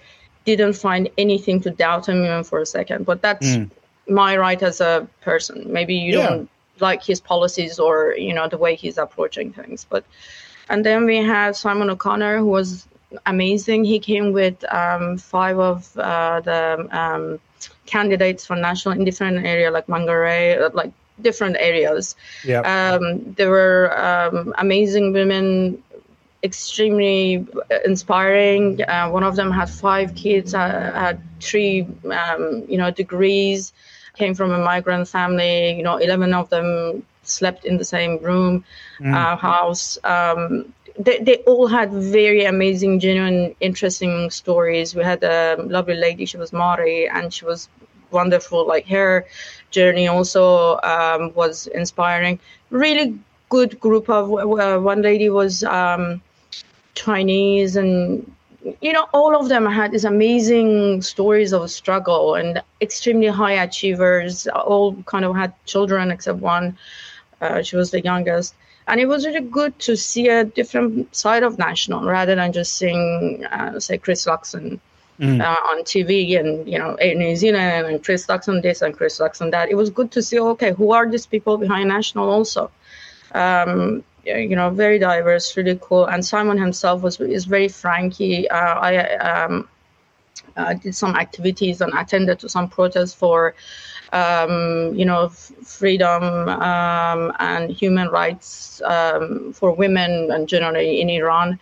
didn't 0.47 0.73
find 0.73 1.11
anything 1.19 1.61
to 1.61 1.71
doubt 1.71 2.09
him 2.09 2.25
even 2.25 2.45
for 2.45 2.61
a 2.61 2.67
second. 2.67 3.05
But 3.05 3.21
that's 3.21 3.47
mm 3.47 3.71
my 4.11 4.37
right 4.37 4.63
as 4.63 4.81
a 4.81 5.07
person. 5.21 5.73
Maybe 5.73 5.95
you 5.95 6.19
yeah. 6.19 6.29
don't 6.29 6.51
like 6.81 7.03
his 7.03 7.21
policies 7.21 7.79
or 7.79 8.15
you 8.17 8.35
know 8.35 8.49
the 8.49 8.59
way 8.59 8.75
he's 8.75 8.99
approaching 8.99 9.53
things. 9.53 9.87
But 9.89 10.05
and 10.69 10.85
then 10.85 11.05
we 11.05 11.19
had 11.19 11.57
Simon 11.57 11.91
O'Connor, 11.91 12.39
who 12.39 12.47
was 12.47 12.87
amazing. 13.27 13.85
He 13.85 13.99
came 13.99 14.33
with 14.33 14.65
um, 14.73 15.19
five 15.19 15.59
of 15.59 15.97
uh, 15.99 16.41
the 16.41 16.89
um, 16.91 17.41
candidates 17.87 18.47
for 18.47 18.57
national 18.57 18.95
in 18.95 19.05
different 19.05 19.45
area 19.45 19.71
like 19.71 19.87
Mangere, 19.87 20.73
like 20.75 20.93
different 21.21 21.57
areas. 21.59 22.17
Yeah. 22.45 22.61
Um, 22.61 23.35
there 23.35 23.51
were 23.51 23.97
um, 23.99 24.55
amazing 24.59 25.13
women 25.13 25.83
extremely 26.43 27.47
inspiring. 27.85 28.83
Uh, 28.83 29.11
one 29.11 29.25
of 29.25 29.37
them 29.37 29.51
had 29.51 29.69
five 29.69 30.15
kids, 30.15 30.55
uh, 30.55 30.93
had 30.95 31.21
three, 31.41 31.87
um, 32.11 32.65
you 32.69 32.79
know, 32.79 32.91
degrees 32.91 33.73
came 34.21 34.35
from 34.35 34.51
a 34.53 34.63
migrant 34.73 35.09
family. 35.09 35.57
You 35.79 35.83
know, 35.83 35.97
11 35.97 36.35
of 36.35 36.49
them 36.51 37.03
slept 37.23 37.65
in 37.65 37.79
the 37.79 37.85
same 37.85 38.19
room, 38.19 38.65
mm. 39.01 39.15
uh, 39.15 39.37
house. 39.37 39.99
Um, 40.05 40.73
they, 40.99 41.19
they 41.19 41.37
all 41.51 41.67
had 41.67 41.91
very 41.93 42.45
amazing, 42.45 43.01
genuine, 43.01 43.55
interesting 43.61 44.31
stories. 44.31 44.95
We 44.95 45.03
had 45.03 45.23
a 45.23 45.57
lovely 45.77 45.95
lady, 45.95 46.27
she 46.27 46.37
was 46.37 46.53
Maori, 46.53 47.09
and 47.09 47.33
she 47.33 47.45
was 47.45 47.69
wonderful. 48.11 48.67
Like 48.67 48.87
her 48.89 49.27
journey 49.71 50.07
also 50.09 50.79
um, 50.95 51.33
was 51.35 51.67
inspiring. 51.69 52.39
Really 52.71 53.19
good 53.49 53.81
group 53.81 54.11
of, 54.11 54.25
uh, 54.33 54.79
one 54.79 55.03
lady 55.03 55.31
was 55.31 55.65
um, 55.65 56.21
Chinese 56.95 57.77
and 57.77 58.31
you 58.81 58.93
know, 58.93 59.07
all 59.13 59.39
of 59.39 59.49
them 59.49 59.67
had 59.67 59.93
these 59.93 60.05
amazing 60.05 61.03
stories 61.03 61.53
of 61.53 61.71
struggle 61.71 62.35
and 62.35 62.63
extremely 62.81 63.29
high 63.29 63.53
achievers. 63.53 64.47
All 64.49 64.95
kind 65.05 65.25
of 65.25 65.35
had 65.37 65.53
children 65.67 66.11
except 66.11 66.39
one. 66.39 66.77
Uh, 67.41 67.63
she 67.63 67.77
was 67.77 67.91
the 67.91 68.03
youngest. 68.03 68.55
And 68.87 69.01
it 69.01 69.07
was 69.07 69.25
really 69.25 69.41
good 69.41 69.79
to 69.81 69.97
see 69.97 70.29
a 70.29 70.45
different 70.45 71.15
side 71.15 71.43
of 71.43 71.59
national 71.59 72.05
rather 72.05 72.35
than 72.35 72.53
just 72.53 72.75
seeing, 72.75 73.45
uh, 73.47 73.79
say, 73.79 73.99
Chris 73.99 74.27
Luxon 74.27 74.81
mm. 75.21 75.41
uh, 75.41 75.57
on 75.69 75.83
TV 75.85 76.39
and, 76.39 76.69
you 76.69 76.79
know, 76.79 76.97
New 77.01 77.37
Zealand 77.37 77.87
and 77.87 78.05
Chris 78.05 78.27
Luxon 78.27 78.63
this 78.63 78.83
and 78.83 78.97
Chris 78.97 79.19
Luxon 79.19 79.53
that. 79.53 79.71
It 79.71 79.77
was 79.77 79.91
good 79.91 80.11
to 80.13 80.23
see, 80.23 80.41
okay, 80.41 80.73
who 80.73 80.93
are 80.93 81.09
these 81.09 81.27
people 81.27 81.57
behind 81.57 81.89
national 81.89 82.31
also? 82.31 82.71
Um, 83.33 84.03
you 84.25 84.57
know 84.57 84.71
very 84.71 84.99
diverse 84.99 85.57
really 85.57 85.79
cool. 85.81 86.07
And 86.07 86.25
simon 86.25 86.59
himself 86.59 87.03
was 87.03 87.21
is 87.21 87.45
very 87.45 87.69
franky 87.69 88.49
uh, 88.49 88.75
i 88.81 89.17
um, 89.17 89.69
uh, 90.57 90.75
did 90.75 90.95
some 90.95 91.17
activities 91.17 91.81
and 91.81 91.93
attended 91.95 92.39
to 92.41 92.49
some 92.49 92.69
protests 92.69 93.15
for 93.15 93.55
um, 94.13 94.93
you 94.95 95.05
know 95.05 95.27
f- 95.27 95.53
freedom 95.63 96.49
um, 96.49 97.33
and 97.39 97.71
human 97.71 98.09
rights 98.09 98.83
um, 98.85 99.53
for 99.53 99.73
women 99.73 100.31
and 100.31 100.49
generally 100.49 101.01
in 101.01 101.09
iran. 101.09 101.59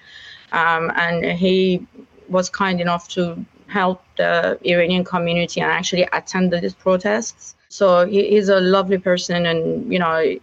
Um, 0.53 0.91
and 0.97 1.25
he 1.25 1.87
was 2.29 2.49
kind 2.49 2.81
enough 2.81 3.09
to 3.11 3.45
help 3.67 4.03
the 4.17 4.59
iranian 4.65 5.05
community 5.05 5.61
and 5.61 5.71
actually 5.71 6.09
attended 6.13 6.63
these 6.63 6.75
protests. 6.75 7.55
So 7.69 8.07
he, 8.07 8.31
he's 8.31 8.49
a 8.49 8.61
lovely 8.61 8.97
person 8.97 9.45
and 9.45 9.93
you 9.93 9.99
know 9.99 10.39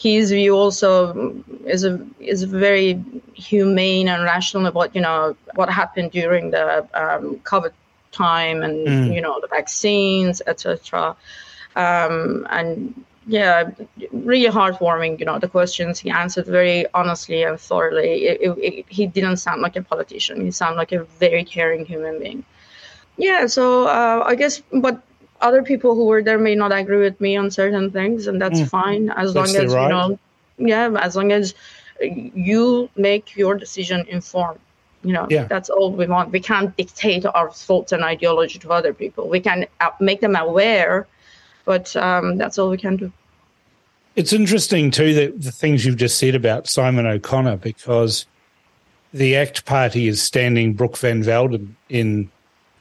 his 0.00 0.30
view 0.30 0.56
also 0.56 1.44
is 1.66 1.84
a 1.84 2.00
is 2.20 2.42
very 2.44 3.04
humane 3.34 4.08
and 4.08 4.22
rational 4.24 4.64
about 4.64 4.94
you 4.94 5.02
know 5.02 5.36
what 5.56 5.68
happened 5.68 6.10
during 6.10 6.50
the 6.52 6.78
um, 6.94 7.36
COVID 7.50 7.72
time 8.10 8.62
and 8.62 8.86
mm. 8.86 9.14
you 9.14 9.20
know 9.20 9.38
the 9.42 9.48
vaccines, 9.48 10.40
etc. 10.46 11.14
Um, 11.76 12.46
and 12.48 13.04
yeah, 13.26 13.70
really 14.10 14.50
heartwarming. 14.50 15.18
You 15.20 15.26
know, 15.26 15.38
the 15.38 15.48
questions 15.48 15.98
he 15.98 16.08
answered 16.08 16.46
very 16.46 16.86
honestly 16.94 17.42
and 17.42 17.60
thoroughly. 17.60 18.24
It, 18.30 18.40
it, 18.40 18.50
it, 18.68 18.86
he 18.88 19.06
didn't 19.06 19.36
sound 19.36 19.60
like 19.60 19.76
a 19.76 19.82
politician. 19.82 20.40
He 20.40 20.50
sounded 20.50 20.78
like 20.78 20.92
a 20.92 21.04
very 21.04 21.44
caring 21.44 21.84
human 21.84 22.18
being. 22.18 22.42
Yeah, 23.18 23.48
so 23.48 23.86
uh, 23.86 24.24
I 24.26 24.34
guess, 24.34 24.62
but 24.72 25.02
other 25.40 25.62
people 25.62 25.94
who 25.94 26.06
were 26.06 26.22
there 26.22 26.38
may 26.38 26.54
not 26.54 26.72
agree 26.72 26.98
with 26.98 27.20
me 27.20 27.36
on 27.36 27.50
certain 27.50 27.90
things, 27.90 28.26
and 28.26 28.40
that's 28.40 28.60
mm. 28.60 28.68
fine 28.68 29.10
as 29.10 29.34
that's 29.34 29.54
long 29.54 29.64
as 29.64 29.74
right. 29.74 29.82
you 29.84 29.88
know. 29.88 30.18
Yeah, 30.58 30.90
as 31.00 31.16
long 31.16 31.32
as 31.32 31.54
you 32.00 32.90
make 32.96 33.36
your 33.36 33.54
decision 33.54 34.06
informed. 34.08 34.60
You 35.02 35.14
know, 35.14 35.26
yeah. 35.30 35.44
that's 35.44 35.70
all 35.70 35.92
we 35.92 36.06
want. 36.06 36.30
We 36.30 36.40
can't 36.40 36.76
dictate 36.76 37.24
our 37.24 37.50
thoughts 37.50 37.92
and 37.92 38.04
ideology 38.04 38.58
to 38.58 38.70
other 38.70 38.92
people. 38.92 39.30
We 39.30 39.40
can 39.40 39.66
make 39.98 40.20
them 40.20 40.36
aware 40.36 41.06
but 41.64 41.94
um, 41.96 42.36
that's 42.36 42.58
all 42.58 42.68
we 42.68 42.76
can 42.76 42.96
do. 42.96 43.12
It's 44.16 44.32
interesting 44.32 44.90
too 44.90 45.14
that 45.14 45.40
the 45.40 45.52
things 45.52 45.84
you've 45.84 45.96
just 45.96 46.18
said 46.18 46.34
about 46.34 46.68
Simon 46.68 47.06
O'Connor 47.06 47.58
because 47.58 48.26
the 49.12 49.36
ACT 49.36 49.64
Party 49.66 50.08
is 50.08 50.20
standing 50.20 50.74
Brooke 50.74 50.96
Van 50.98 51.22
Velden 51.22 51.76
in 51.88 52.30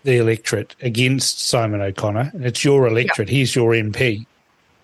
the 0.04 0.18
electorate 0.18 0.76
against 0.82 1.42
Simon 1.48 1.82
O'Connor, 1.82 2.32
and 2.34 2.46
it's 2.46 2.64
your 2.64 2.88
electorate. 2.88 3.30
Yeah. 3.30 3.36
He's 3.36 3.56
your 3.56 3.72
MP. 3.72 4.26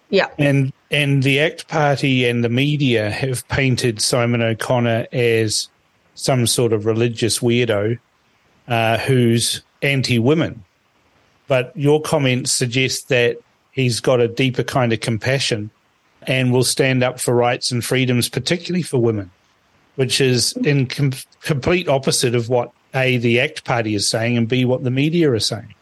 Yeah, 0.09 0.27
and 0.37 0.71
and 0.91 1.23
the 1.23 1.39
ACT 1.39 1.67
Party 1.67 2.25
and 2.25 2.43
the 2.43 2.49
media 2.49 3.09
have 3.09 3.47
painted 3.47 4.01
Simon 4.01 4.41
O'Connor 4.41 5.07
as 5.11 5.67
some 6.13 6.47
sort 6.47 6.73
of 6.73 6.85
religious 6.85 7.39
weirdo 7.39 7.97
uh, 8.67 8.97
who's 8.99 9.61
anti-women. 9.81 10.63
But 11.47 11.71
your 11.75 12.01
comments 12.01 12.51
suggest 12.51 13.09
that 13.09 13.37
he's 13.71 13.99
got 13.99 14.19
a 14.19 14.27
deeper 14.27 14.63
kind 14.63 14.93
of 14.93 14.99
compassion 14.99 15.69
and 16.23 16.51
will 16.51 16.63
stand 16.63 17.03
up 17.03 17.19
for 17.19 17.35
rights 17.35 17.71
and 17.71 17.83
freedoms, 17.83 18.29
particularly 18.29 18.81
for 18.81 18.97
women, 18.97 19.29
which 19.95 20.19
is 20.19 20.53
in 20.57 20.87
com- 20.87 21.11
complete 21.41 21.87
opposite 21.87 22.33
of 22.33 22.49
what 22.49 22.71
A, 22.95 23.17
the 23.17 23.39
ACT 23.39 23.63
Party 23.63 23.95
is 23.95 24.07
saying, 24.07 24.37
and 24.37 24.47
B, 24.47 24.65
what 24.65 24.83
the 24.83 24.91
media 24.91 25.31
are 25.31 25.39
saying. 25.39 25.73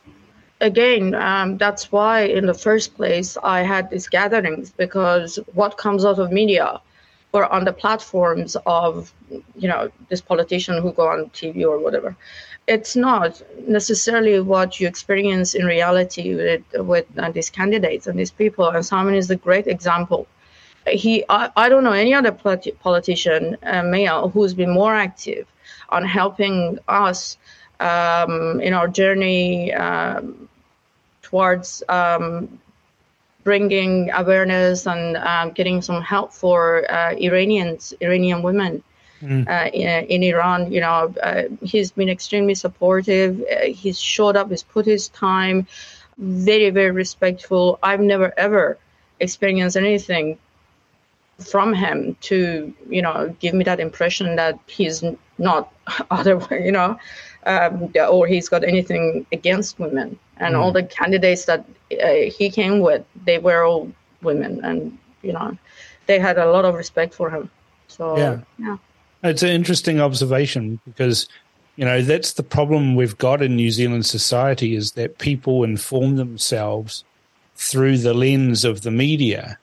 Again, 0.62 1.14
um, 1.16 1.58
that's 1.58 1.92
why 1.92 2.22
in 2.22 2.46
the 2.46 2.54
first 2.54 2.96
place 2.96 3.38
I 3.44 3.62
had 3.62 3.90
these 3.90 4.08
gatherings 4.08 4.72
because 4.72 5.38
what 5.54 5.78
comes 5.78 6.06
out 6.06 6.20
of 6.20 6.32
media 6.32 6.80
or 7.34 7.52
on 7.52 7.66
the 7.66 7.74
platforms 7.74 8.56
of, 8.66 9.12
you 9.56 9.68
know, 9.68 9.92
this 10.10 10.22
politician 10.22 10.82
who 10.82 10.94
go 10.94 11.08
on 11.10 11.30
TV 11.32 11.64
or 11.64 11.80
whatever, 11.80 12.16
it's 12.68 12.96
not 12.96 13.42
necessarily 13.68 14.40
what 14.40 14.80
you 14.80 14.88
experience 14.88 15.54
in 15.54 15.66
reality 15.66 16.36
with 16.36 16.64
with 16.76 17.06
uh, 17.18 17.30
these 17.32 17.50
candidates 17.50 18.08
and 18.08 18.18
these 18.18 18.32
people. 18.32 18.70
And 18.70 18.86
Simon 18.86 19.16
is 19.16 19.30
a 19.30 19.36
great 19.36 19.68
example. 19.68 20.28
He, 20.88 21.26
I, 21.28 21.50
I 21.58 21.68
don't 21.70 21.84
know 21.84 21.92
any 21.92 22.14
other 22.14 22.32
politi- 22.32 22.78
politician, 22.80 23.58
uh, 23.64 23.84
male, 23.84 24.30
who's 24.30 24.54
been 24.54 24.70
more 24.70 24.96
active 24.96 25.46
on 25.94 26.04
helping 26.06 26.80
us 26.88 27.38
um, 27.80 28.60
in 28.62 28.74
our 28.74 28.88
journey 28.88 29.74
um, 29.74 30.50
towards 31.22 31.84
um, 31.90 32.60
bringing 33.44 34.10
awareness 34.12 34.88
and 34.88 35.18
um, 35.18 35.52
getting 35.52 35.82
some 35.82 36.02
help 36.02 36.34
for 36.34 36.90
uh, 36.92 37.14
Iranians, 37.16 37.94
Iranian 38.02 38.42
women 38.42 38.84
mm. 39.22 39.48
uh, 39.48 39.70
in, 39.74 40.06
in, 40.06 40.24
Iran. 40.24 40.72
You 40.72 40.82
know, 40.82 41.14
uh, 41.22 41.44
he's 41.62 41.92
been 41.92 42.10
extremely 42.10 42.56
supportive. 42.56 43.42
Uh, 43.42 43.66
he's 43.66 44.00
showed 44.00 44.36
up. 44.36 44.50
He's 44.50 44.64
put 44.64 44.86
his 44.86 45.10
time. 45.10 45.68
Very, 46.18 46.70
very 46.70 46.92
respectful. 46.92 47.80
I've 47.82 48.00
never 48.00 48.34
ever 48.38 48.78
experienced 49.20 49.78
anything 49.78 50.38
from 51.40 51.74
him 51.74 52.16
to 52.22 52.74
you 52.90 53.02
know 53.02 53.36
give 53.40 53.54
me 53.54 53.64
that 53.64 53.80
impression 53.80 54.36
that 54.36 54.60
he's 54.68 55.04
not 55.38 55.73
other 56.12 56.42
you 56.52 56.72
know 56.72 56.98
um, 57.46 57.92
or 58.10 58.26
he's 58.26 58.48
got 58.48 58.64
anything 58.64 59.26
against 59.32 59.80
women 59.80 60.18
and 60.38 60.56
mm. 60.56 60.60
all 60.60 60.72
the 60.72 60.84
candidates 60.84 61.46
that 61.46 61.66
uh, 62.02 62.14
he 62.38 62.50
came 62.50 62.80
with 62.80 63.04
they 63.26 63.38
were 63.38 63.64
all 63.64 63.92
women 64.22 64.64
and 64.64 64.98
you 65.22 65.34
know 65.34 65.58
they 66.08 66.20
had 66.20 66.38
a 66.38 66.52
lot 66.52 66.66
of 66.66 66.76
respect 66.76 67.14
for 67.14 67.30
him 67.30 67.50
so 67.88 68.18
yeah, 68.18 68.40
yeah. 68.58 68.78
It's 69.24 69.42
an 69.42 69.50
interesting 69.50 70.02
observation 70.02 70.80
because, 70.86 71.30
you 71.78 71.86
know, 71.86 72.02
that's 72.02 72.34
the 72.34 72.44
problem 72.44 72.96
we've 72.96 73.18
got 73.18 73.42
in 73.42 73.56
New 73.56 73.72
Zealand 73.72 74.06
society 74.06 74.76
is 74.76 74.92
that 74.94 75.18
people 75.18 75.64
inform 75.64 76.18
themselves 76.18 77.06
through 77.56 78.00
the 78.00 78.14
lens 78.14 78.66
of 78.66 78.82
the 78.82 78.92
media. 78.92 79.58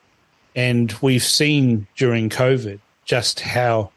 And 0.56 0.94
we've 1.02 1.22
seen 1.22 1.86
during 1.96 2.30
COVID 2.30 2.80
just 3.04 3.40
how 3.40 3.92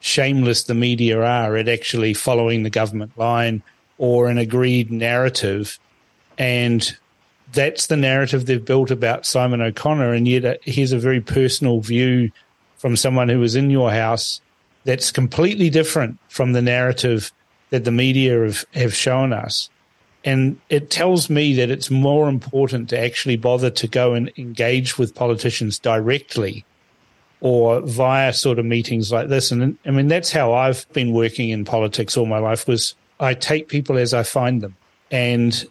shameless 0.00 0.64
the 0.64 0.74
media 0.74 1.20
are 1.20 1.56
at 1.56 1.68
actually 1.68 2.14
following 2.14 2.62
the 2.62 2.70
government 2.70 3.16
line 3.16 3.62
or 3.98 4.28
an 4.28 4.38
agreed 4.38 4.90
narrative. 4.90 5.78
And 6.38 6.96
that's 7.52 7.86
the 7.86 7.96
narrative 7.96 8.46
they've 8.46 8.64
built 8.64 8.90
about 8.90 9.26
Simon 9.26 9.60
O'Connor. 9.60 10.12
And 10.12 10.28
yet, 10.28 10.44
uh, 10.44 10.54
here's 10.62 10.92
a 10.92 10.98
very 10.98 11.20
personal 11.20 11.80
view 11.80 12.30
from 12.76 12.96
someone 12.96 13.28
who 13.28 13.40
was 13.40 13.56
in 13.56 13.70
your 13.70 13.90
house 13.90 14.40
that's 14.84 15.10
completely 15.10 15.68
different 15.68 16.18
from 16.28 16.52
the 16.52 16.62
narrative 16.62 17.32
that 17.70 17.84
the 17.84 17.90
media 17.90 18.40
have, 18.44 18.64
have 18.74 18.94
shown 18.94 19.32
us. 19.32 19.68
And 20.24 20.58
it 20.68 20.90
tells 20.90 21.30
me 21.30 21.54
that 21.54 21.70
it's 21.70 21.90
more 21.90 22.28
important 22.28 22.88
to 22.90 22.98
actually 22.98 23.36
bother 23.36 23.70
to 23.70 23.88
go 23.88 24.14
and 24.14 24.30
engage 24.36 24.98
with 24.98 25.14
politicians 25.14 25.78
directly 25.78 26.64
or 27.40 27.80
via 27.80 28.32
sort 28.32 28.58
of 28.58 28.64
meetings 28.64 29.12
like 29.12 29.28
this. 29.28 29.50
And 29.50 29.78
I 29.86 29.90
mean, 29.90 30.08
that's 30.08 30.32
how 30.32 30.52
I've 30.52 30.90
been 30.92 31.12
working 31.12 31.50
in 31.50 31.64
politics 31.64 32.16
all 32.16 32.26
my 32.26 32.38
life 32.38 32.66
was 32.66 32.94
I 33.20 33.34
take 33.34 33.68
people 33.68 33.96
as 33.96 34.12
I 34.12 34.22
find 34.22 34.60
them 34.60 34.76
and 35.10 35.64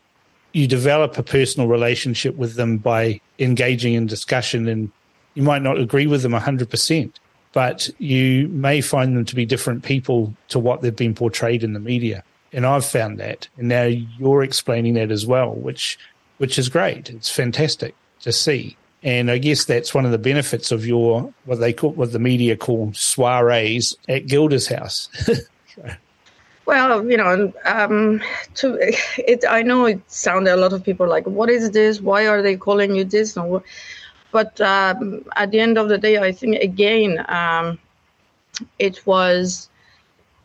you 0.54 0.68
develop 0.68 1.18
a 1.18 1.24
personal 1.24 1.68
relationship 1.68 2.36
with 2.36 2.56
them 2.56 2.78
by 2.78 3.22
engaging 3.40 3.94
in 3.94 4.06
discussion 4.06 4.68
and 4.68 4.92
you 5.36 5.44
might 5.44 5.62
not 5.62 5.78
agree 5.78 6.08
with 6.08 6.24
them 6.24 6.32
100%, 6.32 7.12
but 7.54 7.90
you 8.00 8.48
may 8.48 8.82
find 8.82 9.16
them 9.16 9.26
to 9.26 9.36
be 9.36 9.46
different 9.46 9.84
people 9.84 10.34
to 10.48 10.58
what 10.58 10.82
they've 10.82 10.96
been 10.96 11.14
portrayed 11.14 11.64
in 11.64 11.74
the 11.74 11.80
media. 11.80 12.24
And 12.54 12.66
I've 12.66 12.86
found 12.86 13.20
that. 13.20 13.48
And 13.58 13.68
now 13.68 13.84
you're 13.84 14.42
explaining 14.42 14.96
that 14.96 15.12
as 15.12 15.26
well, 15.26 15.54
which 15.54 16.00
which 16.38 16.60
is 16.60 16.70
great. 16.70 17.10
It's 17.10 17.30
fantastic 17.30 17.96
to 18.22 18.32
see. 18.32 18.78
And 19.04 19.30
I 19.30 19.38
guess 19.38 19.66
that's 19.66 19.94
one 19.94 20.06
of 20.06 20.12
the 20.12 20.18
benefits 20.18 20.72
of 20.72 20.86
your 20.86 21.34
what 21.46 21.60
they 21.60 21.72
call 21.72 21.92
what 21.92 22.12
the 22.12 22.20
media 22.20 22.58
call 22.58 22.92
soirees 22.94 23.96
at 24.10 24.28
Gilda's 24.28 24.68
house. 24.68 25.10
Well, 26.68 27.10
you 27.10 27.16
know, 27.16 27.54
um, 27.64 28.22
to 28.56 28.78
it, 28.82 29.46
I 29.50 29.62
know 29.62 29.86
it 29.86 30.02
sounded 30.12 30.54
a 30.54 30.58
lot 30.58 30.74
of 30.74 30.84
people 30.84 31.08
like, 31.08 31.26
"What 31.26 31.50
is 31.50 31.72
this? 31.72 32.02
Why 32.02 32.28
are 32.28 32.42
they 32.42 32.58
calling 32.58 32.94
you 32.94 33.06
this?" 33.06 33.38
But 34.34 34.60
um, 34.60 35.24
at 35.38 35.52
the 35.52 35.62
end 35.62 35.78
of 35.78 35.88
the 35.88 35.98
day, 35.98 36.18
I 36.18 36.34
think 36.34 36.58
again, 36.58 37.24
um, 37.30 37.80
it 38.80 39.08
was 39.08 39.70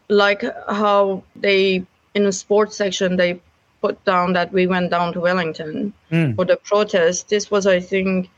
like 0.09 0.45
how 0.69 1.25
they 1.35 1.85
in 2.15 2.23
the 2.23 2.33
sports 2.33 2.77
section 2.77 3.17
they 3.17 3.41
put 3.81 4.03
down 4.05 4.33
that 4.35 4.53
we 4.53 4.69
went 4.69 4.91
down 4.91 5.13
to 5.15 5.21
Wellington 5.21 5.93
mm. 6.13 6.37
for 6.37 6.45
the 6.45 6.57
protest. 6.57 7.31
This 7.31 7.51
was, 7.51 7.67
I 7.67 7.81
think, 7.81 8.31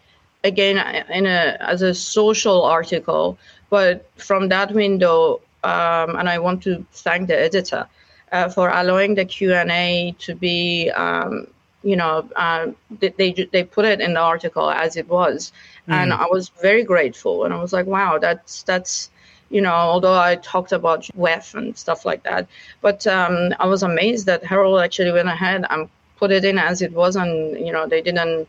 again 0.45 0.77
in 1.11 1.27
a 1.27 1.57
as 1.61 1.83
a 1.83 1.95
social 1.95 2.63
article, 2.63 3.39
but 3.71 4.09
from 4.17 4.49
that 4.51 4.73
window, 4.73 5.41
um, 5.65 6.17
and 6.17 6.29
I 6.29 6.39
want 6.39 6.63
to 6.65 6.85
thank 6.93 7.29
the 7.29 7.39
editor 7.39 7.87
uh, 8.31 8.49
for 8.49 8.69
allowing 8.69 9.15
the 9.15 9.25
Q 9.25 9.55
and 9.55 9.71
A 9.71 10.15
to 10.21 10.35
be 10.35 10.91
um, 10.91 11.49
you 11.85 11.97
know, 11.97 12.29
uh, 12.35 12.69
they 12.99 13.11
they 13.53 13.63
put 13.63 13.85
it 13.85 14.01
in 14.01 14.15
the 14.15 14.21
article 14.21 14.71
as 14.71 14.97
it 14.97 15.07
was, 15.07 15.53
mm. 15.87 15.93
and 15.93 16.13
I 16.13 16.27
was 16.27 16.49
very 16.63 16.83
grateful. 16.83 17.45
And 17.45 17.53
I 17.53 17.61
was 17.61 17.73
like, 17.75 17.87
wow, 17.87 18.19
that's 18.19 18.63
that's 18.63 19.11
you 19.51 19.61
know, 19.61 19.75
although 19.75 20.19
I 20.19 20.37
talked 20.37 20.73
about 20.73 21.03
WEF 21.17 21.55
and 21.55 21.77
stuff 21.77 22.07
like 22.07 22.23
that, 22.23 22.49
but 22.81 23.07
um, 23.07 23.55
I 23.61 23.67
was 23.67 23.83
amazed 23.83 24.25
that 24.27 24.43
Herald 24.43 24.81
actually 24.81 25.13
went 25.13 25.29
ahead 25.29 25.67
and 25.69 25.89
put 26.17 26.33
it 26.33 26.45
in 26.45 26.59
as 26.59 26.81
it 26.81 26.93
was, 26.93 27.17
and 27.17 27.59
you 27.65 27.73
know, 27.73 27.87
they 27.87 28.01
didn't. 28.01 28.49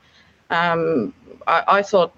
Um, 0.49 1.13
I, 1.47 1.63
I 1.67 1.81
thought 1.81 2.13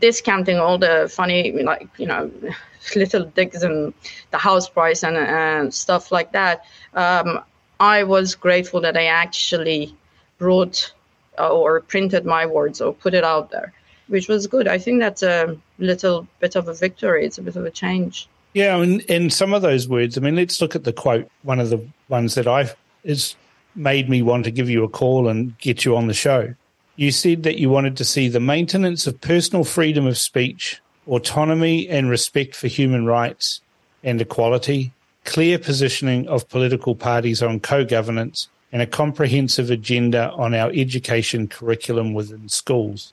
discounting 0.00 0.58
all 0.58 0.78
the 0.78 1.10
funny, 1.12 1.52
like 1.62 1.88
you 1.98 2.06
know, 2.06 2.30
little 2.96 3.24
digs 3.24 3.62
and 3.62 3.94
the 4.30 4.38
house 4.38 4.68
price 4.68 5.02
and, 5.02 5.16
and 5.16 5.72
stuff 5.72 6.12
like 6.12 6.32
that. 6.32 6.64
Um, 6.94 7.40
I 7.80 8.04
was 8.04 8.34
grateful 8.34 8.80
that 8.82 8.96
I 8.96 9.06
actually 9.06 9.94
wrote 10.38 10.92
uh, 11.38 11.48
or 11.48 11.80
printed 11.80 12.24
my 12.24 12.46
words 12.46 12.80
or 12.80 12.92
put 12.92 13.14
it 13.14 13.24
out 13.24 13.50
there, 13.50 13.72
which 14.08 14.28
was 14.28 14.46
good. 14.46 14.68
I 14.68 14.78
think 14.78 15.00
that's 15.00 15.22
a 15.22 15.56
little 15.78 16.26
bit 16.40 16.54
of 16.56 16.68
a 16.68 16.74
victory. 16.74 17.24
It's 17.26 17.38
a 17.38 17.42
bit 17.42 17.56
of 17.56 17.64
a 17.64 17.70
change. 17.70 18.28
Yeah, 18.52 18.76
and 18.76 19.00
in 19.02 19.30
some 19.30 19.52
of 19.52 19.62
those 19.62 19.88
words, 19.88 20.16
I 20.16 20.20
mean, 20.20 20.36
let's 20.36 20.60
look 20.60 20.76
at 20.76 20.84
the 20.84 20.92
quote. 20.92 21.28
One 21.42 21.58
of 21.58 21.70
the 21.70 21.84
ones 22.08 22.36
that 22.36 22.46
I 22.46 22.70
is 23.02 23.34
made 23.74 24.08
me 24.08 24.22
want 24.22 24.44
to 24.44 24.52
give 24.52 24.70
you 24.70 24.84
a 24.84 24.88
call 24.88 25.28
and 25.28 25.58
get 25.58 25.84
you 25.84 25.96
on 25.96 26.06
the 26.06 26.14
show. 26.14 26.54
You 26.96 27.10
said 27.10 27.42
that 27.42 27.58
you 27.58 27.68
wanted 27.68 27.96
to 27.96 28.04
see 28.04 28.28
the 28.28 28.40
maintenance 28.40 29.06
of 29.06 29.20
personal 29.20 29.64
freedom 29.64 30.06
of 30.06 30.18
speech, 30.18 30.80
autonomy 31.06 31.88
and 31.88 32.08
respect 32.08 32.54
for 32.54 32.68
human 32.68 33.04
rights 33.06 33.60
and 34.02 34.20
equality, 34.20 34.92
clear 35.24 35.58
positioning 35.58 36.28
of 36.28 36.48
political 36.48 36.94
parties 36.94 37.42
on 37.42 37.60
co 37.60 37.84
governance, 37.84 38.48
and 38.72 38.82
a 38.82 38.86
comprehensive 38.86 39.70
agenda 39.70 40.30
on 40.32 40.54
our 40.54 40.70
education 40.72 41.48
curriculum 41.48 42.12
within 42.12 42.48
schools. 42.48 43.12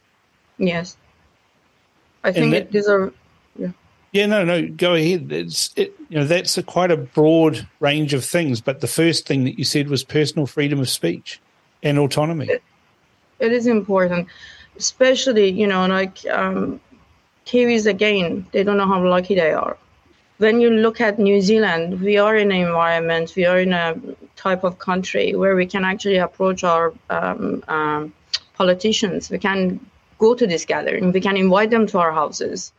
Yes. 0.58 0.98
I 2.24 2.32
think 2.32 2.52
that, 2.52 2.72
these 2.72 2.88
are. 2.88 3.12
Yeah. 3.56 3.72
yeah, 4.12 4.26
no, 4.28 4.44
no, 4.44 4.68
go 4.68 4.94
ahead. 4.94 5.32
It's 5.32 5.72
it, 5.76 5.94
you 6.10 6.20
know 6.20 6.26
that's 6.26 6.58
a 6.58 6.64
quite 6.64 6.92
a 6.92 6.98
broad 6.98 7.68
range 7.80 8.14
of 8.14 8.24
things, 8.24 8.62
but 8.62 8.82
the 8.82 8.88
first 8.88 9.28
thing 9.28 9.44
that 9.46 9.58
you 9.58 9.66
said 9.66 9.90
was 9.90 10.04
personal 10.04 10.46
freedom 10.46 10.80
of 10.80 10.90
speech 10.90 11.40
and 11.82 11.98
autonomy. 11.98 12.48
It, 12.48 12.64
it 13.42 13.52
is 13.52 13.68
important, 13.68 14.28
especially 14.78 15.50
you 15.50 15.68
know 15.68 15.86
like 15.88 16.26
um, 16.30 16.80
Kiwis 17.46 17.86
again. 17.86 18.46
They 18.52 18.64
don't 18.64 18.78
know 18.78 18.88
how 18.88 19.04
lucky 19.04 19.36
they 19.36 19.52
are. 19.52 19.78
When 20.38 20.60
you 20.60 20.72
look 20.72 21.02
at 21.02 21.20
New 21.20 21.40
Zealand, 21.42 22.02
we 22.02 22.18
are 22.18 22.36
in 22.36 22.52
an 22.52 22.62
environment, 22.62 23.34
we 23.36 23.46
are 23.46 23.60
in 23.60 23.74
a 23.74 23.96
type 24.36 24.64
of 24.64 24.80
country 24.80 25.36
where 25.36 25.56
we 25.56 25.68
can 25.68 25.84
actually 25.86 26.18
approach 26.18 26.64
our 26.64 26.94
um, 27.12 27.64
um, 27.68 28.14
politicians. 28.56 29.30
We 29.30 29.38
can 29.38 29.80
go 30.18 30.34
to 30.34 30.48
this 30.48 30.66
gathering. 30.66 31.12
We 31.12 31.22
can 31.22 31.38
invite 31.38 31.70
them 31.70 31.86
to 31.88 32.00
our 32.00 32.12
houses 32.12 32.74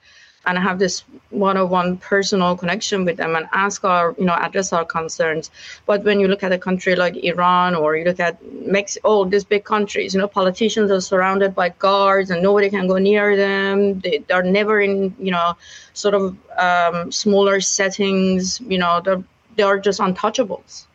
and 0.45 0.59
have 0.59 0.79
this 0.79 1.05
one-on-one 1.31 1.97
personal 1.99 2.57
connection 2.57 3.05
with 3.05 3.17
them 3.17 3.37
and 3.37 3.49
ask 3.53 3.85
our, 3.85 4.15
you 4.19 4.25
know, 4.25 4.35
address 4.35 4.73
our 4.73 4.85
concerns. 4.85 5.51
But 5.87 6.05
when 6.05 6.21
you 6.21 6.29
look 6.29 6.43
at 6.43 6.53
a 6.53 6.59
country 6.59 6.97
like 6.97 7.17
Iran 7.17 7.75
or 7.75 7.97
you 7.97 8.05
look 8.05 8.21
at 8.21 8.43
Mexico, 8.53 9.09
oh, 9.09 9.25
these 9.25 9.45
big 9.45 9.65
countries, 9.65 10.15
you 10.15 10.21
know, 10.21 10.29
politicians 10.29 10.91
are 10.91 11.01
surrounded 11.01 11.55
by 11.55 11.71
guards 11.71 12.31
and 12.31 12.43
nobody 12.43 12.71
can 12.71 12.89
go 12.89 12.99
near 12.99 13.37
them. 13.37 14.01
They, 14.01 14.25
are 14.33 14.43
never 14.43 14.81
in, 14.81 15.15
you 15.19 15.31
know, 15.31 15.57
sort 15.93 16.15
of 16.15 16.37
um, 16.59 17.13
smaller 17.13 17.61
settings. 17.61 18.61
You 18.61 18.79
know, 18.79 19.01
they're, 19.05 19.23
they 19.57 19.63
are 19.63 19.79
just 19.79 20.01
untouchables. 20.01 20.87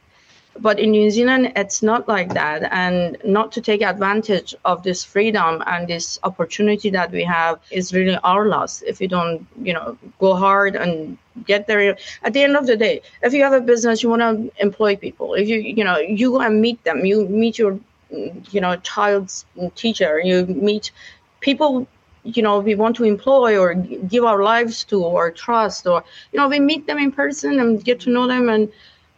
But 0.60 0.80
in 0.80 0.92
New 0.92 1.10
Zealand, 1.12 1.54
it's 1.56 1.84
not 1.84 2.08
like 2.08 2.34
that. 2.34 2.72
And 2.72 3.18
not 3.24 3.52
to 3.54 3.62
take 3.62 3.82
advantage 3.82 4.56
of 4.66 4.84
this 4.84 5.04
freedom 5.04 5.64
and 5.68 5.88
this 5.88 6.20
opportunity 6.24 6.90
that 6.90 7.12
we 7.12 7.24
have 7.24 7.60
is 7.72 7.94
really 7.94 8.18
our 8.24 8.48
loss 8.48 8.82
if 8.82 9.00
you 9.00 9.08
don't, 9.08 9.46
you 9.62 9.74
know, 9.74 9.98
go 10.20 10.36
hard 10.36 10.76
and 10.76 11.18
get 11.46 11.68
there. 11.68 11.98
At 12.24 12.34
the 12.34 12.44
end 12.44 12.56
of 12.56 12.66
the 12.66 12.76
day, 12.76 13.02
if 13.22 13.34
you 13.34 13.44
have 13.44 13.54
a 13.54 13.62
business, 13.62 14.02
you 14.02 14.10
want 14.10 14.22
to 14.22 14.62
employ 14.62 14.96
people. 14.96 15.36
If 15.36 15.48
you, 15.48 15.60
you 15.60 15.84
know, 15.84 15.98
you 15.98 16.32
go 16.32 16.42
and 16.42 16.62
meet 16.62 16.84
them, 16.84 17.06
you 17.06 17.28
meet 17.28 17.58
your, 17.58 17.80
you 18.10 18.62
know, 18.62 18.76
child's 18.78 19.46
teacher, 19.76 20.20
you 20.20 20.46
meet 20.46 20.92
people 21.40 21.88
you 22.24 22.44
know 22.44 22.60
we 22.60 22.76
want 22.76 22.96
to 22.96 23.06
employ 23.06 23.58
or 23.58 23.74
give 23.74 24.26
our 24.26 24.44
lives 24.44 24.84
to 24.84 25.02
or 25.02 25.32
trust 25.32 25.88
or 25.88 26.04
you 26.34 26.38
know 26.38 26.48
we 26.50 26.60
meet 26.60 26.86
them 26.86 26.98
in 26.98 27.12
person 27.12 27.60
and 27.60 27.86
get 27.86 28.02
to 28.02 28.10
know 28.10 28.28
them 28.28 28.50
and 28.50 28.70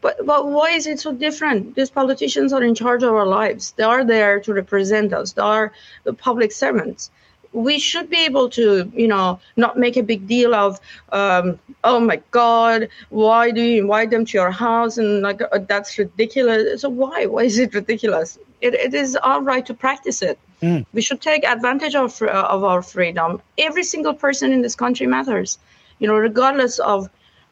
but, 0.02 0.26
but 0.26 0.47
why 0.47 0.72
is 0.72 0.88
it 0.88 1.00
so 1.00 1.12
different? 1.12 1.76
These 1.76 1.89
politicians 1.89 2.54
are 2.54 2.64
in 2.64 2.76
charge 2.76 3.04
of 3.04 3.14
our 3.14 3.26
lives. 3.26 3.74
They 3.78 3.84
are 3.84 4.06
there 4.06 4.39
to 4.41 4.54
represent 4.54 5.14
us. 5.14 5.34
They 5.34 5.41
are 5.41 5.74
the 6.04 6.14
public 6.14 6.52
servants. 6.52 7.12
We 7.52 7.80
should 7.80 8.10
be 8.10 8.26
able 8.26 8.50
to, 8.52 8.91
you 8.93 9.08
know, 9.08 9.39
not 9.58 9.78
make 9.78 9.97
a 9.97 10.04
big 10.04 10.28
deal 10.28 10.54
of, 10.54 10.80
um, 11.12 11.60
oh 11.84 12.00
my 12.00 12.22
God, 12.30 12.89
why 13.10 13.50
do 13.52 13.62
you 13.62 13.82
invite 13.82 14.12
them 14.12 14.26
to 14.26 14.38
your 14.38 14.52
house? 14.52 15.00
And 15.00 15.22
like, 15.22 15.41
uh, 15.41 15.60
that's 15.68 15.97
ridiculous. 15.97 16.82
So 16.82 16.89
why? 16.89 17.26
Why 17.26 17.43
is 17.43 17.58
it 17.58 17.74
ridiculous? 17.74 18.38
It, 18.62 18.76
it 18.76 18.93
is 18.93 19.16
our 19.16 19.41
right 19.41 19.66
to 19.66 19.74
practice 19.74 20.22
it. 20.22 20.38
Mm. 20.62 20.86
We 20.93 21.02
should 21.02 21.22
take 21.22 21.43
advantage 21.43 21.95
of, 21.95 22.22
uh, 22.22 22.28
of 22.28 22.64
our 22.64 22.84
freedom. 22.84 23.41
Every 23.58 23.84
single 23.84 24.14
person 24.14 24.52
in 24.52 24.62
this 24.62 24.76
country 24.76 25.08
matters, 25.08 25.58
you 25.97 26.08
know, 26.08 26.16
regardless 26.16 26.78
of 26.78 27.10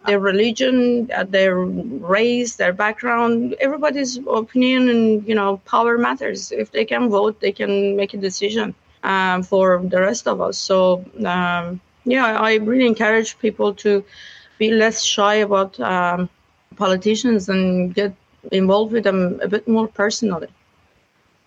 their 0.08 0.20
religion, 0.20 1.12
uh, 1.14 1.26
their 1.26 1.60
race, 1.60 2.56
their 2.56 2.74
background, 2.74 3.56
everybody's 3.60 4.18
opinion 4.26 4.90
and 4.90 5.28
you 5.28 5.36
know 5.36 5.58
power 5.66 5.98
matters. 5.98 6.52
If 6.52 6.72
they 6.72 6.86
can 6.86 7.10
vote, 7.10 7.42
they 7.42 7.52
can 7.52 7.96
make 7.96 8.14
a 8.14 8.18
decision 8.18 8.74
um, 9.04 9.44
for 9.44 9.82
the 9.84 10.00
rest 10.02 10.28
of 10.28 10.42
us. 10.42 10.58
So 10.58 11.06
um, 11.26 11.82
yeah, 12.06 12.40
I 12.40 12.56
really 12.56 12.88
encourage 12.88 13.38
people 13.40 13.74
to 13.76 14.04
be 14.58 14.72
less 14.72 15.04
shy 15.04 15.36
about 15.36 15.80
um, 15.80 16.30
politicians 16.78 17.50
and 17.50 17.94
get 17.94 18.14
involved 18.52 18.94
with 18.94 19.04
them 19.04 19.40
a 19.42 19.48
bit 19.48 19.68
more 19.68 19.88
personally. 19.88 20.48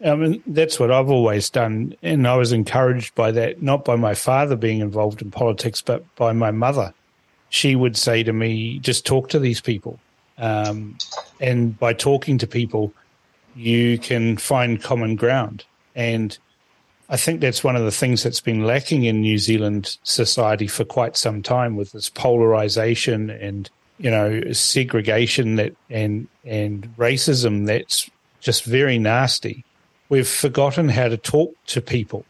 I 0.05 0.15
mean, 0.15 0.43
that's 0.47 0.81
what 0.81 0.91
I've 0.91 1.11
always 1.11 1.51
done. 1.51 1.95
And 2.03 2.27
I 2.27 2.37
was 2.37 2.53
encouraged 2.53 3.15
by 3.15 3.33
that, 3.33 3.63
not 3.63 3.85
by 3.85 3.97
my 3.97 4.15
father 4.15 4.57
being 4.57 4.81
involved 4.81 5.21
in 5.21 5.31
politics, 5.31 5.83
but 5.83 6.03
by 6.17 6.33
my 6.33 6.51
mother 6.51 6.95
she 7.51 7.77
would 7.77 7.97
say 7.97 8.23
to 8.23 8.33
me, 8.33 8.79
just 8.79 9.05
talk 9.05 9.29
to 9.29 9.39
these 9.39 9.61
people. 9.61 10.01
Um, 10.39 10.97
and 11.41 11.79
by 11.79 11.93
talking 11.93 12.39
to 12.39 12.47
people, 12.47 12.95
you 13.55 13.99
can 13.99 14.37
find 14.39 14.83
common 14.83 15.17
ground. 15.17 15.65
And 15.95 16.37
I 17.09 17.17
think 17.17 17.41
that's 17.41 17.65
one 17.65 17.77
of 17.77 17.85
the 17.85 17.91
things 17.91 18.23
that's 18.23 18.41
been 18.41 18.65
lacking 18.65 19.05
in 19.05 19.21
New 19.21 19.37
Zealand 19.37 19.99
society 20.05 20.69
for 20.69 20.85
quite 20.85 21.17
some 21.17 21.43
time 21.43 21.77
with 21.77 21.93
this 21.93 22.09
polarization 22.09 23.31
and, 23.31 23.69
you 23.99 24.11
know, 24.11 24.53
segregation 24.53 25.57
that 25.57 25.75
and 25.91 26.29
and 26.45 26.89
racism 26.97 27.67
that's 27.67 28.09
just 28.41 28.65
very 28.65 28.99
nasty. 28.99 29.65
We've 30.09 30.29
forgotten 30.29 30.89
how 30.89 31.09
to 31.09 31.17
talk 31.17 31.55
to 31.67 31.81
people. 31.81 32.25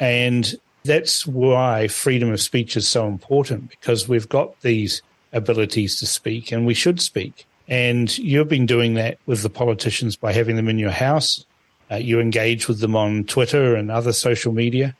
And 0.00 0.54
that's 0.84 1.26
why 1.26 1.88
freedom 1.88 2.30
of 2.30 2.40
speech 2.40 2.76
is 2.76 2.86
so 2.86 3.06
important 3.06 3.70
because 3.70 4.06
we've 4.06 4.28
got 4.28 4.60
these 4.60 5.02
abilities 5.32 5.98
to 5.98 6.06
speak 6.06 6.52
and 6.52 6.66
we 6.66 6.74
should 6.74 7.00
speak. 7.00 7.46
And 7.66 8.16
you've 8.18 8.48
been 8.48 8.66
doing 8.66 8.94
that 8.94 9.18
with 9.24 9.42
the 9.42 9.50
politicians 9.50 10.16
by 10.16 10.32
having 10.32 10.56
them 10.56 10.68
in 10.68 10.78
your 10.78 10.90
house. 10.90 11.46
Uh, 11.90 11.96
you 11.96 12.20
engage 12.20 12.68
with 12.68 12.80
them 12.80 12.94
on 12.94 13.24
Twitter 13.24 13.74
and 13.74 13.90
other 13.90 14.12
social 14.12 14.52
media. 14.52 14.94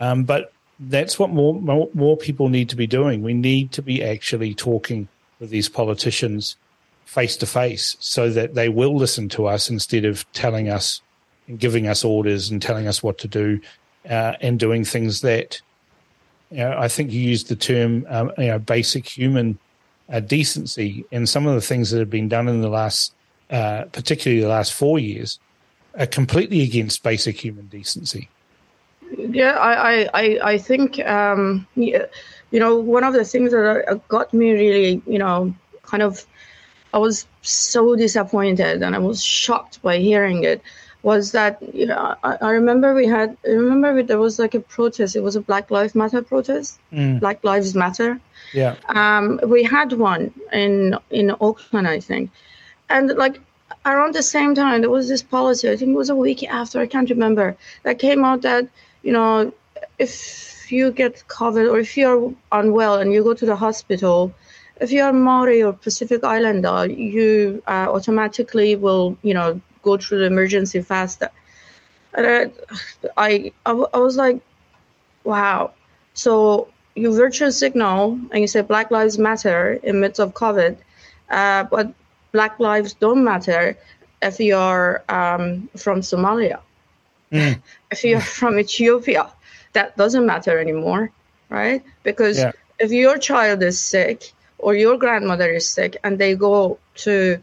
Um, 0.00 0.24
but 0.24 0.52
that's 0.80 1.18
what 1.18 1.30
more, 1.30 1.54
more, 1.54 1.88
more 1.94 2.16
people 2.16 2.48
need 2.48 2.68
to 2.70 2.76
be 2.76 2.86
doing. 2.88 3.22
We 3.22 3.34
need 3.34 3.70
to 3.72 3.82
be 3.82 4.02
actually 4.02 4.54
talking 4.54 5.08
with 5.38 5.50
these 5.50 5.68
politicians 5.68 6.56
face 7.04 7.36
to 7.36 7.46
face 7.46 7.96
so 8.00 8.30
that 8.30 8.54
they 8.54 8.68
will 8.68 8.96
listen 8.96 9.28
to 9.28 9.46
us 9.46 9.70
instead 9.70 10.04
of 10.04 10.30
telling 10.32 10.68
us 10.68 11.00
and 11.46 11.58
giving 11.58 11.86
us 11.86 12.04
orders 12.04 12.50
and 12.50 12.60
telling 12.60 12.86
us 12.86 13.02
what 13.02 13.18
to 13.18 13.28
do 13.28 13.60
uh, 14.08 14.34
and 14.40 14.58
doing 14.58 14.84
things 14.84 15.20
that 15.20 15.60
you 16.50 16.58
know, 16.58 16.76
I 16.76 16.88
think 16.88 17.12
you 17.12 17.20
used 17.20 17.48
the 17.48 17.56
term 17.56 18.06
um, 18.08 18.32
you 18.38 18.48
know 18.48 18.58
basic 18.58 19.06
human 19.06 19.58
uh, 20.12 20.20
decency, 20.20 21.04
and 21.12 21.28
some 21.28 21.46
of 21.46 21.54
the 21.54 21.60
things 21.60 21.90
that 21.90 21.98
have 21.98 22.10
been 22.10 22.28
done 22.28 22.48
in 22.48 22.60
the 22.60 22.68
last, 22.68 23.14
uh, 23.50 23.84
particularly 23.92 24.42
the 24.42 24.48
last 24.48 24.72
four 24.72 24.98
years, 24.98 25.38
are 25.98 26.06
completely 26.06 26.62
against 26.62 27.02
basic 27.02 27.42
human 27.42 27.66
decency. 27.66 28.28
Yeah, 29.16 29.52
I 29.52 30.08
I 30.12 30.38
I 30.42 30.58
think 30.58 30.98
um, 31.06 31.66
you 31.76 32.08
know 32.52 32.76
one 32.76 33.04
of 33.04 33.14
the 33.14 33.24
things 33.24 33.52
that 33.52 34.00
got 34.08 34.34
me 34.34 34.52
really 34.52 35.02
you 35.06 35.18
know 35.18 35.54
kind 35.82 36.02
of 36.02 36.26
I 36.92 36.98
was 36.98 37.26
so 37.42 37.94
disappointed 37.94 38.82
and 38.82 38.94
I 38.94 38.98
was 38.98 39.22
shocked 39.22 39.80
by 39.82 39.98
hearing 39.98 40.42
it 40.44 40.60
was 41.02 41.32
that 41.32 41.62
you 41.74 41.86
know 41.86 42.14
I, 42.22 42.36
I 42.40 42.50
remember 42.50 42.94
we 42.94 43.06
had 43.06 43.36
I 43.44 43.50
remember 43.50 44.02
there 44.02 44.18
was 44.18 44.38
like 44.38 44.54
a 44.54 44.60
protest. 44.60 45.16
It 45.16 45.22
was 45.22 45.36
a 45.36 45.40
Black 45.40 45.70
Lives 45.70 45.94
Matter 45.94 46.22
protest. 46.22 46.78
Mm. 46.92 47.20
Black 47.20 47.42
Lives 47.44 47.74
Matter. 47.74 48.20
Yeah. 48.52 48.76
Um, 48.88 49.40
we 49.46 49.62
had 49.62 49.92
one 49.92 50.32
in 50.52 50.96
in 51.10 51.30
Auckland, 51.40 51.88
I 51.88 52.00
think, 52.00 52.30
and 52.88 53.08
like 53.16 53.40
around 53.86 54.14
the 54.14 54.22
same 54.22 54.54
time 54.54 54.82
there 54.82 54.90
was 54.90 55.08
this 55.08 55.22
policy. 55.22 55.70
I 55.70 55.76
think 55.76 55.90
it 55.92 55.96
was 55.96 56.10
a 56.10 56.16
week 56.16 56.42
after. 56.44 56.80
I 56.80 56.86
can't 56.86 57.08
remember. 57.08 57.56
That 57.84 57.98
came 57.98 58.24
out 58.24 58.42
that 58.42 58.68
you 59.02 59.12
know 59.12 59.52
if 59.98 60.70
you 60.70 60.90
get 60.90 61.24
COVID 61.28 61.70
or 61.72 61.78
if 61.78 61.96
you're 61.96 62.32
unwell 62.52 62.96
and 62.96 63.12
you 63.12 63.22
go 63.22 63.34
to 63.34 63.46
the 63.46 63.56
hospital. 63.56 64.32
If 64.80 64.90
you're 64.90 65.12
Maori 65.12 65.62
or 65.62 65.74
Pacific 65.74 66.24
Islander, 66.24 66.86
you 66.86 67.62
uh, 67.66 67.88
automatically 67.90 68.76
will, 68.76 69.18
you 69.22 69.34
know, 69.34 69.60
go 69.82 69.96
through 69.96 70.20
the 70.20 70.26
emergency 70.26 70.80
faster. 70.82 71.30
And 72.14 72.52
I, 73.16 73.52
I, 73.66 73.74
I 73.94 73.98
was 73.98 74.16
like, 74.16 74.40
wow. 75.24 75.72
So 76.14 76.68
you 76.94 77.14
virtual 77.14 77.52
signal 77.52 78.18
and 78.30 78.40
you 78.40 78.46
say 78.46 78.62
Black 78.62 78.90
Lives 78.90 79.18
Matter 79.18 79.74
in 79.82 80.00
midst 80.00 80.20
of 80.20 80.34
COVID, 80.34 80.76
uh, 81.30 81.64
but 81.64 81.94
Black 82.32 82.60
lives 82.60 82.94
don't 82.94 83.24
matter 83.24 83.76
if 84.22 84.38
you're 84.38 85.02
um, 85.08 85.68
from 85.76 86.00
Somalia, 86.00 86.60
mm. 87.32 87.60
if 87.90 88.04
you're 88.04 88.20
from 88.20 88.58
Ethiopia, 88.58 89.30
that 89.72 89.96
doesn't 89.96 90.26
matter 90.26 90.58
anymore, 90.58 91.10
right? 91.48 91.82
Because 92.02 92.38
yeah. 92.38 92.52
if 92.78 92.92
your 92.92 93.18
child 93.18 93.62
is 93.62 93.80
sick 93.80 94.32
or 94.58 94.74
your 94.74 94.96
grandmother 94.98 95.50
is 95.50 95.68
sick 95.68 95.96
and 96.04 96.18
they 96.18 96.34
go 96.34 96.78
to 96.96 97.42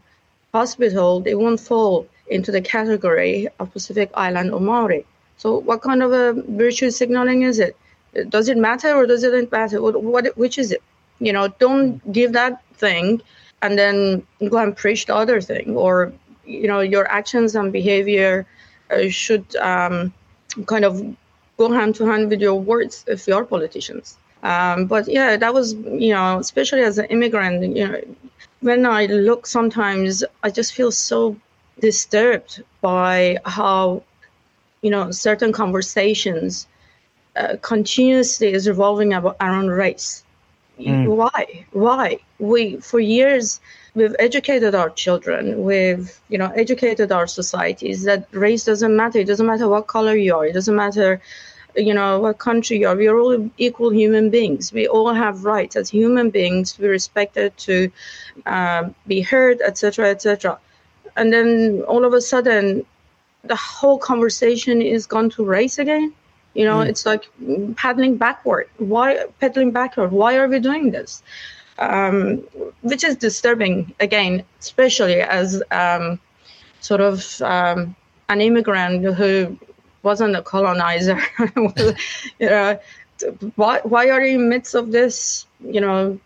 hospital, 0.52 1.20
they 1.20 1.34
won't 1.34 1.60
fall 1.60 2.06
into 2.30 2.52
the 2.52 2.60
category 2.60 3.48
of 3.58 3.72
Pacific 3.72 4.10
Island 4.14 4.52
or 4.52 4.60
Maori. 4.60 5.04
So 5.36 5.58
what 5.58 5.82
kind 5.82 6.02
of 6.02 6.12
a 6.12 6.42
virtue 6.48 6.90
signaling 6.90 7.42
is 7.42 7.58
it? 7.58 7.76
Does 8.28 8.48
it 8.48 8.56
matter 8.56 8.94
or 8.94 9.06
does 9.06 9.22
it 9.22 9.32
not 9.32 9.52
matter? 9.52 9.80
What, 9.80 10.02
what 10.02 10.36
which 10.36 10.58
is 10.58 10.72
it? 10.72 10.82
You 11.20 11.32
know, 11.32 11.48
don't 11.48 12.12
give 12.12 12.32
that 12.32 12.62
thing 12.74 13.22
and 13.62 13.78
then 13.78 14.26
go 14.48 14.58
and 14.58 14.76
preach 14.76 15.06
the 15.06 15.14
other 15.14 15.40
thing. 15.40 15.76
Or 15.76 16.12
you 16.44 16.66
know, 16.66 16.80
your 16.80 17.06
actions 17.10 17.54
and 17.54 17.72
behavior 17.72 18.46
uh, 18.90 19.08
should 19.08 19.54
um, 19.56 20.12
kind 20.66 20.84
of 20.84 21.16
go 21.56 21.70
hand 21.70 21.94
to 21.96 22.06
hand 22.06 22.30
with 22.30 22.40
your 22.40 22.60
words 22.60 23.04
if 23.06 23.28
you 23.28 23.34
are 23.34 23.44
politicians. 23.44 24.16
Um, 24.42 24.86
but 24.86 25.08
yeah, 25.08 25.36
that 25.36 25.52
was 25.52 25.74
you 25.74 26.14
know, 26.14 26.38
especially 26.38 26.82
as 26.82 26.98
an 26.98 27.06
immigrant, 27.06 27.76
you 27.76 27.86
know, 27.86 28.00
when 28.60 28.86
I 28.86 29.06
look 29.06 29.46
sometimes, 29.46 30.24
I 30.42 30.50
just 30.50 30.74
feel 30.74 30.90
so 30.90 31.36
disturbed 31.80 32.62
by 32.80 33.38
how 33.44 34.02
you 34.82 34.90
know 34.90 35.10
certain 35.10 35.52
conversations 35.52 36.66
uh, 37.36 37.56
continuously 37.62 38.52
is 38.52 38.68
revolving 38.68 39.12
about, 39.14 39.36
around 39.40 39.68
race. 39.68 40.24
Mm. 40.78 41.16
Why? 41.16 41.66
Why? 41.72 42.18
We 42.38 42.76
for 42.76 43.00
years 43.00 43.60
we've 43.94 44.14
educated 44.18 44.74
our 44.74 44.90
children, 44.90 45.64
we've 45.64 46.20
you 46.28 46.38
know 46.38 46.50
educated 46.54 47.10
our 47.12 47.26
societies 47.26 48.04
that 48.04 48.28
race 48.32 48.64
doesn't 48.64 48.94
matter. 48.94 49.18
It 49.18 49.26
doesn't 49.26 49.46
matter 49.46 49.68
what 49.68 49.86
color 49.86 50.16
you 50.16 50.36
are. 50.36 50.46
It 50.46 50.52
doesn't 50.52 50.76
matter 50.76 51.20
you 51.76 51.94
know 51.94 52.18
what 52.20 52.38
country 52.38 52.78
you 52.78 52.88
are. 52.88 52.96
We 52.96 53.08
are 53.08 53.18
all 53.18 53.50
equal 53.56 53.90
human 53.90 54.30
beings. 54.30 54.72
We 54.72 54.88
all 54.88 55.12
have 55.12 55.44
rights 55.44 55.76
as 55.76 55.88
human 55.88 56.30
beings. 56.30 56.78
We're 56.78 56.94
expected 56.94 57.56
to 57.58 57.90
uh, 58.46 58.90
be 59.06 59.20
heard, 59.20 59.60
etc., 59.60 60.10
etc. 60.10 60.58
And 61.18 61.32
then 61.32 61.82
all 61.88 62.04
of 62.04 62.14
a 62.14 62.20
sudden, 62.20 62.86
the 63.42 63.56
whole 63.56 63.98
conversation 63.98 64.80
is 64.80 65.06
gone 65.06 65.28
to 65.30 65.44
race 65.44 65.78
again. 65.78 66.14
You 66.54 66.64
know, 66.64 66.78
mm. 66.78 66.88
it's 66.88 67.04
like 67.04 67.28
paddling 67.76 68.16
backward. 68.16 68.68
Why 68.78 69.26
paddling 69.40 69.72
backward? 69.72 70.12
Why 70.12 70.36
are 70.36 70.48
we 70.48 70.60
doing 70.60 70.92
this? 70.92 71.22
Um, 71.78 72.38
which 72.82 73.04
is 73.04 73.16
disturbing 73.16 73.94
again, 74.00 74.44
especially 74.60 75.20
as 75.20 75.62
um, 75.70 76.18
sort 76.80 77.00
of 77.00 77.40
um, 77.42 77.94
an 78.28 78.40
immigrant 78.40 79.04
who 79.14 79.58
wasn't 80.02 80.36
a 80.36 80.42
colonizer. 80.42 81.20
you 82.38 82.48
know, 82.48 82.78
why 83.56 83.80
why 83.82 84.08
are 84.08 84.24
you 84.24 84.36
in 84.40 84.48
midst 84.48 84.74
of 84.74 84.92
this? 84.92 85.46
You 85.60 85.80
know, 85.80 86.18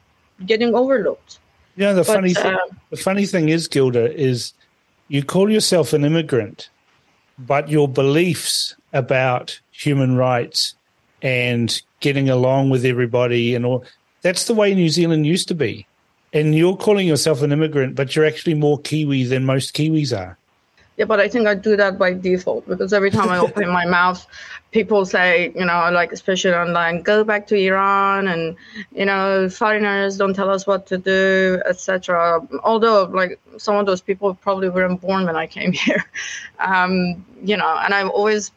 getting 0.47 0.74
overlooked. 0.74 1.38
Yeah, 1.76 1.93
the 1.93 2.03
but, 2.03 2.14
funny 2.14 2.34
thing, 2.34 2.55
uh, 2.55 2.59
the 2.90 2.97
funny 2.97 3.26
thing 3.26 3.49
is, 3.49 3.66
Gilda, 3.68 4.14
is 4.14 4.53
you 5.12 5.22
call 5.22 5.50
yourself 5.50 5.92
an 5.92 6.06
immigrant, 6.06 6.70
but 7.38 7.68
your 7.68 7.86
beliefs 7.86 8.74
about 8.94 9.60
human 9.70 10.16
rights 10.16 10.74
and 11.20 11.82
getting 12.00 12.30
along 12.30 12.70
with 12.70 12.86
everybody 12.86 13.54
and 13.54 13.66
all 13.66 13.84
that's 14.22 14.46
the 14.46 14.54
way 14.54 14.74
New 14.74 14.88
Zealand 14.88 15.26
used 15.26 15.48
to 15.48 15.54
be. 15.54 15.86
And 16.32 16.54
you're 16.54 16.78
calling 16.78 17.06
yourself 17.06 17.42
an 17.42 17.52
immigrant, 17.52 17.94
but 17.94 18.16
you're 18.16 18.24
actually 18.24 18.54
more 18.54 18.78
Kiwi 18.78 19.24
than 19.24 19.44
most 19.44 19.76
Kiwis 19.76 20.18
are. 20.18 20.38
Yeah, 20.96 21.04
but 21.04 21.20
I 21.20 21.28
think 21.28 21.46
I 21.46 21.56
do 21.56 21.76
that 21.76 21.98
by 21.98 22.14
default 22.14 22.66
because 22.66 22.94
every 22.94 23.10
time 23.10 23.28
I 23.28 23.36
open 23.36 23.68
my 23.68 23.84
mouth, 23.84 24.26
people 24.72 25.04
say, 25.04 25.52
you 25.54 25.64
know, 25.64 25.90
like 25.92 26.12
especially 26.12 26.54
online, 26.54 27.02
go 27.02 27.22
back 27.22 27.46
to 27.48 27.54
Iran, 27.54 28.26
and 28.26 28.56
you 28.90 29.04
know, 29.04 29.48
foreigners 29.48 30.16
don't 30.16 30.34
tell 30.34 30.50
us 30.50 30.66
what 30.66 30.86
to 30.86 30.98
do, 30.98 31.62
etc. 31.66 32.40
Although, 32.64 33.04
like 33.04 33.38
some 33.58 33.76
of 33.76 33.86
those 33.86 34.00
people 34.00 34.34
probably 34.34 34.68
weren't 34.70 35.00
born 35.00 35.26
when 35.26 35.36
I 35.36 35.46
came 35.46 35.72
here, 35.84 36.04
um, 36.58 37.24
you 37.44 37.56
know, 37.56 37.76
and 37.78 37.94
I've 37.94 38.08
always 38.08 38.50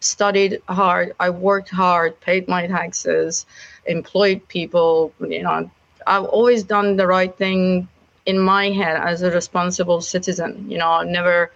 studied 0.00 0.62
hard. 0.68 1.14
I 1.18 1.30
worked 1.30 1.70
hard, 1.70 2.20
paid 2.20 2.46
my 2.46 2.66
taxes, 2.66 3.46
employed 3.86 4.46
people. 4.48 5.12
You 5.20 5.42
know, 5.42 5.70
I've 6.06 6.24
always 6.24 6.62
done 6.62 6.96
the 6.96 7.06
right 7.06 7.34
thing 7.36 7.88
in 8.26 8.38
my 8.38 8.68
head 8.70 9.00
as 9.00 9.22
a 9.22 9.30
responsible 9.30 10.02
citizen. 10.02 10.70
You 10.70 10.78
know, 10.78 10.90
I 10.90 11.04
never 11.04 11.50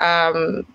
um, 0.00 0.66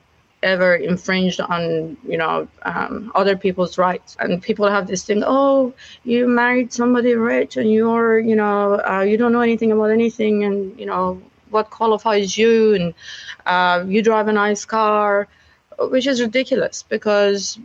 ever 0.44 0.76
infringed 0.76 1.39
on 1.39 1.98
you 2.08 2.18
know 2.18 2.48
um, 2.64 3.12
other 3.16 3.38
people's 3.38 3.78
rights. 3.78 4.18
And 4.20 4.42
people 4.42 4.68
have 4.68 4.88
this 4.88 5.04
thing: 5.04 5.24
oh, 5.26 5.74
you 6.04 6.28
married 6.28 6.74
somebody 6.74 7.16
rich, 7.16 7.58
and 7.58 7.72
you're 7.72 8.20
you 8.20 8.36
know 8.36 8.82
uh, 8.88 9.02
you 9.02 9.18
don't 9.18 9.32
know 9.32 9.42
anything 9.42 9.72
about 9.72 9.92
anything, 9.92 10.44
and 10.44 10.80
you 10.80 10.86
know 10.86 11.22
what 11.50 11.70
qualifies 11.70 12.38
you, 12.38 12.74
and 12.76 12.94
uh, 13.46 13.84
you 13.88 14.02
drive 14.02 14.28
a 14.28 14.34
nice 14.34 14.66
car, 14.66 15.28
which 15.80 16.08
is 16.08 16.22
ridiculous 16.22 16.84
because 16.84 17.60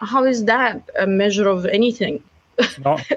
how 0.00 0.24
is 0.24 0.44
that 0.44 0.88
a 0.98 1.06
measure 1.06 1.48
of 1.48 1.66
anything? 1.66 2.22
No, 2.84 2.98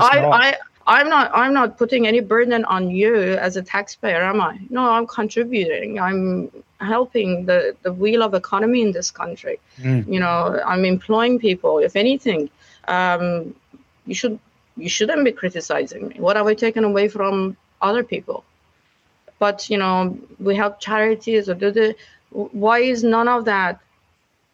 I, 0.00 0.20
I, 0.20 0.56
I'm 0.88 1.10
not 1.10 1.30
I'm 1.34 1.52
not 1.52 1.76
putting 1.76 2.06
any 2.06 2.20
burden 2.20 2.64
on 2.64 2.88
you 2.88 3.14
as 3.34 3.56
a 3.56 3.62
taxpayer, 3.62 4.22
am 4.22 4.40
I? 4.40 4.58
No, 4.70 4.90
I'm 4.90 5.06
contributing. 5.06 6.00
I'm 6.00 6.50
helping 6.80 7.44
the, 7.44 7.76
the 7.82 7.92
wheel 7.92 8.22
of 8.22 8.32
economy 8.32 8.80
in 8.80 8.92
this 8.92 9.10
country. 9.10 9.60
Mm. 9.78 10.10
You 10.10 10.20
know, 10.20 10.60
I'm 10.66 10.86
employing 10.86 11.38
people. 11.38 11.78
If 11.78 11.94
anything, 11.94 12.48
um, 12.88 13.54
you 14.06 14.14
should 14.14 14.38
you 14.78 14.88
shouldn't 14.88 15.24
be 15.26 15.32
criticizing 15.32 16.08
me. 16.08 16.16
What 16.18 16.36
have 16.36 16.46
I 16.46 16.54
taken 16.54 16.84
away 16.84 17.08
from 17.08 17.58
other 17.82 18.02
people? 18.02 18.42
But 19.38 19.68
you 19.68 19.76
know, 19.76 20.16
we 20.40 20.56
help 20.56 20.80
charities 20.80 21.50
or 21.50 21.54
do 21.54 21.70
the 21.70 21.96
why 22.30 22.78
is 22.78 23.04
none 23.04 23.28
of 23.28 23.44
that 23.44 23.78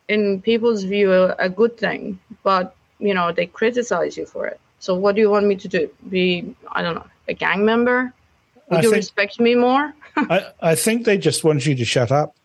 in 0.09 0.43
people's 0.43 0.83
view 0.83 1.13
a, 1.13 1.37
a 1.39 1.49
good 1.49 1.79
thing? 1.79 2.19
But 2.43 2.75
you 2.99 3.15
know, 3.15 3.31
they 3.31 3.47
criticize 3.47 4.17
you 4.17 4.27
for 4.27 4.49
it. 4.49 4.61
So 4.85 4.95
what 4.95 5.15
do 5.15 5.23
you 5.23 5.31
want 5.31 5.47
me 5.47 5.57
to 5.57 5.67
do? 5.67 5.89
Be 6.11 6.55
I 6.71 6.83
don't 6.83 6.97
know 6.97 7.07
a 7.27 7.33
gang 7.33 7.65
member? 7.65 8.13
Would 8.69 8.81
I 8.81 8.83
you 8.83 8.91
think, 8.91 8.97
respect 8.97 9.41
me 9.41 9.55
more? 9.55 9.95
I, 10.17 10.47
I 10.61 10.75
think 10.75 11.07
they 11.07 11.17
just 11.17 11.43
want 11.43 11.65
you 11.65 11.75
to 11.75 11.87
shut 11.87 12.13
up. 12.13 12.37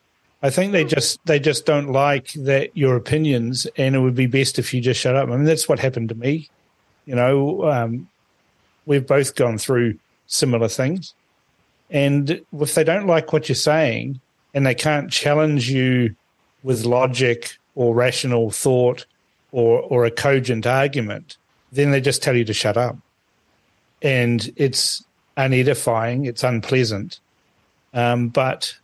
I 0.42 0.50
think 0.50 0.72
they 0.72 0.86
just 0.86 1.20
they 1.26 1.38
just 1.38 1.66
don't 1.66 1.92
like 1.92 2.32
that 2.32 2.78
your 2.78 2.96
opinions, 2.96 3.68
and 3.76 3.94
it 3.94 4.00
would 4.00 4.16
be 4.16 4.26
best 4.26 4.58
if 4.58 4.74
you 4.74 4.80
just 4.80 5.02
shut 5.02 5.18
up. 5.18 5.28
I 5.28 5.36
mean, 5.36 5.44
that's 5.44 5.68
what 5.68 5.80
happened 5.80 6.08
to 6.10 6.16
me. 6.16 6.50
You 7.06 7.16
know, 7.16 7.70
um, 7.70 8.08
we've 8.86 9.06
both 9.06 9.36
gone 9.36 9.58
through 9.58 10.00
similar 10.28 10.70
things, 10.70 11.14
and 11.90 12.40
if 12.54 12.74
they 12.74 12.86
don't 12.86 13.06
like 13.06 13.34
what 13.34 13.50
you're 13.50 13.56
saying, 13.58 14.22
and 14.54 14.66
they 14.66 14.76
can't 14.76 15.12
challenge 15.12 15.70
you 15.70 16.16
with 16.64 16.86
logic 16.86 17.58
or 17.76 17.94
rational 17.94 18.50
thought 18.50 19.06
or 19.52 19.82
or 19.82 20.06
a 20.06 20.12
cogent 20.12 20.66
argument, 20.66 21.36
then 21.72 21.92
they 21.92 22.02
just 22.02 22.24
tell 22.24 22.36
you 22.36 22.46
to 22.46 22.54
shut 22.54 22.78
up. 22.78 22.98
And 24.02 24.52
it's 24.56 25.04
unedifying, 25.38 26.26
it's 26.26 26.44
unpleasant. 26.44 27.20
Um, 27.94 28.30
but 28.30 28.76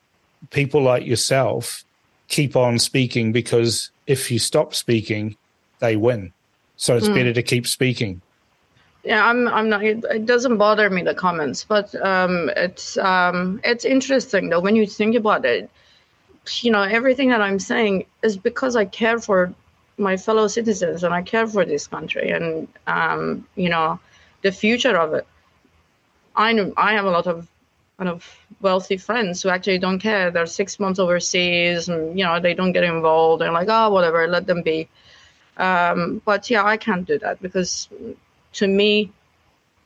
people 0.49 0.81
like 0.81 1.05
yourself 1.05 1.83
keep 2.27 2.55
on 2.55 2.79
speaking 2.79 3.31
because 3.31 3.91
if 4.07 4.31
you 4.31 4.39
stop 4.39 4.73
speaking, 4.73 5.37
they 5.79 5.95
win. 5.95 6.33
So 6.77 6.97
it's 6.97 7.07
mm. 7.07 7.15
better 7.15 7.33
to 7.33 7.43
keep 7.43 7.67
speaking. 7.67 8.21
Yeah, 9.03 9.25
I'm. 9.25 9.47
I'm 9.47 9.69
not. 9.69 9.83
It, 9.83 10.03
it 10.09 10.25
doesn't 10.25 10.57
bother 10.57 10.89
me 10.89 11.03
the 11.03 11.13
comments, 11.13 11.63
but 11.63 11.93
um, 12.03 12.49
it's 12.57 12.97
um, 12.97 13.61
it's 13.63 13.85
interesting 13.85 14.49
though 14.49 14.59
when 14.59 14.75
you 14.75 14.87
think 14.87 15.15
about 15.15 15.45
it. 15.45 15.69
You 16.61 16.71
know, 16.71 16.81
everything 16.81 17.29
that 17.29 17.41
I'm 17.41 17.59
saying 17.59 18.05
is 18.23 18.35
because 18.35 18.75
I 18.75 18.85
care 18.85 19.19
for 19.19 19.53
my 19.97 20.17
fellow 20.17 20.47
citizens 20.47 21.03
and 21.03 21.13
I 21.13 21.21
care 21.21 21.47
for 21.47 21.65
this 21.65 21.87
country 21.87 22.31
and 22.31 22.67
um, 22.87 23.47
you 23.55 23.69
know 23.69 23.99
the 24.41 24.51
future 24.51 24.97
of 24.97 25.13
it. 25.13 25.27
I 26.35 26.53
know 26.53 26.73
I 26.77 26.93
have 26.93 27.05
a 27.05 27.11
lot 27.11 27.27
of 27.27 27.47
kind 27.97 28.09
of 28.09 28.37
wealthy 28.61 28.97
friends 28.97 29.41
who 29.41 29.49
actually 29.49 29.77
don't 29.77 29.99
care. 29.99 30.29
They're 30.31 30.45
six 30.45 30.79
months 30.79 30.99
overseas 30.99 31.87
and 31.87 32.17
you 32.17 32.25
know 32.25 32.39
they 32.39 32.53
don't 32.53 32.73
get 32.73 32.83
involved. 32.83 33.41
They're 33.41 33.51
like, 33.51 33.69
oh 33.69 33.89
whatever, 33.89 34.27
let 34.27 34.47
them 34.47 34.61
be. 34.61 34.89
Um, 35.57 36.21
but 36.25 36.49
yeah, 36.49 36.65
I 36.65 36.77
can't 36.77 37.07
do 37.07 37.17
that 37.19 37.41
because 37.41 37.87
to 38.53 38.67
me, 38.67 39.11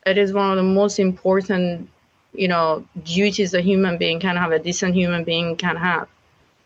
it 0.05 0.17
is 0.17 0.33
one 0.33 0.49
of 0.51 0.57
the 0.57 0.63
most 0.63 0.99
important 0.99 1.89
you 2.33 2.47
know 2.47 2.85
duties 3.03 3.53
a 3.53 3.61
human 3.61 3.97
being 3.97 4.19
can 4.19 4.35
have, 4.37 4.51
a 4.51 4.59
decent 4.59 4.95
human 4.95 5.23
being 5.23 5.55
can 5.55 5.75
have 5.75 6.07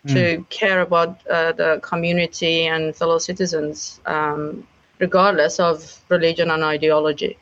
to 0.06 0.38
mm. 0.38 0.48
care 0.50 0.80
about 0.80 1.26
uh, 1.28 1.52
the 1.52 1.80
community 1.82 2.66
and 2.66 2.94
fellow 2.94 3.18
citizens, 3.18 4.00
um, 4.06 4.66
regardless 4.98 5.58
of 5.58 6.00
religion 6.08 6.50
and 6.50 6.62
ideology. 6.62 7.38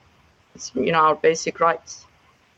It's 0.55 0.71
you 0.75 0.93
know 0.93 0.99
our 0.99 1.15
basic 1.17 1.61
rights. 1.61 2.07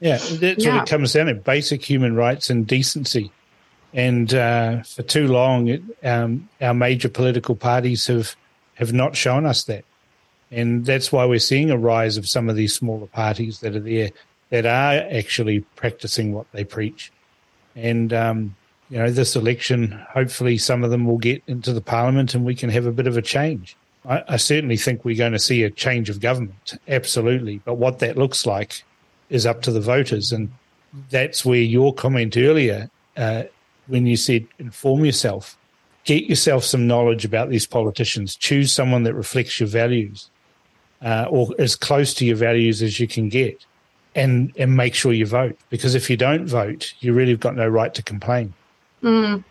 Yeah, 0.01 0.19
that's 0.19 0.65
yeah. 0.65 0.75
what 0.75 0.89
it 0.89 0.91
comes 0.91 1.13
down 1.13 1.27
to: 1.27 1.35
basic 1.35 1.83
human 1.83 2.15
rights 2.15 2.51
and 2.51 2.67
decency. 2.67 3.31
And 3.95 4.35
uh, 4.35 4.83
for 4.83 5.03
too 5.03 5.29
long, 5.29 5.69
it, 5.69 5.83
um, 6.03 6.49
our 6.61 6.75
major 6.75 7.09
political 7.09 7.55
parties 7.55 8.07
have 8.09 8.37
have 8.75 8.93
not 8.93 9.17
shown 9.17 9.47
us 9.47 9.65
that, 9.65 9.85
and 10.51 10.85
that's 10.85 11.13
why 11.13 11.25
we're 11.25 11.39
seeing 11.39 11.71
a 11.71 11.79
rise 11.79 12.17
of 12.17 12.29
some 12.29 12.51
of 12.51 12.57
these 12.57 12.75
smaller 12.75 13.07
parties 13.07 13.61
that 13.61 13.75
are 13.75 13.81
there 13.81 14.11
that 14.51 14.67
are 14.67 15.09
actually 15.17 15.61
practicing 15.77 16.33
what 16.33 16.47
they 16.53 16.65
preach. 16.65 17.11
And 17.77 18.13
um, 18.13 18.57
you 18.95 19.01
know, 19.01 19.11
this 19.11 19.35
election, 19.35 19.91
hopefully 20.09 20.57
some 20.57 20.85
of 20.85 20.93
them 20.93 21.05
will 21.05 21.19
get 21.19 21.43
into 21.49 21.73
the 21.73 21.81
parliament 21.81 22.33
and 22.33 22.45
we 22.45 22.55
can 22.55 22.71
have 22.71 22.87
a 22.87 22.93
bit 22.93 23.09
of 23.09 23.17
a 23.17 23.23
change. 23.23 23.77
I, 24.05 24.23
I 24.29 24.37
certainly 24.37 24.77
think 24.77 25.05
we're 25.05 25.19
going 25.19 25.33
to 25.33 25.39
see 25.41 25.65
a 25.65 25.71
change 25.71 26.09
of 26.09 26.21
government, 26.21 26.79
absolutely. 26.87 27.61
But 27.65 27.75
what 27.75 27.99
that 27.99 28.17
looks 28.17 28.47
like 28.47 28.85
is 29.31 29.47
up 29.47 29.63
to 29.63 29.73
the 29.73 29.81
voters. 29.81 30.31
And 30.31 30.53
that's 31.11 31.45
where 31.45 31.59
your 31.59 31.93
comment 31.93 32.37
earlier, 32.37 32.89
uh, 33.17 33.43
when 33.89 34.07
you 34.07 34.17
said 34.17 34.47
inform 34.61 35.05
yourself, 35.05 35.59
get 36.05 36.27
yourself 36.27 36.63
some 36.63 36.87
knowledge 36.87 37.25
about 37.25 37.51
these 37.51 37.67
politicians, 37.67 38.37
choose 38.37 38.71
someone 38.71 39.03
that 39.03 39.15
reflects 39.15 39.59
your 39.59 39.69
values 39.69 40.31
uh, 41.03 41.27
or 41.29 41.53
as 41.59 41.75
close 41.75 42.15
to 42.15 42.25
your 42.25 42.37
values 42.37 42.81
as 42.81 43.01
you 43.01 43.09
can 43.09 43.29
get. 43.29 43.67
And, 44.15 44.53
and 44.57 44.77
make 44.77 44.95
sure 44.95 45.13
you 45.13 45.27
vote 45.27 45.59
because 45.71 45.97
if 45.97 46.09
you 46.09 46.17
don't 46.17 46.47
vote, 46.47 46.95
you 47.01 47.13
really 47.13 47.33
have 47.33 47.41
got 47.41 47.57
no 47.57 47.67
right 47.67 47.93
to 47.95 48.01
complain. 48.01 48.55
Mm. 49.05 49.45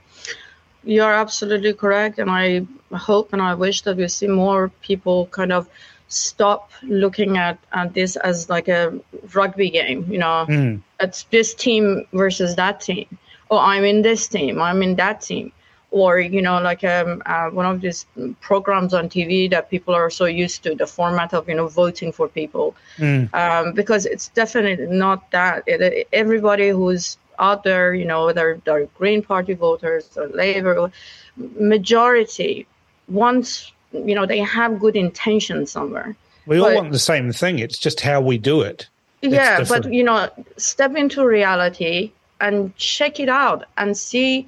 You're 0.83 1.13
absolutely 1.13 1.73
correct. 1.73 2.19
And 2.19 2.29
I 2.29 2.65
hope 2.91 3.31
and 3.33 3.41
I 3.41 3.53
wish 3.53 3.81
that 3.83 3.97
we 3.97 4.07
see 4.07 4.27
more 4.27 4.69
people 4.81 5.27
kind 5.27 5.53
of 5.53 5.69
stop 6.09 6.71
looking 6.83 7.37
at, 7.37 7.57
at 7.71 7.93
this 7.93 8.15
as 8.17 8.49
like 8.49 8.67
a 8.67 8.99
rugby 9.33 9.69
game. 9.69 10.05
You 10.09 10.19
know, 10.19 10.45
mm. 10.49 10.81
it's 10.99 11.23
this 11.23 11.53
team 11.53 12.05
versus 12.13 12.55
that 12.55 12.81
team. 12.81 13.17
Oh, 13.49 13.57
I'm 13.57 13.83
in 13.83 14.01
this 14.01 14.27
team. 14.27 14.61
I'm 14.61 14.81
in 14.83 14.95
that 14.95 15.21
team. 15.21 15.51
Or 15.91 16.19
you 16.19 16.41
know, 16.41 16.59
like 16.59 16.83
um, 16.83 17.21
uh, 17.27 17.49
one 17.51 17.67
of 17.67 17.79
these 17.79 18.07
programs 18.41 18.95
on 18.95 19.09
TV 19.09 19.47
that 19.51 19.69
people 19.69 19.93
are 19.93 20.09
so 20.09 20.25
used 20.25 20.63
to 20.63 20.73
the 20.73 20.87
format 20.87 21.35
of 21.35 21.47
you 21.47 21.53
know 21.53 21.67
voting 21.67 22.11
for 22.11 22.27
people, 22.27 22.75
mm. 22.97 23.31
um, 23.35 23.73
because 23.73 24.07
it's 24.07 24.29
definitely 24.29 24.87
not 24.87 25.29
that. 25.29 25.61
It, 25.67 26.07
everybody 26.11 26.69
who's 26.69 27.19
out 27.39 27.63
there, 27.63 27.93
you 27.93 28.05
know, 28.05 28.25
whether 28.25 28.61
they're 28.65 28.85
Green 28.97 29.21
Party 29.21 29.53
voters 29.53 30.09
or 30.17 30.27
Labour, 30.27 30.91
majority 31.37 32.67
wants 33.07 33.71
you 33.93 34.15
know 34.15 34.25
they 34.25 34.39
have 34.39 34.79
good 34.79 34.95
intentions 34.95 35.71
somewhere. 35.71 36.15
We 36.45 36.59
all 36.59 36.73
want 36.75 36.91
the 36.91 36.99
same 36.99 37.31
thing. 37.31 37.59
It's 37.59 37.77
just 37.77 38.01
how 38.01 38.21
we 38.21 38.37
do 38.37 38.61
it. 38.61 38.87
Yeah 39.21 39.63
but 39.63 39.91
you 39.91 40.03
know 40.03 40.29
step 40.57 40.95
into 40.95 41.25
reality 41.25 42.11
and 42.41 42.75
check 42.75 43.19
it 43.19 43.29
out 43.29 43.65
and 43.77 43.95
see 43.97 44.47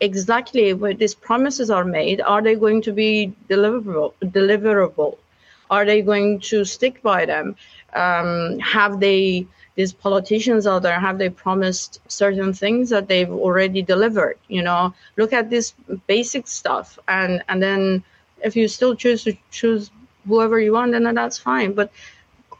exactly 0.00 0.74
where 0.74 0.94
these 0.94 1.14
promises 1.14 1.70
are 1.70 1.84
made. 1.84 2.20
Are 2.20 2.42
they 2.42 2.54
going 2.54 2.82
to 2.82 2.92
be 2.92 3.32
deliverable 3.48 4.12
deliverable? 4.24 5.18
Are 5.70 5.84
they 5.84 6.02
going 6.02 6.40
to 6.40 6.64
stick 6.64 7.00
by 7.02 7.24
them? 7.26 7.56
Um, 7.94 8.58
have 8.58 9.00
they 9.00 9.46
these 9.80 9.92
politicians 10.06 10.66
out 10.66 10.82
there 10.86 11.00
have 11.06 11.18
they 11.18 11.30
promised 11.44 12.00
certain 12.20 12.52
things 12.62 12.90
that 12.94 13.08
they've 13.10 13.34
already 13.46 13.82
delivered 13.94 14.38
you 14.56 14.62
know 14.68 14.94
look 15.16 15.32
at 15.40 15.50
this 15.50 15.72
basic 16.06 16.46
stuff 16.46 16.98
and 17.08 17.42
and 17.48 17.62
then 17.62 18.02
if 18.42 18.56
you 18.56 18.68
still 18.68 18.94
choose 18.94 19.24
to 19.24 19.36
choose 19.50 19.90
whoever 20.26 20.60
you 20.60 20.72
want, 20.72 20.92
then 20.92 21.14
that's 21.14 21.38
fine. 21.38 21.72
But 21.72 21.92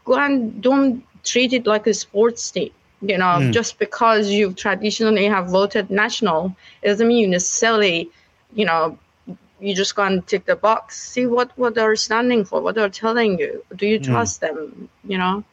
go 0.05 0.15
and 0.15 0.61
don't 0.61 1.03
treat 1.23 1.53
it 1.53 1.67
like 1.67 1.87
a 1.87 1.93
sports 1.93 2.49
team. 2.51 2.71
You 3.01 3.17
know, 3.17 3.37
mm. 3.39 3.51
just 3.51 3.79
because 3.79 4.29
you 4.29 4.53
traditionally 4.53 5.25
have 5.25 5.47
voted 5.47 5.89
national, 5.89 6.55
it 6.83 6.89
doesn't 6.89 7.07
mean 7.07 7.17
you 7.17 7.27
necessarily, 7.27 8.11
you 8.53 8.65
know, 8.65 8.99
you 9.59 9.73
just 9.73 9.95
go 9.95 10.03
and 10.03 10.25
tick 10.27 10.45
the 10.45 10.55
box. 10.55 11.01
See 11.01 11.25
what 11.25 11.49
what 11.57 11.73
they're 11.73 11.95
standing 11.95 12.45
for, 12.45 12.61
what 12.61 12.75
they're 12.75 12.89
telling 12.89 13.39
you. 13.39 13.65
Do 13.75 13.87
you 13.87 13.97
hmm. 13.97 14.03
trust 14.03 14.41
mm. 14.41 14.47
them? 14.47 14.89
You 15.03 15.17
know, 15.17 15.43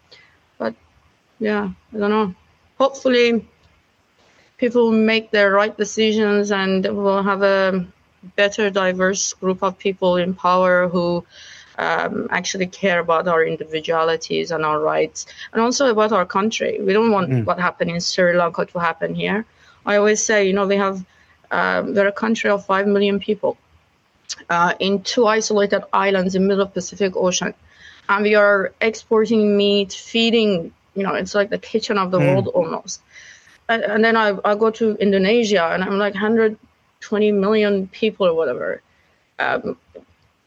yeah, 1.39 1.71
I 1.95 1.99
don't 1.99 2.11
know. 2.11 2.35
Hopefully, 2.79 3.47
people 4.59 4.93
make 4.93 5.31
the 5.31 5.49
right 5.51 5.77
decisions 5.77 6.51
and 6.51 6.85
we'll 6.85 7.23
have 7.23 7.43
a 7.43 7.87
better 8.37 8.71
diverse 8.71 9.33
group 9.35 9.63
of 9.63 9.79
people 9.79 10.17
in 10.17 10.35
power 10.35 10.89
who 10.89 11.25
um, 11.79 12.27
actually 12.31 12.67
care 12.67 12.99
about 12.99 13.29
our 13.29 13.45
individualities 13.45 14.51
and 14.51 14.65
our 14.65 14.81
rights 14.81 15.27
and 15.53 15.63
also 15.63 15.87
about 15.91 16.13
our 16.13 16.27
country. 16.27 16.81
We 16.81 16.93
don't 16.93 17.13
want 17.13 17.31
mm. 17.31 17.45
what 17.45 17.59
happened 17.61 17.91
in 17.91 18.01
Sri 18.01 18.37
Lanka 18.37 18.67
to 18.67 18.79
happen 18.81 19.15
here. 19.15 19.47
I 19.87 19.97
always 19.97 20.23
say, 20.23 20.47
you 20.47 20.53
know, 20.53 20.67
we 20.67 20.77
have 20.77 21.05
um, 21.51 21.95
we're 21.95 22.09
a 22.09 22.13
country 22.13 22.51
of 22.51 22.67
five 22.67 22.87
million 22.87 23.21
people 23.21 23.57
uh, 24.51 24.75
in 24.81 25.03
two 25.03 25.27
isolated 25.27 25.85
islands 25.93 26.35
in 26.35 26.43
the 26.43 26.49
middle 26.49 26.65
of 26.65 26.75
Pacific 26.75 27.17
Ocean, 27.17 27.55
and 28.09 28.23
we 28.23 28.35
are 28.35 28.73
exporting 28.81 29.57
meat, 29.57 29.93
feeding. 29.93 30.73
You 30.99 31.05
know, 31.05 31.15
it's 31.15 31.35
like 31.35 31.51
the 31.51 31.59
kitchen 31.59 31.99
of 31.99 32.11
the 32.11 32.19
mm. 32.19 32.27
world 32.27 32.49
almost. 32.49 33.01
And, 33.69 33.83
and 33.83 34.05
then 34.05 34.17
I, 34.17 34.37
I 34.45 34.55
go 34.55 34.71
to 34.71 34.97
Indonesia, 34.97 35.71
and 35.73 35.85
I'm 35.85 35.99
like 35.99 36.15
120 36.15 37.33
million 37.33 37.89
people 37.89 38.27
or 38.27 38.35
whatever. 38.35 38.83
Um, 39.39 39.77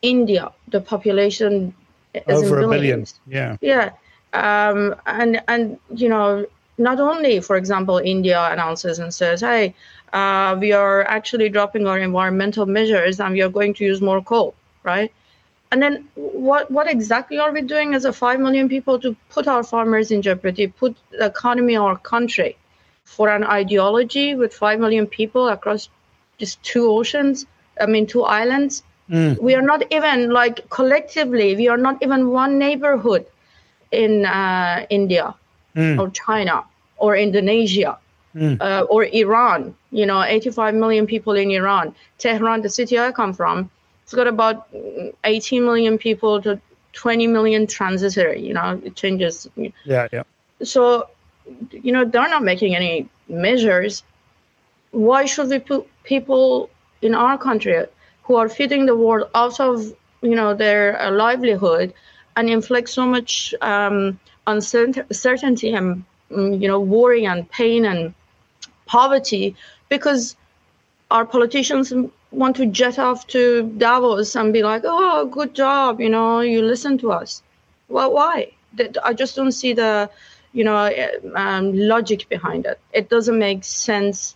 India, 0.02 0.52
the 0.68 0.82
population 0.82 1.74
is 2.14 2.43
over 2.43 2.62
a 2.62 2.68
billion. 2.68 3.06
Yeah. 3.28 3.58
Yeah. 3.62 3.91
Um, 4.34 4.95
and 5.06 5.41
and 5.47 5.78
you 5.93 6.10
know, 6.10 6.45
not 6.78 6.99
only, 6.99 7.39
for 7.41 7.58
example, 7.58 7.97
India 7.97 8.41
announces 8.52 8.99
and 8.99 9.14
says, 9.14 9.41
"Hey, 9.41 9.76
uh, 10.14 10.58
we 10.60 10.72
are 10.72 11.04
actually 11.04 11.49
dropping 11.49 11.86
our 11.88 11.99
environmental 11.99 12.66
measures 12.66 13.20
and 13.20 13.34
we 13.34 13.41
are 13.41 13.49
going 13.49 13.74
to 13.76 13.84
use 13.86 14.02
more 14.02 14.22
coal," 14.22 14.56
right? 14.84 15.12
And 15.72 15.82
then 15.82 16.07
what 16.15 16.69
what 16.69 16.89
exactly 16.89 17.38
are 17.39 17.51
we 17.51 17.61
doing 17.61 17.93
as 17.95 18.03
a 18.05 18.11
five 18.11 18.39
million 18.39 18.67
people 18.67 18.99
to 18.99 19.15
put 19.30 19.47
our 19.47 19.63
farmers 19.63 20.11
in 20.11 20.22
jeopardy, 20.22 20.67
put 20.67 20.97
the 21.11 21.26
economy 21.26 21.78
of 21.78 21.84
our 21.84 21.97
country 21.97 22.57
for 23.05 23.30
an 23.30 23.43
ideology 23.43 24.36
with 24.36 24.53
five 24.53 24.80
million 24.80 25.07
people 25.07 25.47
across 25.47 25.89
just 26.38 26.61
two 26.63 26.89
oceans, 26.89 27.45
I 27.80 27.86
mean, 27.86 28.05
two 28.05 28.24
islands. 28.24 28.84
Mm. 29.09 29.39
We 29.41 29.55
are 29.55 29.61
not 29.61 29.84
even 29.91 30.32
like 30.32 30.69
collectively, 30.69 31.55
we 31.55 31.67
are 31.67 31.78
not 31.78 31.97
even 32.01 32.30
one 32.30 32.57
neighborhood 32.57 33.26
in 33.91 34.26
uh, 34.26 34.86
India 34.89 35.36
mm. 35.76 35.99
or 35.99 36.09
China 36.09 36.63
or 36.97 37.15
Indonesia 37.15 37.97
mm. 38.36 38.59
uh, 38.61 38.84
or 38.89 39.05
Iran. 39.05 39.76
You 39.91 40.05
know, 40.05 40.24
85 40.24 40.76
million 40.76 41.05
people 41.07 41.36
in 41.36 41.51
Iran. 41.51 41.93
Tehran, 42.17 42.61
the 42.61 42.69
city 42.69 42.97
I 42.99 43.11
come 43.11 43.34
from, 43.34 43.69
it's 44.12 44.16
got 44.16 44.28
about 44.28 44.68
18 45.24 45.64
million 45.64 45.97
people 45.97 46.41
to 46.41 46.59
20 46.93 47.28
million 47.28 47.66
transitory. 47.66 48.45
You 48.45 48.53
know, 48.53 48.82
it 48.84 48.95
changes. 48.95 49.47
Yeah, 49.55 50.07
yeah. 50.12 50.24
So, 50.64 51.09
you 51.72 51.91
know, 51.91 52.03
they're 52.03 52.30
not 52.30 52.43
making 52.43 52.76
any 52.76 53.09
measures 53.30 54.03
why 54.91 55.26
should 55.26 55.47
we 55.47 55.59
put 55.59 55.88
people 56.03 56.70
in 57.01 57.16
our 57.16 57.38
country 57.38 57.86
who 58.24 58.36
are 58.36 58.49
feeding 58.49 58.86
the 58.86 58.95
world 58.95 59.30
out 59.34 59.59
of 59.59 59.93
you 60.22 60.36
know 60.36 60.53
their 60.53 61.01
uh, 61.01 61.12
livelihood 61.12 61.93
and 62.36 62.49
inflict 62.49 62.89
so 62.89 63.05
much 63.05 63.55
um, 63.62 64.20
uncertainty 64.47 65.74
and 65.74 66.03
mm, 66.30 66.62
you 66.62 66.68
know 66.68 66.80
worry 66.80 67.26
and 67.26 67.49
pain 67.49 67.86
and 67.86 68.14
poverty 68.86 69.55
because 69.89 70.36
our 71.09 71.26
politicians 71.26 71.93
want 72.32 72.56
to 72.58 72.66
jet 72.66 72.98
off 72.98 73.28
to 73.28 73.64
Davos 73.78 74.36
and 74.36 74.54
be 74.54 74.64
like, 74.64 74.84
"Oh, 74.86 75.26
good 75.26 75.54
job, 75.54 76.00
you 76.00 76.10
know, 76.10 76.40
you 76.42 76.62
listen 76.62 76.98
to 77.00 77.12
us." 77.12 77.44
Well, 77.90 78.12
why? 78.14 78.52
I 79.04 79.14
just 79.14 79.36
don't 79.36 79.52
see 79.52 79.74
the, 79.74 80.10
you 80.54 80.64
know, 80.64 80.90
um, 81.36 81.78
logic 81.78 82.30
behind 82.30 82.66
it. 82.66 82.80
It 82.94 83.10
doesn't 83.10 83.38
make 83.38 83.64
sense 83.66 84.36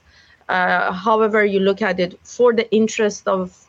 uh, 0.50 0.92
however 0.92 1.46
you 1.46 1.60
look 1.60 1.82
at 1.82 2.00
it, 2.00 2.20
for 2.24 2.54
the 2.54 2.70
interest 2.72 3.28
of 3.28 3.66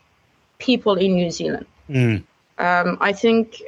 people 0.58 0.94
in 0.94 1.14
New 1.14 1.30
Zealand. 1.30 1.66
Mm. 1.88 2.24
Um, 2.58 2.98
I 3.00 3.12
think 3.12 3.62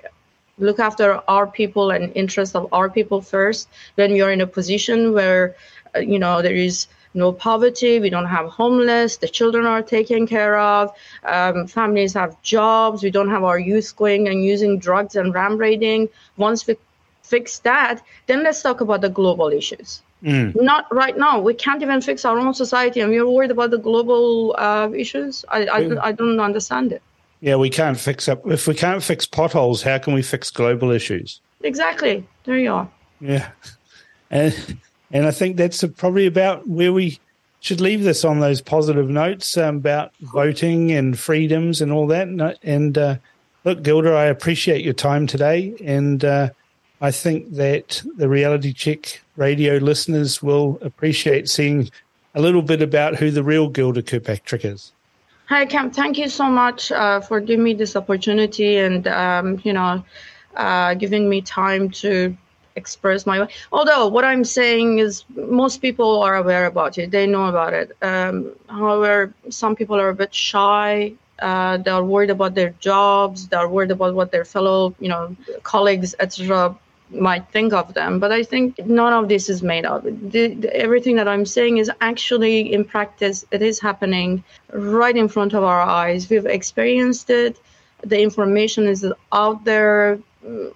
look 0.59 0.81
after 0.81 1.23
our 1.29 1.47
people 1.47 1.91
and 1.91 2.13
interest 2.17 2.57
of 2.57 2.69
our 2.73 2.91
people 2.91 3.21
first. 3.21 3.69
When 3.95 4.15
you're 4.15 4.33
in 4.33 4.41
a 4.41 4.47
position 4.47 5.13
where 5.13 5.55
uh, 5.95 6.01
you 6.01 6.19
know 6.19 6.43
there 6.43 6.55
is 6.55 6.87
no 7.15 7.33
poverty, 7.33 8.01
we 8.01 8.11
don't 8.11 8.27
have 8.27 8.47
homeless, 8.47 9.17
the 9.17 9.29
children 9.29 9.67
are 9.67 9.83
taken 9.83 10.27
care 10.27 10.59
of, 10.59 10.93
um, 11.25 11.67
families 11.67 12.15
have 12.15 12.41
jobs, 12.43 13.03
we 13.03 13.11
don't 13.11 13.31
have 13.31 13.45
our 13.45 13.59
youth 13.59 13.95
going 13.97 14.29
and 14.29 14.45
using 14.45 14.79
drugs 14.79 15.17
and 15.17 15.35
ram 15.35 15.57
raiding. 15.57 16.09
Once 16.37 16.67
we 16.67 16.77
fix 17.23 17.59
that, 17.61 18.03
then 18.27 18.43
let's 18.43 18.63
talk 18.63 18.81
about 18.81 19.01
the 19.01 19.09
global 19.09 19.49
issues. 19.49 20.03
Mm. 20.23 20.61
Not 20.61 20.93
right 20.93 21.17
now. 21.17 21.41
We 21.41 21.55
can't 21.55 21.81
even 21.83 22.01
fix 22.01 22.25
our 22.25 22.39
own 22.39 22.55
society, 22.55 23.01
and 23.01 23.11
we're 23.11 23.29
worried 23.29 23.53
about 23.53 23.71
the 23.71 23.79
global 23.79 24.55
uh, 24.59 24.91
issues. 24.95 25.45
I, 25.49 25.67
I, 25.67 26.09
I 26.09 26.13
don't 26.13 26.41
understand 26.41 26.93
it. 26.93 27.03
Yeah, 27.41 27.55
we 27.55 27.71
can't 27.71 27.99
fix 27.99 28.29
up. 28.29 28.45
If 28.47 28.67
we 28.67 28.75
can't 28.75 29.03
fix 29.03 29.27
potholes, 29.27 29.83
how 29.83 29.99
can 29.99 30.15
we 30.15 30.23
fix 30.23 30.51
global 30.51 30.91
issues? 30.91 31.41
Exactly. 31.63 32.27
There 32.45 32.59
you 32.59 32.73
are. 32.73 32.89
Yeah, 33.21 33.51
and 34.31 34.79
and 35.13 35.27
I 35.27 35.31
think 35.31 35.57
that's 35.57 35.85
probably 35.97 36.27
about 36.27 36.69
where 36.69 36.93
we 36.93 37.19
should 37.61 37.81
leave 37.81 38.03
this 38.03 38.25
on 38.25 38.41
those 38.41 38.61
positive 38.61 39.09
notes 39.09 39.57
um, 39.57 39.77
about 39.77 40.13
voting 40.21 40.93
and 40.93 41.19
freedoms 41.19 41.81
and 41.81 41.91
all 41.91 42.07
that. 42.07 42.29
And, 42.29 42.57
and 42.63 42.99
uh, 42.99 43.17
look, 43.65 43.83
Gilda, 43.83 44.13
I 44.13 44.27
appreciate 44.27 44.85
your 44.85 44.95
time 44.95 45.27
today, 45.27 45.75
and 45.85 46.25
uh, 46.25 46.51
I 47.01 47.11
think 47.11 47.55
that 47.55 48.03
the 48.17 48.29
reality 48.29 48.73
check 48.73 49.23
radio 49.37 49.77
listeners 49.77 50.43
will 50.43 50.79
appreciate 50.83 51.49
seeing 51.49 51.91
a 52.35 52.41
little 52.41 52.63
bit 52.63 52.83
about 52.83 53.17
who 53.17 53.31
the 53.31 53.43
real 53.43 53.69
Gilda 53.69 54.03
Kirkpatrick 54.03 54.65
is. 54.65 54.93
Hi, 55.47 55.65
Cam. 55.65 55.91
Thank 55.91 56.19
you 56.19 56.29
so 56.29 56.45
much 56.45 56.93
uh, 56.93 57.21
for 57.21 57.41
giving 57.41 57.65
me 57.65 57.73
this 57.73 57.97
opportunity 57.97 58.77
and, 58.77 59.09
um, 59.09 59.61
you 59.65 59.73
know, 59.73 60.05
uh, 60.55 60.95
giving 60.95 61.29
me 61.29 61.41
time 61.41 61.89
to 61.91 62.37
express 62.83 63.27
my. 63.31 63.37
Although 63.77 64.05
what 64.15 64.25
I'm 64.31 64.45
saying 64.45 64.99
is 65.07 65.25
most 65.35 65.77
people 65.87 66.11
are 66.27 66.37
aware 66.43 66.67
about 66.73 66.93
it, 66.99 67.11
they 67.17 67.27
know 67.35 67.47
about 67.55 67.73
it. 67.81 67.89
Um, 68.01 68.35
however, 68.69 69.15
some 69.61 69.73
people 69.81 69.97
are 70.03 70.11
a 70.17 70.19
bit 70.23 70.33
shy. 70.35 70.93
Uh, 71.39 71.77
they're 71.85 72.09
worried 72.15 72.31
about 72.39 72.53
their 72.55 72.73
jobs. 72.91 73.49
They're 73.49 73.69
worried 73.69 73.93
about 73.99 74.15
what 74.19 74.29
their 74.33 74.45
fellow, 74.55 74.95
you 75.05 75.11
know, 75.13 75.37
colleagues, 75.63 76.15
etc., 76.19 76.77
might 77.11 77.45
think 77.51 77.73
of 77.73 77.95
them. 77.95 78.19
But 78.19 78.33
I 78.33 78.43
think 78.43 78.79
none 79.01 79.13
of 79.13 79.29
this 79.29 79.49
is 79.49 79.63
made 79.63 79.87
up. 79.87 80.03
The, 80.05 80.49
the, 80.63 80.77
everything 80.77 81.17
that 81.17 81.29
I'm 81.29 81.47
saying 81.47 81.79
is 81.79 81.91
actually 82.01 82.73
in 82.73 82.85
practice, 82.85 83.45
it 83.51 83.63
is 83.63 83.81
happening 83.81 84.45
right 84.73 85.17
in 85.17 85.29
front 85.29 85.55
of 85.55 85.63
our 85.65 85.81
eyes. 85.81 86.29
We've 86.29 86.47
experienced 86.47 87.31
it. 87.31 87.59
The 88.03 88.21
information 88.21 88.87
is 88.87 89.07
out 89.33 89.65
there. 89.65 90.19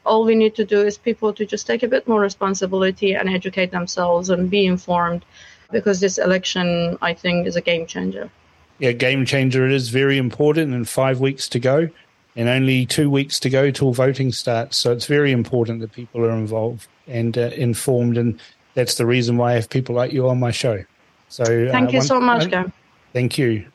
All 0.05 0.25
we 0.25 0.35
need 0.35 0.55
to 0.57 0.65
do 0.65 0.81
is 0.81 0.99
people 0.99 1.33
to 1.33 1.47
just 1.47 1.67
take 1.67 1.83
a 1.83 1.89
bit 1.89 2.07
more 2.09 2.21
responsibility 2.21 3.15
and 3.15 3.29
educate 3.29 3.71
themselves 3.71 4.29
and 4.29 4.51
be 4.51 4.67
informed 4.67 5.25
because 5.71 6.01
this 6.01 6.19
election, 6.19 6.99
I 7.01 7.15
think, 7.15 7.47
is 7.47 7.57
a 7.57 7.61
game 7.61 7.87
changer. 7.87 8.31
Yeah, 8.79 8.93
game 8.93 9.25
changer. 9.25 9.65
It 9.65 9.73
is 9.73 9.89
very 9.89 10.19
important 10.19 10.75
and 10.75 10.89
five 10.89 11.21
weeks 11.21 11.49
to 11.51 11.61
go 11.61 11.89
and 12.37 12.49
only 12.49 12.87
two 12.87 13.11
weeks 13.11 13.39
to 13.41 13.51
go 13.51 13.71
till 13.71 13.93
voting 13.93 14.33
starts. 14.33 14.77
So 14.77 14.93
it's 14.93 15.07
very 15.07 15.33
important 15.33 15.81
that 15.81 15.93
people 15.93 16.25
are 16.25 16.31
involved 16.31 16.89
and 17.07 17.37
uh, 17.37 17.51
informed, 17.55 18.17
and 18.17 18.41
that's 18.75 18.97
the 18.97 19.07
reason 19.07 19.37
why 19.37 19.53
I 19.53 19.55
have 19.55 19.69
people 19.69 19.95
like 19.95 20.13
you 20.13 20.29
on 20.29 20.41
my 20.41 20.51
show. 20.51 20.85
So 21.29 21.45
thank 21.45 21.89
uh, 21.89 21.93
you 21.93 21.99
one, 21.99 22.07
so 22.07 22.21
much, 22.21 22.51
Cam. 22.51 22.73
Thank 23.13 23.39
you. 23.39 23.67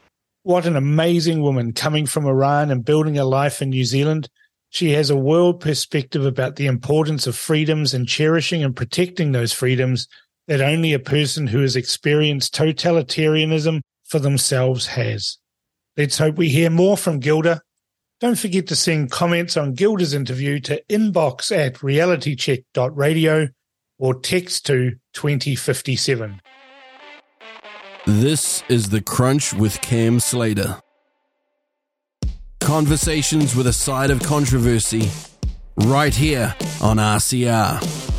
What 0.43 0.65
an 0.65 0.75
amazing 0.75 1.41
woman 1.41 1.73
coming 1.73 2.05
from 2.05 2.25
Iran 2.25 2.71
and 2.71 2.83
building 2.83 3.17
a 3.17 3.25
life 3.25 3.61
in 3.61 3.69
New 3.69 3.83
Zealand. 3.83 4.29
She 4.69 4.91
has 4.91 5.09
a 5.09 5.15
world 5.15 5.59
perspective 5.59 6.25
about 6.25 6.55
the 6.55 6.67
importance 6.67 7.25
of 7.27 7.35
freedoms 7.35 7.93
and 7.93 8.07
cherishing 8.07 8.63
and 8.63 8.75
protecting 8.75 9.31
those 9.31 9.53
freedoms 9.53 10.07
that 10.47 10.61
only 10.61 10.93
a 10.93 10.99
person 10.99 11.47
who 11.47 11.61
has 11.61 11.75
experienced 11.75 12.55
totalitarianism 12.55 13.81
for 14.05 14.19
themselves 14.19 14.87
has. 14.87 15.37
Let's 15.95 16.17
hope 16.17 16.35
we 16.35 16.49
hear 16.49 16.69
more 16.69 16.97
from 16.97 17.19
Gilda 17.19 17.61
don't 18.19 18.37
forget 18.37 18.65
to 18.67 18.75
send 18.75 19.11
comments 19.11 19.55
on 19.57 19.73
Gilda's 19.73 20.15
interview 20.15 20.59
to 20.61 20.81
inbox 20.89 21.55
at 21.55 21.75
realitycheck.radio 21.75 23.49
or 23.99 24.19
text 24.19 24.65
to 24.65 24.95
2057. 25.13 26.41
This 28.07 28.63
is 28.69 28.89
The 28.89 29.01
Crunch 29.01 29.53
with 29.53 29.79
Cam 29.81 30.19
Slater. 30.19 30.81
Conversations 32.67 33.55
with 33.55 33.67
a 33.67 33.71
side 33.71 34.11
of 34.11 34.21
controversy 34.21 35.09
right 35.85 36.13
here 36.13 36.53
on 36.81 36.97
RCR. 36.97 38.16